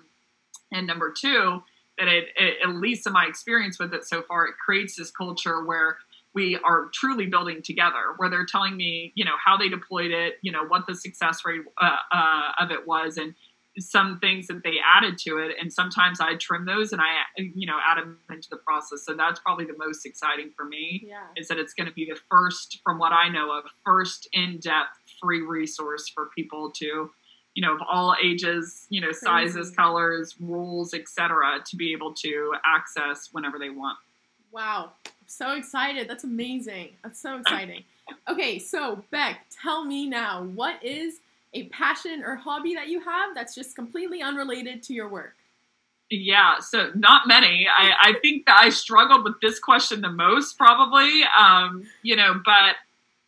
and 0.72 0.88
number 0.88 1.14
two, 1.16 1.62
that 2.00 2.08
it, 2.08 2.30
it, 2.38 2.56
at 2.64 2.76
least 2.76 3.06
in 3.06 3.14
my 3.14 3.26
experience 3.28 3.78
with 3.78 3.94
it 3.94 4.04
so 4.04 4.24
far, 4.24 4.46
it 4.48 4.56
creates 4.64 4.96
this 4.96 5.12
culture 5.12 5.64
where 5.64 5.98
we 6.34 6.58
are 6.64 6.90
truly 6.94 7.28
building 7.28 7.62
together, 7.64 8.14
where 8.18 8.30
they're 8.30 8.46
telling 8.46 8.76
me, 8.78 9.12
you 9.16 9.26
know, 9.26 9.36
how 9.44 9.58
they 9.58 9.70
deployed 9.70 10.12
it, 10.12 10.36
you 10.42 10.52
know, 10.52 10.64
what 10.68 10.88
the 10.88 10.96
success 10.96 11.42
rate 11.46 11.62
uh, 11.80 11.98
uh, 12.12 12.52
of 12.60 12.72
it 12.72 12.88
was. 12.88 13.18
And 13.18 13.36
some 13.78 14.20
things 14.20 14.48
that 14.48 14.64
they 14.64 14.76
added 14.84 15.18
to 15.18 15.38
it 15.38 15.56
and 15.62 15.72
sometimes 15.72 16.20
i 16.20 16.36
trim 16.36 16.66
those 16.66 16.92
and 16.92 17.02
i 17.02 17.14
you 17.38 17.68
know 17.68 17.78
add 17.88 17.98
them 18.02 18.18
into 18.30 18.50
the 18.50 18.58
process. 18.58 19.06
So 19.06 19.14
that's 19.14 19.40
probably 19.40 19.66
the 19.66 19.78
most 19.78 20.06
exciting 20.06 20.52
for 20.56 20.66
me 20.66 21.06
yeah. 21.08 21.28
is 21.38 21.48
that 21.48 21.58
it's 21.58 21.74
going 21.74 21.88
to 21.88 21.94
be 21.94 22.06
the 22.06 22.20
first 22.30 22.80
from 22.84 22.98
what 22.98 23.12
i 23.14 23.30
know 23.30 23.58
of 23.58 23.66
first 23.86 24.28
in-depth 24.34 24.98
free 25.22 25.42
resource 25.42 26.10
for 26.10 26.30
people 26.36 26.72
to 26.78 27.12
you 27.56 27.62
know 27.62 27.74
of 27.74 27.82
all 27.90 28.16
ages 28.24 28.86
you 28.90 29.02
know 29.02 29.12
sizes 29.12 29.72
colors 29.72 30.36
rules 30.40 30.94
etc 30.94 31.60
to 31.66 31.76
be 31.76 31.92
able 31.92 32.14
to 32.14 32.54
access 32.66 33.30
whenever 33.32 33.60
they 33.60 33.70
want. 33.70 33.98
Wow. 34.52 34.94
I'm 35.06 35.12
so 35.28 35.52
excited. 35.52 36.10
That's 36.10 36.24
amazing. 36.24 36.90
That's 37.04 37.20
so 37.20 37.38
exciting. 37.38 37.84
Okay 38.28 38.60
so 38.60 39.04
beck 39.12 39.46
tell 39.62 39.86
me 39.86 40.08
now 40.08 40.44
what 40.44 40.84
is 40.84 41.20
a 41.54 41.68
passion 41.70 42.24
or 42.26 42.36
hobby 42.36 42.76
that 42.76 42.90
you 42.90 43.00
have 43.02 43.36
that's 43.36 43.56
just 43.56 43.76
completely 43.76 44.22
unrelated 44.22 44.84
to 44.84 44.94
your 44.94 45.10
work? 45.10 45.36
Yeah, 46.12 46.60
so 46.60 46.92
not 46.96 47.28
many. 47.28 47.68
I, 47.68 47.92
I 48.02 48.14
think 48.22 48.46
that 48.48 48.60
I 48.60 48.70
struggled 48.70 49.24
with 49.24 49.40
this 49.42 49.60
question 49.60 50.02
the 50.02 50.12
most, 50.12 50.58
probably. 50.58 51.22
Um, 51.38 51.86
you 52.02 52.16
know, 52.16 52.42
but 52.44 52.76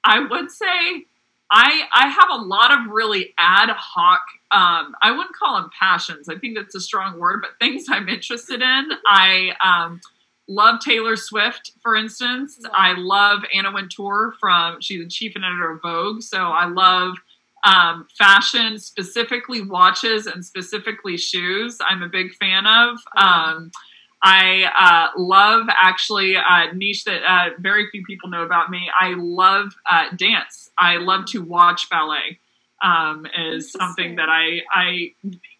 I 0.03 0.19
would 0.19 0.49
say 0.49 1.05
I 1.51 1.81
I 1.93 2.07
have 2.07 2.29
a 2.31 2.41
lot 2.41 2.71
of 2.71 2.91
really 2.91 3.33
ad 3.37 3.69
hoc. 3.69 4.21
Um, 4.51 4.95
I 5.01 5.11
wouldn't 5.11 5.35
call 5.35 5.61
them 5.61 5.69
passions. 5.77 6.27
I 6.27 6.37
think 6.37 6.57
that's 6.57 6.73
a 6.73 6.79
strong 6.79 7.19
word, 7.19 7.41
but 7.41 7.51
things 7.59 7.85
I'm 7.89 8.09
interested 8.09 8.61
in. 8.61 8.89
I 9.05 9.51
um, 9.63 10.01
love 10.47 10.79
Taylor 10.79 11.15
Swift, 11.15 11.73
for 11.83 11.95
instance. 11.95 12.59
I 12.73 12.93
love 12.93 13.43
Anna 13.53 13.71
Wintour 13.71 14.33
from 14.39 14.81
she's 14.81 15.03
the 15.03 15.09
chief 15.09 15.33
editor 15.35 15.71
of 15.71 15.81
Vogue, 15.81 16.21
so 16.21 16.37
I 16.37 16.65
love 16.65 17.15
um, 17.63 18.07
fashion, 18.17 18.79
specifically 18.79 19.61
watches 19.61 20.27
and 20.27 20.43
specifically 20.43 21.17
shoes. 21.17 21.77
I'm 21.81 22.01
a 22.01 22.09
big 22.09 22.33
fan 22.35 22.65
of. 22.65 22.97
Um, 23.15 23.71
I 24.23 24.65
uh, 24.79 25.19
love 25.19 25.67
actually 25.69 26.35
a 26.35 26.73
niche 26.73 27.05
that 27.05 27.21
uh, 27.23 27.49
very 27.59 27.89
few 27.89 28.03
people 28.05 28.29
know 28.29 28.43
about 28.43 28.69
me. 28.69 28.89
I 28.99 29.13
love 29.17 29.73
uh, 29.89 30.05
dance. 30.15 30.69
I 30.77 30.97
love 30.97 31.25
to 31.27 31.43
watch 31.43 31.89
ballet. 31.89 32.39
Um, 32.83 33.27
is 33.37 33.71
something 33.71 34.15
that 34.15 34.27
I 34.27 34.61
I 34.73 35.13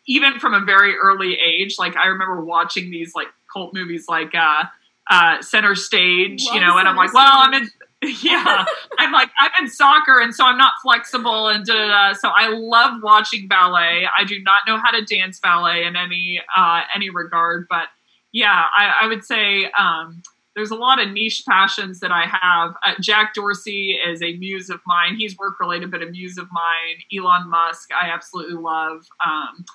even 0.08 0.40
from 0.40 0.56
a 0.56 0.60
very 0.62 0.96
early 0.96 1.38
age. 1.38 1.76
Like 1.78 1.96
I 1.96 2.08
remember 2.08 2.44
watching 2.44 2.90
these 2.90 3.14
like 3.14 3.28
cult 3.54 3.76
movies 3.76 4.06
like 4.08 4.34
uh, 4.34 4.64
uh, 5.10 5.42
Center 5.42 5.76
Stage, 5.76 6.44
love 6.46 6.56
you 6.56 6.62
know, 6.62 6.78
and 6.78 6.88
I'm 6.88 6.96
like, 6.96 7.14
well, 7.14 7.32
I'm 7.32 7.54
in 7.54 7.70
yeah, 8.24 8.66
I'm 8.98 9.12
like 9.12 9.30
I'm 9.40 9.52
in 9.64 9.70
soccer, 9.70 10.20
and 10.20 10.34
so 10.34 10.44
I'm 10.44 10.58
not 10.58 10.74
flexible, 10.82 11.48
and 11.48 11.64
da, 11.64 11.74
da, 11.74 11.88
da. 11.88 12.14
so 12.14 12.30
I 12.30 12.48
love 12.50 13.02
watching 13.04 13.48
ballet. 13.48 14.08
I 14.18 14.24
do 14.24 14.40
not 14.42 14.62
know 14.66 14.78
how 14.78 14.90
to 14.90 15.06
dance 15.06 15.40
ballet 15.40 15.86
in 15.86 15.96
any 15.96 16.42
uh, 16.58 16.82
any 16.96 17.12
regard, 17.12 17.68
but 17.70 17.90
yeah, 18.32 18.66
I, 18.76 19.02
I 19.04 19.08
would 19.08 19.24
say 19.24 19.70
um, 19.78 20.24
there's 20.56 20.72
a 20.72 20.76
lot 20.76 21.00
of 21.00 21.12
niche 21.12 21.44
passions 21.48 22.00
that 22.00 22.12
I 22.12 22.26
have. 22.26 22.76
Uh, 22.84 22.94
Jack 23.00 23.34
Dorsey 23.34 23.98
is 24.06 24.22
a 24.22 24.36
muse 24.38 24.70
of 24.70 24.80
mine. 24.88 25.16
He's 25.16 25.38
work 25.38 25.60
related, 25.60 25.92
but 25.92 26.02
a 26.02 26.08
muse 26.08 26.38
of 26.38 26.48
mine. 26.52 27.04
Elon 27.16 27.50
Musk, 27.50 27.90
I 27.94 28.10
absolutely 28.10 28.56
love. 28.56 29.06
Um, 29.24 29.66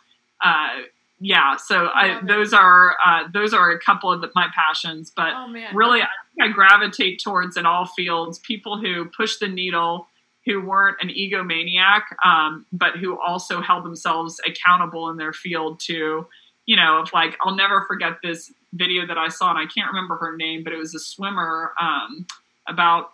uh, 0.43 0.69
yeah, 1.19 1.57
so 1.57 1.89
I, 1.95 2.21
those 2.27 2.53
are 2.53 2.97
uh, 3.05 3.25
those 3.33 3.55
are 3.55 3.71
a 3.71 3.79
couple 3.79 4.13
of 4.13 4.21
the, 4.21 4.31
my 4.35 4.49
passions. 4.55 5.11
But 5.15 5.33
Oh 5.35 5.49
really, 5.73 6.03
I, 6.03 6.09
I 6.41 6.49
gravitate 6.49 7.23
towards 7.23 7.57
in 7.57 7.65
all 7.65 7.87
fields 7.87 8.39
people 8.41 8.79
who 8.79 9.07
push 9.17 9.39
the 9.39 9.49
needle, 9.49 10.09
who 10.45 10.61
weren't 10.61 10.99
an 11.01 11.09
egomaniac, 11.09 12.03
um, 12.25 12.67
but 12.71 12.97
who 12.97 13.19
also 13.19 13.63
held 13.63 13.85
themselves 13.85 14.39
accountable 14.47 15.09
in 15.09 15.17
their 15.17 15.33
field 15.33 15.81
to, 15.81 16.27
you 16.67 16.77
know, 16.77 17.01
of 17.01 17.11
like 17.15 17.37
I'll 17.41 17.57
never 17.57 17.85
forget 17.87 18.19
this 18.23 18.53
video 18.75 19.07
that 19.07 19.17
I 19.17 19.29
saw, 19.29 19.51
and 19.51 19.59
I 19.59 19.65
can't 19.65 19.91
remember 19.91 20.17
her 20.17 20.37
name, 20.37 20.65
but 20.65 20.75
it 20.75 20.79
was 20.79 20.95
a 20.95 21.01
swimmer 21.01 21.73
um, 21.81 22.27
about 22.69 23.13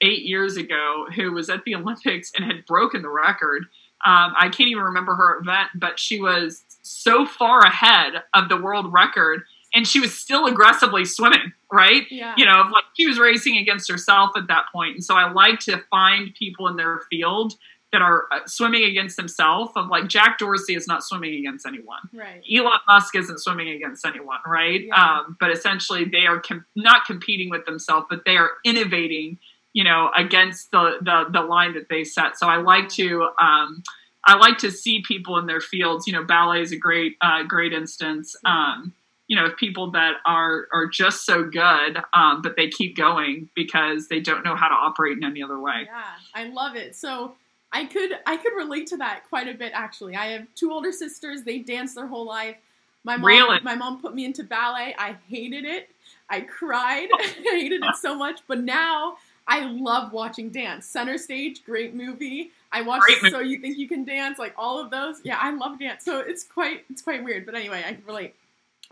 eight 0.00 0.22
years 0.22 0.56
ago 0.56 1.06
who 1.16 1.32
was 1.32 1.50
at 1.50 1.64
the 1.64 1.74
Olympics 1.74 2.30
and 2.36 2.44
had 2.44 2.64
broken 2.64 3.02
the 3.02 3.10
record. 3.10 3.64
Um, 4.06 4.34
I 4.38 4.50
can't 4.50 4.68
even 4.68 4.84
remember 4.84 5.16
her 5.16 5.38
event, 5.40 5.70
but 5.74 5.98
she 5.98 6.20
was 6.20 6.62
so 6.84 7.26
far 7.26 7.60
ahead 7.60 8.22
of 8.34 8.48
the 8.48 8.56
world 8.56 8.92
record, 8.92 9.42
and 9.74 9.88
she 9.88 9.98
was 9.98 10.16
still 10.16 10.46
aggressively 10.46 11.04
swimming. 11.04 11.52
Right? 11.72 12.06
Yeah. 12.10 12.34
You 12.36 12.44
know, 12.44 12.62
like 12.72 12.84
she 12.96 13.08
was 13.08 13.18
racing 13.18 13.56
against 13.56 13.90
herself 13.90 14.30
at 14.36 14.46
that 14.46 14.66
point, 14.72 14.94
and 14.94 15.04
so 15.04 15.16
I 15.16 15.32
like 15.32 15.58
to 15.60 15.82
find 15.90 16.32
people 16.34 16.68
in 16.68 16.76
their 16.76 17.00
field 17.10 17.54
that 17.90 18.02
are 18.02 18.24
uh, 18.32 18.40
swimming 18.46 18.84
against 18.84 19.16
themselves. 19.16 19.72
Of 19.76 19.88
like 19.88 20.08
Jack 20.08 20.38
Dorsey 20.38 20.74
is 20.74 20.86
not 20.86 21.02
swimming 21.02 21.34
against 21.34 21.66
anyone. 21.66 21.98
Right. 22.12 22.42
Elon 22.52 22.78
Musk 22.88 23.16
isn't 23.16 23.38
swimming 23.38 23.68
against 23.68 24.04
anyone, 24.04 24.38
right? 24.46 24.84
Yeah. 24.84 24.94
Um, 24.94 25.36
but 25.40 25.50
essentially, 25.50 26.04
they 26.04 26.26
are 26.26 26.40
com- 26.40 26.64
not 26.76 27.06
competing 27.06 27.50
with 27.50 27.64
themselves, 27.66 28.06
but 28.10 28.24
they 28.24 28.36
are 28.36 28.50
innovating, 28.64 29.38
you 29.72 29.84
know, 29.84 30.10
against 30.16 30.70
the, 30.70 30.98
the 31.02 31.26
the 31.32 31.42
line 31.42 31.74
that 31.74 31.88
they 31.88 32.04
set. 32.04 32.38
So 32.38 32.46
I 32.48 32.56
like 32.56 32.88
to 32.90 33.28
um, 33.40 33.82
I 34.26 34.36
like 34.36 34.58
to 34.58 34.70
see 34.70 35.02
people 35.06 35.38
in 35.38 35.46
their 35.46 35.60
fields. 35.60 36.06
You 36.06 36.14
know, 36.14 36.24
ballet 36.24 36.62
is 36.62 36.72
a 36.72 36.76
great 36.76 37.16
uh, 37.20 37.42
great 37.44 37.72
instance. 37.72 38.36
Um, 38.44 38.92
you 39.26 39.36
know, 39.36 39.46
of 39.46 39.56
people 39.56 39.90
that 39.92 40.14
are 40.26 40.66
are 40.72 40.86
just 40.86 41.24
so 41.24 41.44
good, 41.44 41.98
um, 42.12 42.42
but 42.42 42.56
they 42.56 42.68
keep 42.68 42.96
going 42.96 43.48
because 43.54 44.08
they 44.08 44.20
don't 44.20 44.44
know 44.44 44.54
how 44.56 44.68
to 44.68 44.74
operate 44.74 45.16
in 45.16 45.24
any 45.24 45.42
other 45.42 45.58
way. 45.58 45.86
Yeah, 45.86 46.02
I 46.34 46.48
love 46.48 46.76
it. 46.76 46.94
So 46.94 47.34
I 47.72 47.86
could 47.86 48.12
I 48.26 48.36
could 48.36 48.54
relate 48.56 48.86
to 48.88 48.96
that 48.98 49.24
quite 49.28 49.48
a 49.48 49.54
bit 49.54 49.72
actually. 49.74 50.14
I 50.14 50.26
have 50.26 50.46
two 50.54 50.72
older 50.72 50.92
sisters. 50.92 51.42
They 51.42 51.58
danced 51.58 51.94
their 51.94 52.06
whole 52.06 52.26
life. 52.26 52.56
My 53.02 53.16
mom 53.16 53.26
Really? 53.26 53.58
my 53.62 53.74
mom 53.74 54.00
put 54.00 54.14
me 54.14 54.24
into 54.24 54.44
ballet. 54.44 54.94
I 54.98 55.16
hated 55.28 55.64
it. 55.64 55.90
I 56.30 56.40
cried. 56.40 57.08
I 57.18 57.34
hated 57.42 57.82
it 57.84 57.96
so 57.96 58.14
much. 58.16 58.40
But 58.46 58.60
now 58.60 59.16
I 59.46 59.64
love 59.66 60.12
watching 60.12 60.50
dance. 60.50 60.86
Center 60.86 61.18
Stage, 61.18 61.64
great 61.64 61.94
movie. 61.94 62.52
I 62.74 62.82
watched 62.82 63.04
Great. 63.20 63.32
So 63.32 63.38
You 63.40 63.58
Think 63.60 63.78
You 63.78 63.88
Can 63.88 64.04
Dance, 64.04 64.38
like 64.38 64.52
all 64.58 64.78
of 64.78 64.90
those. 64.90 65.20
Yeah, 65.24 65.38
I 65.40 65.52
love 65.54 65.78
dance. 65.78 66.04
So 66.04 66.18
it's 66.20 66.44
quite 66.44 66.84
it's 66.90 67.00
quite 67.02 67.24
weird. 67.24 67.46
But 67.46 67.54
anyway, 67.54 67.82
I 67.86 67.94
can 67.94 68.04
relate. 68.06 68.34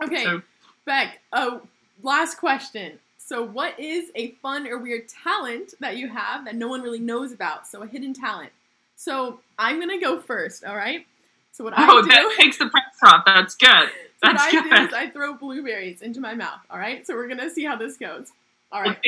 Okay, 0.03 0.24
So- 0.24 0.43
Beck. 0.87 1.20
Oh, 1.33 1.62
last 2.03 2.37
question. 2.39 2.99
So, 3.18 3.43
what 3.43 3.78
is 3.78 4.11
a 4.16 4.33
fun 4.43 4.66
or 4.66 4.78
weird 4.78 5.09
talent 5.09 5.74
that 5.80 5.97
you 5.97 6.09
have 6.09 6.45
that 6.45 6.57
no 6.57 6.66
one 6.68 6.83
really 6.83 6.99
knows 6.99 7.30
about? 7.33 7.66
So, 7.68 7.83
a 7.83 7.87
hidden 7.87 8.12
talent. 8.14 8.51
So, 8.97 9.39
I'm 9.59 9.78
gonna 9.78 10.01
go 10.01 10.20
first. 10.20 10.64
All 10.64 10.74
right. 10.76 11.07
So, 11.53 11.62
what 11.64 11.72
I 11.78 11.87
Oh, 11.89 12.03
do, 12.03 12.09
that 12.09 12.35
takes 12.39 12.59
the 12.59 12.68
pressure 12.68 12.87
off. 13.16 13.24
That's 13.24 13.55
good. 13.55 13.68
what 13.70 13.91
That's 14.22 14.43
I 14.43 14.51
do 14.51 14.62
good. 14.68 14.80
is 14.89 14.93
I 14.95 15.09
throw 15.11 15.35
blueberries 15.35 16.03
into 16.03 16.20
my 16.20 16.35
mouth. 16.35 16.59
All 16.68 16.78
right. 16.78 17.07
So, 17.07 17.14
we're 17.14 17.28
gonna 17.28 17.49
see 17.49 17.64
how 17.64 17.76
this 17.76 17.97
goes. 17.97 18.33
All 18.72 18.83
right. 18.83 18.99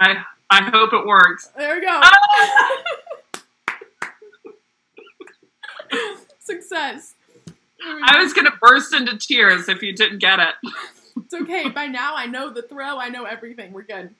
I 0.00 0.24
I 0.50 0.64
hope 0.70 0.92
it 0.92 1.06
works. 1.06 1.46
There 1.56 1.76
we 1.76 1.80
go. 1.82 2.00
Ah! 2.02 2.76
Success. 6.38 7.14
I 7.82 8.22
was 8.22 8.32
gonna 8.32 8.54
burst 8.60 8.94
into 8.94 9.16
tears 9.16 9.68
if 9.68 9.82
you 9.82 9.92
didn't 9.92 10.18
get 10.18 10.40
it. 10.40 10.54
It's 11.16 11.34
okay. 11.34 11.68
By 11.68 11.86
now, 11.86 12.14
I 12.16 12.26
know 12.26 12.50
the 12.50 12.62
throw. 12.62 12.98
I 12.98 13.08
know 13.08 13.24
everything. 13.24 13.72
We're 13.72 13.82
good. 13.82 14.14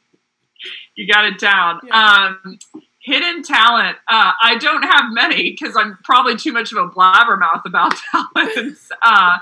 You 0.94 1.12
got 1.12 1.24
it 1.24 1.38
down. 1.38 1.80
Yeah. 1.84 2.36
Um, 2.44 2.58
hidden 3.00 3.42
talent. 3.42 3.96
Uh, 4.08 4.32
I 4.42 4.56
don't 4.58 4.82
have 4.82 5.06
many 5.12 5.50
because 5.50 5.76
I'm 5.76 5.98
probably 6.04 6.36
too 6.36 6.52
much 6.52 6.72
of 6.72 6.78
a 6.78 6.88
blabbermouth 6.88 7.64
about 7.64 7.94
talents. 8.34 8.90
uh, 9.02 9.38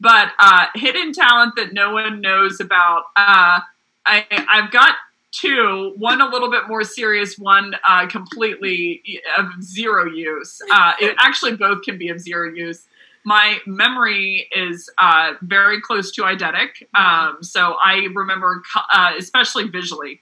but 0.00 0.32
uh, 0.38 0.66
hidden 0.74 1.12
talent 1.12 1.54
that 1.56 1.72
no 1.72 1.92
one 1.92 2.20
knows 2.20 2.60
about. 2.60 3.04
Uh, 3.16 3.60
I, 4.04 4.26
I've 4.30 4.70
got 4.72 4.96
two. 5.32 5.94
One 5.96 6.20
a 6.20 6.28
little 6.28 6.50
bit 6.50 6.68
more 6.68 6.84
serious. 6.84 7.38
One 7.38 7.74
uh, 7.88 8.06
completely 8.06 9.02
of 9.36 9.62
zero 9.62 10.06
use. 10.06 10.60
Uh, 10.70 10.92
it, 11.00 11.16
actually, 11.18 11.56
both 11.56 11.82
can 11.82 11.98
be 11.98 12.08
of 12.08 12.20
zero 12.20 12.52
use. 12.52 12.86
My 13.24 13.58
memory 13.66 14.48
is 14.54 14.90
uh, 14.98 15.34
very 15.42 15.80
close 15.80 16.10
to 16.12 16.22
eidetic, 16.22 16.86
um, 16.94 17.38
so 17.40 17.76
I 17.82 18.08
remember, 18.14 18.62
uh, 18.92 19.12
especially 19.16 19.68
visually 19.68 20.20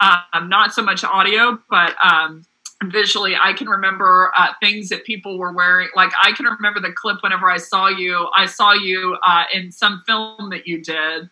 um, 0.00 0.48
not 0.48 0.72
so 0.72 0.82
much 0.82 1.04
audio, 1.04 1.58
but 1.70 1.94
um, 2.04 2.44
visually, 2.84 3.34
I 3.40 3.52
can 3.52 3.68
remember 3.68 4.32
uh, 4.36 4.48
things 4.60 4.88
that 4.88 5.04
people 5.04 5.38
were 5.38 5.52
wearing. 5.52 5.88
Like 5.94 6.12
I 6.22 6.32
can 6.32 6.46
remember 6.46 6.80
the 6.80 6.92
clip 6.92 7.18
whenever 7.22 7.50
I 7.50 7.58
saw 7.58 7.88
you. 7.88 8.28
I 8.36 8.46
saw 8.46 8.72
you 8.72 9.16
uh, 9.26 9.44
in 9.52 9.72
some 9.72 10.02
film 10.06 10.50
that 10.50 10.66
you 10.66 10.82
did, 10.82 11.30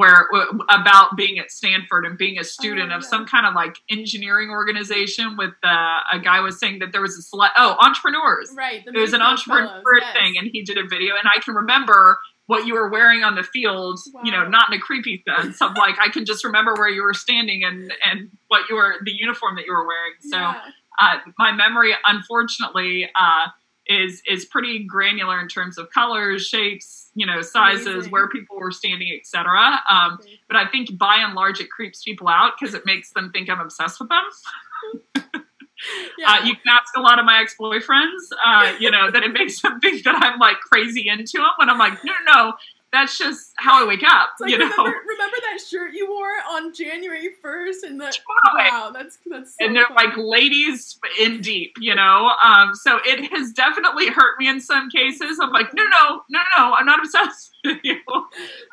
where 0.00 0.28
about 0.68 1.16
being 1.16 1.38
at 1.38 1.50
Stanford 1.50 2.04
and 2.04 2.18
being 2.18 2.38
a 2.38 2.44
student 2.44 2.92
Oh, 2.92 2.96
of 2.96 3.02
yeah. 3.02 3.08
some 3.08 3.24
kind 3.24 3.46
of 3.46 3.54
like 3.54 3.76
engineering 3.90 4.50
organization. 4.50 5.36
With 5.38 5.54
uh, 5.64 6.00
a 6.12 6.18
guy 6.22 6.40
was 6.40 6.60
saying 6.60 6.80
that 6.80 6.92
there 6.92 7.00
was 7.00 7.16
a 7.16 7.22
select 7.22 7.54
oh 7.56 7.76
entrepreneurs 7.80 8.52
Right. 8.54 8.82
It 8.86 8.98
was 8.98 9.14
an 9.14 9.22
entrepreneur 9.22 9.68
Fellows, 9.68 9.82
yes. 10.02 10.12
thing 10.12 10.34
and 10.38 10.48
he 10.52 10.62
did 10.62 10.76
a 10.76 10.86
video 10.86 11.14
and 11.20 11.26
i 11.34 11.40
can 11.40 11.54
remember 11.54 12.18
what 12.46 12.66
you 12.66 12.74
were 12.74 12.88
wearing 12.90 13.22
on 13.24 13.34
the 13.34 13.42
field 13.42 13.98
you 14.24 14.30
know 14.30 14.46
not 14.46 14.70
in 14.70 14.78
a 14.78 14.80
creepy 14.80 15.22
sense 15.28 15.60
of 15.62 15.70
like 15.76 15.96
i 16.00 16.08
can 16.08 16.24
just 16.26 16.44
remember 16.44 16.74
where 16.74 16.88
you 16.88 17.02
were 17.02 17.14
standing 17.14 17.64
and 17.64 17.92
and 18.04 18.28
what 18.48 18.62
you 18.68 18.76
were 18.76 18.94
the 19.04 19.12
uniform 19.12 19.56
that 19.56 19.64
you 19.64 19.72
were 19.72 19.86
wearing 19.86 20.12
so 20.20 20.36
Yeah. 20.38 20.60
uh, 21.00 21.16
my 21.38 21.52
memory 21.52 21.92
unfortunately 22.06 23.08
uh, 23.18 23.46
is 23.88 24.22
is 24.28 24.44
pretty 24.44 24.84
granular 24.84 25.40
in 25.40 25.48
terms 25.48 25.78
of 25.78 25.90
colors 25.90 26.46
shapes 26.46 27.10
you 27.14 27.26
know 27.26 27.40
sizes 27.42 27.86
Amazing. 27.86 28.10
where 28.10 28.28
people 28.28 28.56
were 28.56 28.72
standing 28.72 29.16
etc 29.18 29.80
um, 29.90 30.18
but 30.48 30.56
i 30.56 30.66
think 30.66 30.96
by 30.98 31.16
and 31.16 31.34
large 31.34 31.60
it 31.60 31.70
creeps 31.70 32.02
people 32.02 32.28
out 32.28 32.52
because 32.58 32.74
it 32.74 32.82
makes 32.84 33.12
them 33.12 33.30
think 33.32 33.48
i'm 33.48 33.60
obsessed 33.60 34.00
with 34.00 34.08
them 34.08 35.22
yeah. 36.18 36.32
uh, 36.32 36.44
you 36.44 36.54
can 36.54 36.64
ask 36.70 36.96
a 36.96 37.00
lot 37.00 37.18
of 37.18 37.24
my 37.24 37.40
ex 37.40 37.54
boyfriends, 37.58 38.30
uh, 38.44 38.74
you 38.78 38.90
know, 38.90 39.10
that 39.10 39.22
it 39.22 39.32
makes 39.32 39.60
them 39.60 39.80
think 39.80 40.04
that 40.04 40.16
I'm 40.16 40.38
like 40.38 40.58
crazy 40.60 41.08
into 41.08 41.38
them 41.38 41.50
when 41.56 41.68
I'm 41.68 41.78
like, 41.78 42.04
no, 42.04 42.12
no, 42.26 42.32
no, 42.34 42.52
that's 42.96 43.18
just 43.18 43.52
how 43.56 43.84
I 43.84 43.86
wake 43.86 44.02
up, 44.02 44.30
like, 44.40 44.50
you 44.50 44.58
know. 44.58 44.64
remember, 44.64 44.98
remember 45.06 45.36
that 45.50 45.60
shirt 45.60 45.92
you 45.92 46.08
wore 46.08 46.32
on 46.50 46.72
January 46.72 47.30
1st? 47.44 47.82
And 47.84 48.00
the 48.00 48.06
Totally. 48.06 48.70
wow, 48.70 48.90
that's 48.92 49.18
that's 49.26 49.56
so 49.58 49.66
and 49.66 49.76
they're 49.76 49.86
funny. 49.88 50.08
like 50.08 50.16
ladies 50.16 50.98
in 51.20 51.40
deep, 51.40 51.74
you 51.78 51.94
know. 51.94 52.30
Um, 52.42 52.74
so 52.74 52.98
it 53.04 53.30
has 53.32 53.52
definitely 53.52 54.08
hurt 54.08 54.38
me 54.38 54.48
in 54.48 54.60
some 54.60 54.88
cases. 54.90 55.38
I'm 55.40 55.50
like, 55.50 55.74
no, 55.74 55.82
no, 55.84 56.22
no, 56.30 56.40
no, 56.56 56.74
I'm 56.74 56.86
not 56.86 57.00
obsessed 57.00 57.50
with 57.64 57.78
you. 57.84 57.98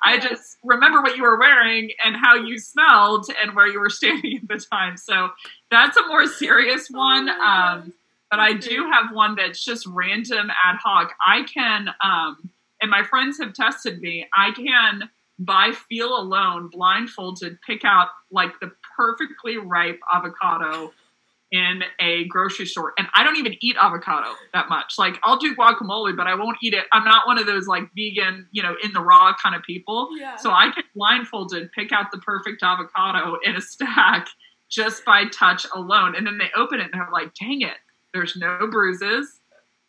I 0.03 0.17
just 0.19 0.57
remember 0.63 1.01
what 1.01 1.17
you 1.17 1.23
were 1.23 1.37
wearing 1.39 1.91
and 2.05 2.15
how 2.15 2.35
you 2.35 2.57
smelled 2.57 3.27
and 3.41 3.55
where 3.55 3.67
you 3.67 3.79
were 3.79 3.89
standing 4.01 4.39
at 4.41 4.47
the 4.47 4.65
time. 4.71 4.97
So 4.97 5.29
that's 5.69 5.97
a 5.97 6.07
more 6.07 6.25
serious 6.27 6.87
one. 6.89 7.25
my 7.25 7.73
um, 7.75 7.93
but 8.29 8.39
I 8.39 8.53
do 8.53 8.89
have 8.91 9.13
one 9.13 9.35
that's 9.35 9.63
just 9.63 9.85
random 9.85 10.49
ad 10.49 10.77
hoc. 10.83 11.11
I 11.23 11.43
can, 11.43 11.89
um, 12.03 12.49
and 12.83 12.91
my 12.91 13.01
friends 13.01 13.39
have 13.39 13.53
tested 13.53 14.01
me. 14.01 14.27
I 14.37 14.51
can, 14.51 15.09
by 15.39 15.71
feel 15.71 16.17
alone, 16.17 16.69
blindfolded, 16.69 17.57
pick 17.65 17.85
out 17.85 18.09
like 18.29 18.59
the 18.59 18.73
perfectly 18.97 19.57
ripe 19.57 20.01
avocado 20.13 20.91
in 21.49 21.83
a 22.01 22.25
grocery 22.25 22.65
store. 22.65 22.93
And 22.97 23.07
I 23.15 23.23
don't 23.23 23.37
even 23.37 23.55
eat 23.61 23.77
avocado 23.81 24.33
that 24.53 24.67
much. 24.67 24.95
Like 24.97 25.17
I'll 25.23 25.37
do 25.37 25.55
guacamole, 25.55 26.17
but 26.17 26.27
I 26.27 26.35
won't 26.35 26.57
eat 26.61 26.73
it. 26.73 26.83
I'm 26.91 27.05
not 27.05 27.25
one 27.25 27.39
of 27.39 27.45
those 27.45 27.67
like 27.67 27.83
vegan, 27.95 28.47
you 28.51 28.61
know, 28.61 28.75
in 28.83 28.91
the 28.91 28.99
raw 28.99 29.33
kind 29.41 29.55
of 29.55 29.63
people. 29.63 30.09
Yeah. 30.19 30.35
So 30.35 30.51
I 30.51 30.71
can 30.71 30.83
blindfolded 30.93 31.71
pick 31.71 31.93
out 31.93 32.11
the 32.11 32.17
perfect 32.17 32.63
avocado 32.63 33.37
in 33.45 33.55
a 33.55 33.61
stack 33.61 34.27
just 34.69 35.05
by 35.05 35.23
touch 35.31 35.65
alone. 35.73 36.15
And 36.17 36.27
then 36.27 36.37
they 36.37 36.49
open 36.53 36.81
it 36.81 36.89
and 36.91 36.99
they're 36.99 37.09
like, 37.13 37.33
dang 37.35 37.61
it, 37.61 37.77
there's 38.13 38.35
no 38.35 38.67
bruises. 38.69 39.39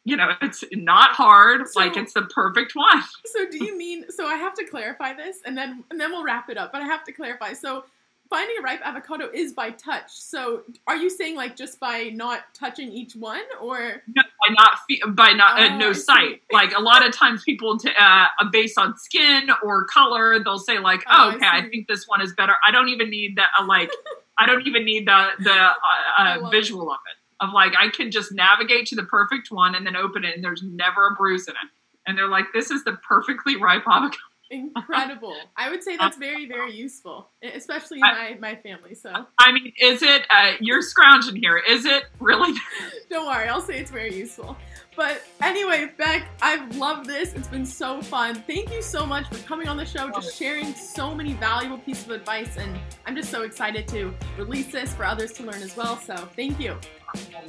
You 0.05 0.17
know, 0.17 0.31
it's 0.43 0.63
not 0.73 1.13
hard. 1.13 1.67
So- 1.69 1.81
like 1.81 1.97
it's 1.97 2.13
the 2.13 2.23
perfect 2.23 2.75
one. 2.75 3.03
So 3.27 3.49
do 3.51 3.65
you 3.65 3.77
mean 3.77 4.11
so 4.11 4.27
I 4.27 4.37
have 4.37 4.55
to 4.55 4.65
clarify 4.65 5.15
this 5.15 5.39
and 5.45 5.57
then 5.57 5.85
and 5.91 5.99
then 6.01 6.11
we'll 6.11 6.25
wrap 6.25 6.51
it 6.51 6.59
up, 6.59 6.73
but 6.73 6.83
I 6.83 6.87
have 6.87 7.05
to 7.05 7.13
clarify. 7.13 7.53
So 7.55 7.85
finding 8.31 8.57
a 8.59 8.63
ripe 8.63 8.81
avocado 8.83 9.29
is 9.33 9.53
by 9.53 9.71
touch. 9.71 10.11
So, 10.11 10.63
are 10.87 10.97
you 10.97 11.11
saying 11.11 11.37
like 11.37 11.57
just 11.57 11.79
by 11.79 12.11
not 12.15 12.41
touching 12.55 12.91
each 12.91 13.15
one, 13.15 13.43
or 13.61 14.03
no, 14.09 14.23
by 14.23 14.55
not 14.55 14.79
fe- 14.89 15.01
by 15.09 15.33
not 15.33 15.61
uh, 15.61 15.69
Oh, 15.75 15.79
no 15.79 15.93
sight? 15.93 16.43
Like 16.51 16.73
a 16.77 16.81
lot 16.81 17.07
of 17.07 17.15
times, 17.15 17.43
people 17.45 17.79
t- 17.79 17.91
uh, 17.99 18.27
based 18.51 18.79
on 18.79 18.97
skin 18.97 19.51
or 19.63 19.85
color, 19.85 20.43
they'll 20.43 20.59
say 20.59 20.79
like, 20.79 21.03
Oh, 21.07 21.31
"Oh, 21.33 21.37
okay, 21.37 21.47
I, 21.47 21.63
see. 21.63 21.69
think 21.71 21.89
this 21.89 22.07
one 22.09 22.21
is 22.23 22.33
better." 22.35 22.55
I 22.67 22.71
don't 22.71 22.89
even 22.89 23.11
need 23.11 23.37
that. 23.37 23.49
Uh, 23.59 23.67
like, 23.67 23.91
I 24.39 24.47
don't 24.47 24.67
even 24.67 24.85
need 24.85 25.07
the 25.07 25.29
the 25.39 25.53
uh, 25.53 25.73
uh, 26.19 26.51
visual 26.51 26.91
of 26.91 26.99
it. 27.11 27.17
Of 27.41 27.51
like, 27.53 27.73
I 27.79 27.89
can 27.89 28.11
just 28.11 28.33
navigate 28.33 28.87
to 28.87 28.97
the 28.97 29.05
perfect 29.05 29.51
one 29.51 29.75
and 29.75 29.87
then 29.87 29.97
open 29.97 30.25
it, 30.25 30.35
and 30.35 30.45
there's 30.45 30.63
never 30.63 31.09
a 31.09 31.15
bruise 31.15 31.49
in 31.49 31.55
it. 31.55 31.71
And 32.07 32.17
they're 32.17 32.29
like, 32.29 32.47
"This 32.53 32.71
is 32.71 32.85
the 32.85 32.97
perfectly 33.09 33.57
ripe 33.57 33.85
avocado." 33.87 34.19
incredible? 34.51 35.35
I 35.57 35.71
would 35.71 35.83
say 35.83 35.97
that's 35.97 36.17
very 36.17 36.47
very 36.47 36.75
useful, 36.75 37.29
especially 37.43 37.99
in 37.99 38.03
my 38.03 38.37
my 38.41 38.57
family. 38.57 38.95
So, 38.95 39.13
I 39.39 39.53
mean, 39.53 39.73
is 39.81 40.03
it? 40.03 40.23
Uh, 40.31 40.53
you're 40.61 40.83
scrounging 40.83 41.37
here. 41.37 41.59
Is 41.59 41.85
it 41.85 42.05
really? 42.21 42.55
don't 43.11 43.27
worry, 43.27 43.49
I'll 43.49 43.61
say 43.61 43.79
it's 43.79 43.91
very 43.91 44.15
useful. 44.15 44.57
But 44.97 45.23
anyway, 45.43 45.91
Beck, 45.99 46.29
I've 46.41 46.77
loved 46.77 47.07
this. 47.07 47.33
It's 47.35 47.49
been 47.49 47.67
so 47.67 48.01
fun. 48.01 48.37
Thank 48.47 48.73
you 48.73 48.81
so 48.81 49.05
much 49.05 49.27
for 49.27 49.39
coming 49.45 49.67
on 49.67 49.77
the 49.77 49.85
show, 49.85 50.09
just 50.11 50.39
sharing 50.39 50.73
so 50.75 51.15
many 51.15 51.33
valuable 51.35 51.79
pieces 51.79 52.05
of 52.05 52.13
advice, 52.13 52.57
and 52.57 52.79
I'm 53.07 53.17
just 53.17 53.31
so 53.31 53.43
excited 53.43 53.89
to 53.89 54.15
release 54.39 54.71
this 54.71 54.95
for 54.95 55.05
others 55.05 55.33
to 55.35 55.43
learn 55.43 55.63
as 55.63 55.77
well. 55.77 55.99
So, 55.99 56.15
thank 56.37 56.61
you. 56.61 56.77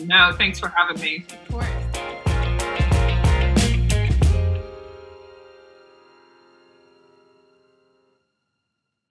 No, 0.03 0.31
thanks 0.37 0.59
for 0.59 0.67
having 0.69 1.01
me. 1.01 1.25
Of 1.29 1.51
course. 1.51 2.24